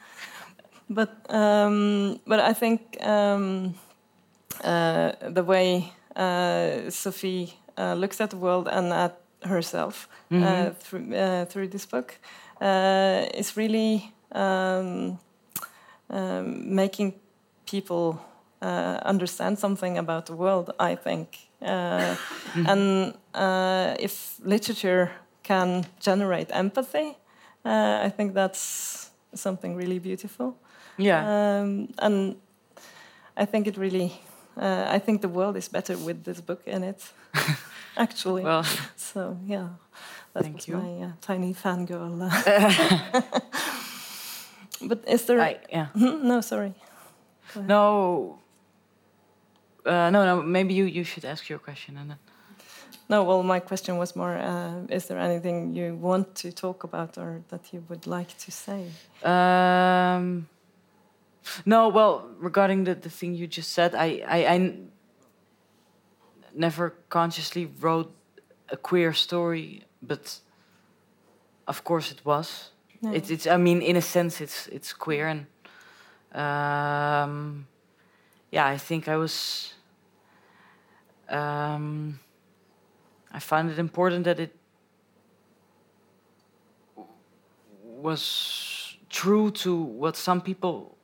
But 0.89 1.11
um, 1.31 2.21
but 2.27 2.41
I 2.41 2.53
think 2.53 2.81
um, 3.01 3.75
uh, 4.65 5.13
the 5.35 5.43
way 5.45 5.93
uh, 6.17 6.91
Sofie 6.91 7.55
uh, 7.79 7.95
looks 7.95 8.21
at 8.21 8.31
the 8.31 8.37
world 8.37 8.69
and 8.69 8.93
at 8.93 9.19
herself 9.45 10.09
uh, 10.31 10.71
through 10.79 11.15
uh, 11.15 11.45
through 11.47 11.69
this 11.69 11.87
book 11.87 12.19
is 13.35 13.57
really 13.57 14.13
um, 14.33 15.19
um, 16.11 16.75
making 16.75 17.15
people 17.65 18.19
uh, 18.63 18.99
understand 19.05 19.59
something 19.59 19.99
about 19.99 20.27
the 20.27 20.35
world. 20.35 20.71
I 20.79 20.95
think, 20.95 21.39
uh, 21.61 22.17
and 22.55 23.15
uh, 23.35 23.97
if 23.99 24.39
literature 24.45 25.11
can 25.43 25.85
generate 26.01 26.51
empathy, 26.53 27.17
uh, 27.65 28.07
I 28.07 28.11
think 28.11 28.35
that's 28.35 29.11
something 29.35 29.77
really 29.77 29.99
beautiful. 29.99 30.57
yeah. 30.99 31.61
Um, 31.61 31.89
and 31.99 32.37
I 33.37 33.47
think 33.47 33.67
it 33.67 33.77
really, 33.77 34.13
uh, 34.57 34.87
I 34.89 34.99
think 34.99 35.21
the 35.23 35.29
world 35.29 35.57
is 35.57 35.69
better 35.69 35.97
with 35.97 36.25
this 36.25 36.41
book 36.41 36.63
in 36.67 36.85
it, 36.85 37.13
actually. 37.97 38.43
well, 38.45 38.65
so 38.97 39.39
yeah, 39.47 39.69
that 40.35 40.43
Thank 40.43 40.57
was 40.57 40.69
you. 40.69 40.77
my 40.77 41.07
uh, 41.07 41.11
tiny 41.21 41.55
fangirl. 41.55 42.19
but 44.89 45.05
is 45.09 45.25
there? 45.25 45.41
I, 45.41 45.59
yeah. 45.71 45.87
Hmm, 45.87 46.29
no, 46.29 46.41
sorry. 46.41 46.75
No. 47.57 48.42
Uh, 49.85 50.11
no, 50.11 50.25
no. 50.25 50.43
Maybe 50.43 50.75
you, 50.75 50.85
you 50.85 51.05
should 51.05 51.25
ask 51.25 51.49
your 51.49 51.59
question 51.59 51.97
and 51.97 52.11
then. 52.11 52.19
No, 53.09 53.25
well, 53.25 53.43
my 53.43 53.61
question 53.61 53.99
was 53.99 54.17
more: 54.17 54.37
uh, 54.39 54.87
Is 54.89 55.07
there 55.07 55.19
anything 55.19 55.75
you 55.75 55.95
want 55.95 56.35
to 56.37 56.53
talk 56.53 56.85
about 56.85 57.19
or 57.19 57.43
that 57.49 57.73
you 57.73 57.85
would 57.89 58.07
like 58.07 58.37
to 58.39 58.51
say? 58.51 58.87
Um, 59.23 60.49
no, 61.67 61.89
well, 61.89 62.31
regarding 62.39 62.85
the, 62.85 62.95
the 62.95 63.11
thing 63.11 63.35
you 63.35 63.47
just 63.47 63.73
said, 63.73 63.95
I 63.95 64.23
I 64.29 64.75
never 66.55 66.95
consciously 67.09 67.67
wrote 67.81 68.15
a 68.71 68.77
queer 68.77 69.13
story, 69.13 69.85
but 70.01 70.41
of 71.67 71.85
course 71.85 72.13
it 72.13 72.25
was. 72.25 72.71
Yeah. 73.01 73.13
It's, 73.13 73.31
it's. 73.31 73.47
I 73.47 73.57
mean, 73.57 73.83
in 73.83 73.97
a 73.97 74.03
sense, 74.03 74.41
it's 74.41 74.69
it's 74.69 74.93
queer, 74.93 75.27
and 75.29 75.47
um, 76.35 77.67
yeah, 78.53 78.67
I 78.67 78.79
think 78.79 79.09
I 79.09 79.17
was. 79.17 79.75
Um, 81.29 82.21
I 83.33 83.39
find 83.41 83.71
it 83.71 83.79
important 83.79 84.25
that 84.25 84.39
it 84.39 84.55
was 88.03 88.97
true 89.09 89.51
to 89.51 89.75
what 89.75 90.17
some 90.17 90.41
people 90.41 90.97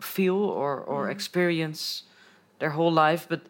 feel 0.00 0.34
or, 0.36 0.80
or 0.80 1.10
experience 1.10 2.02
their 2.58 2.70
whole 2.70 2.92
life, 2.92 3.26
but 3.28 3.40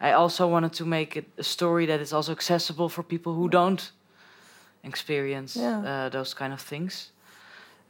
I 0.00 0.12
also 0.12 0.46
wanted 0.46 0.72
to 0.74 0.84
make 0.86 1.16
it 1.16 1.26
a 1.36 1.42
story 1.42 1.86
that 1.86 2.00
is 2.00 2.12
also 2.12 2.32
accessible 2.32 2.88
for 2.88 3.02
people 3.02 3.34
who 3.34 3.48
don't 3.48 3.92
experience 4.82 5.56
Yeah. 5.56 5.80
uh, 5.80 6.08
those 6.08 6.32
kind 6.34 6.52
of 6.52 6.60
things. 6.60 7.12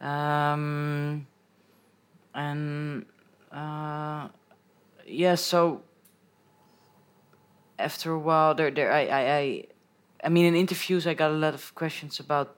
Um, 0.00 1.26
and 2.34 3.04
uh, 3.52 4.28
yeah, 5.20 5.36
so 5.36 5.82
after 7.78 8.12
a 8.12 8.18
while, 8.18 8.54
there, 8.54 8.70
there, 8.70 8.92
I, 8.92 9.02
I, 9.06 9.22
I, 9.38 9.64
I 10.24 10.28
mean, 10.28 10.46
in 10.46 10.54
interviews, 10.54 11.06
I 11.06 11.14
got 11.14 11.30
a 11.30 11.34
lot 11.34 11.54
of 11.54 11.74
questions 11.74 12.20
about 12.20 12.48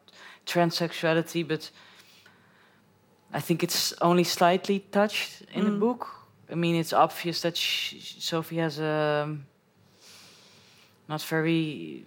transsexuality, 0.47 1.47
but 1.47 1.71
I 3.33 3.41
think 3.41 3.63
it's 3.63 3.95
only 4.01 4.25
slightly 4.25 4.79
touched 4.91 5.43
in 5.55 5.65
the 5.65 5.71
Mm. 5.71 5.81
book. 5.81 6.07
I 6.51 6.55
mean, 6.55 6.77
it's 6.77 6.93
obvious 6.93 7.41
that 7.41 7.57
sh 7.57 7.95
Sofie 8.21 8.59
has 8.61 8.79
a 8.79 9.27
not 11.09 11.23
very 11.23 12.05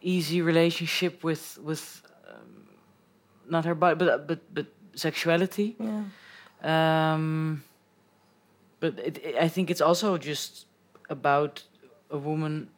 easy 0.00 0.40
relationship 0.42 1.22
with 1.22 1.58
with 1.62 1.82
um, 2.30 2.66
not 3.50 3.64
her 3.64 3.74
body, 3.74 3.94
but 3.98 4.26
but 4.26 4.40
but 4.54 4.66
sexuality. 4.94 5.76
Yeah. 5.78 6.04
Um, 6.62 7.62
but 8.80 8.98
it, 8.98 9.18
it, 9.24 9.34
I 9.44 9.48
think 9.48 9.70
it's 9.70 9.80
also 9.80 10.18
just 10.18 10.66
about 11.10 11.62
a 12.10 12.18
woman 12.18 12.68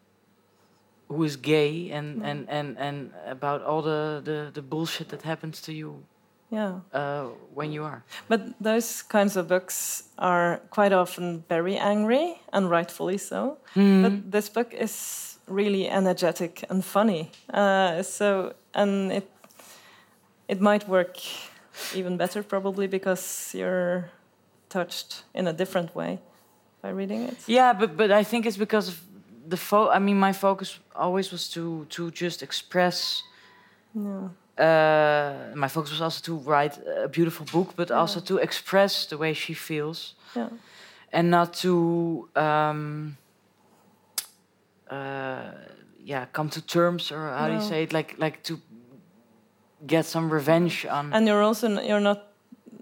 who 1.08 1.24
is 1.24 1.36
gay 1.36 1.90
and, 1.90 2.20
Mm. 2.20 2.24
and, 2.30 2.48
and, 2.50 2.78
and 2.78 3.12
about 3.26 3.62
all 3.62 3.82
the, 3.82 4.20
the, 4.24 4.50
the 4.52 4.62
bullshit 4.62 5.08
that 5.08 5.22
happens 5.22 5.60
to 5.62 5.72
you 5.72 6.02
Yeah. 6.50 6.80
uh, 6.92 7.28
when 7.54 7.72
you 7.72 7.84
are. 7.84 8.02
But 8.28 8.40
those 8.60 9.02
kinds 9.02 9.36
of 9.36 9.48
books 9.48 10.04
are 10.18 10.60
quite 10.70 10.92
often 10.94 11.44
very 11.48 11.76
angry, 11.78 12.40
and 12.52 12.70
rightfully 12.70 13.18
so. 13.18 13.56
Mm-hmm. 13.74 14.02
But 14.02 14.30
this 14.32 14.48
book 14.50 14.74
is 14.74 15.38
really 15.46 15.88
energetic 15.88 16.64
and 16.70 16.84
funny. 16.84 17.30
Uh, 17.52 18.02
so, 18.02 18.52
and 18.74 19.12
it 19.12 19.30
it 20.48 20.60
might 20.60 20.88
work 20.88 21.18
even 21.94 22.16
better 22.16 22.42
probably 22.42 22.86
because 22.86 23.54
you're 23.58 24.10
touched 24.68 25.24
in 25.34 25.46
a 25.46 25.52
different 25.52 25.94
way 25.94 26.18
by 26.82 26.90
reading 26.90 27.22
it. 27.28 27.36
Yeah, 27.46 27.72
but 27.78 27.96
but 27.96 28.10
I 28.10 28.24
think 28.24 28.44
it's 28.46 28.58
because 28.58 28.88
of 28.88 29.00
the 29.50 29.56
fo. 29.56 29.88
I 29.96 29.98
mean, 29.98 30.18
my 30.18 30.32
focus 30.32 30.78
always 30.94 31.30
was 31.32 31.48
to 31.50 31.84
to 31.88 32.10
just 32.10 32.42
express. 32.42 33.22
Yeah. 33.94 34.28
Uh, 34.60 35.54
my 35.54 35.68
focus 35.68 35.90
was 35.90 36.00
also 36.00 36.20
to 36.22 36.50
write 36.50 36.78
a 37.04 37.08
beautiful 37.08 37.46
book, 37.52 37.74
but 37.76 37.88
Yeah. 37.90 38.00
also 38.00 38.20
to 38.20 38.38
express 38.38 39.06
the 39.06 39.16
way 39.16 39.34
she 39.34 39.54
feels, 39.54 40.14
Yeah. 40.34 40.48
and 41.12 41.30
not 41.30 41.52
to 41.62 42.28
um, 42.34 43.16
uh, 44.90 45.50
yeah 46.04 46.26
come 46.32 46.48
to 46.48 46.60
terms 46.60 47.12
or 47.12 47.30
how 47.38 47.48
do 47.48 47.54
you 47.54 47.60
say 47.60 47.82
it 47.82 47.92
like 47.92 48.14
like 48.18 48.42
to 48.42 48.58
get 49.86 50.06
some 50.06 50.28
revenge 50.34 50.86
on. 50.90 51.12
And 51.12 51.26
you're 51.26 51.42
also 51.42 51.68
you're 51.80 52.00
not 52.00 52.18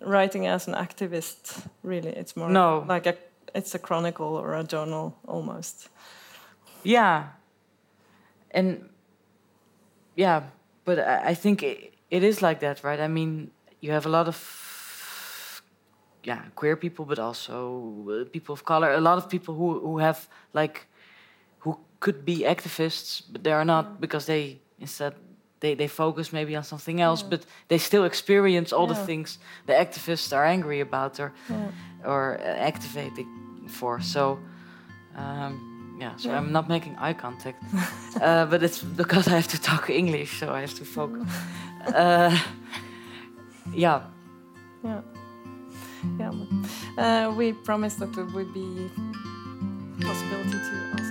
writing 0.01 0.47
as 0.47 0.69
an 0.69 0.75
activist 0.75 1.67
really. 1.83 2.11
It's 2.11 2.37
more 2.37 2.49
No. 2.51 2.85
like 2.89 3.07
a 3.07 3.15
it's 3.55 3.75
a 3.75 3.79
chronicle 3.79 4.37
or 4.37 4.55
a 4.55 4.65
journal 4.65 5.15
almost. 5.27 5.89
Yeah. 6.85 7.25
And 8.51 8.89
yeah, 10.15 10.43
but 10.85 10.99
I, 10.99 11.31
I 11.31 11.35
think 11.35 11.63
it, 11.63 11.95
it 12.11 12.23
is 12.23 12.41
like 12.43 12.61
that, 12.61 12.83
right? 12.85 13.01
I 13.01 13.09
mean, 13.09 13.51
you 13.81 13.93
have 13.93 14.07
a 14.07 14.11
lot 14.11 14.29
of 14.29 14.37
yeah, 16.25 16.41
queer 16.57 16.77
people, 16.77 17.05
but 17.05 17.19
also 17.19 17.95
uh, 18.11 18.25
people 18.33 18.53
of 18.53 18.65
color. 18.65 18.93
A 18.93 19.01
lot 19.01 19.19
of 19.19 19.29
people 19.29 19.55
who 19.55 19.81
who 19.81 19.99
have 19.99 20.29
like 20.53 20.87
who 21.61 21.79
could 22.01 22.25
be 22.25 22.45
activists, 22.45 23.23
but 23.31 23.43
they 23.45 23.53
are 23.53 23.65
not 23.65 24.01
because 24.01 24.27
they 24.27 24.61
instead 24.81 25.15
they, 25.61 25.75
they 25.75 25.89
focus 25.89 26.33
maybe 26.33 26.57
on 26.57 26.63
something 26.65 27.01
else, 27.01 27.23
Yeah. 27.23 27.31
but 27.31 27.47
they 27.69 27.79
still 27.79 28.05
experience 28.05 28.73
all 28.77 28.87
the 28.87 28.95
things 29.07 29.39
the 29.67 29.73
activists 29.73 30.33
are 30.33 30.45
angry 30.45 30.81
about 30.81 31.21
or 31.21 31.33
Yeah. 31.49 31.71
or 32.05 32.39
uh, 32.41 32.67
activating 32.69 33.27
for. 33.69 34.01
So, 34.03 34.39
um, 35.17 35.97
yeah. 36.01 36.17
So 36.17 36.29
Yeah. 36.29 36.39
I'm 36.39 36.53
not 36.53 36.69
making 36.69 36.97
eye 36.99 37.15
contact, 37.15 37.63
uh, 38.21 38.45
but 38.51 38.63
it's 38.63 38.83
because 38.83 39.29
I 39.29 39.35
have 39.35 39.49
to 39.49 39.59
talk 39.61 39.89
English, 39.91 40.39
so 40.39 40.47
I 40.55 40.61
have 40.61 40.75
to 40.75 40.85
focus. 40.85 41.23
uh, 41.95 42.39
yeah. 43.75 44.01
Yeah. 44.85 45.01
Yeah. 46.19 46.33
Uh, 46.99 47.33
we 47.39 47.53
promised 47.53 47.99
that 47.99 48.13
there 48.15 48.27
would 48.35 48.53
be 48.55 48.91
possibility 50.01 50.51
to. 50.51 51.06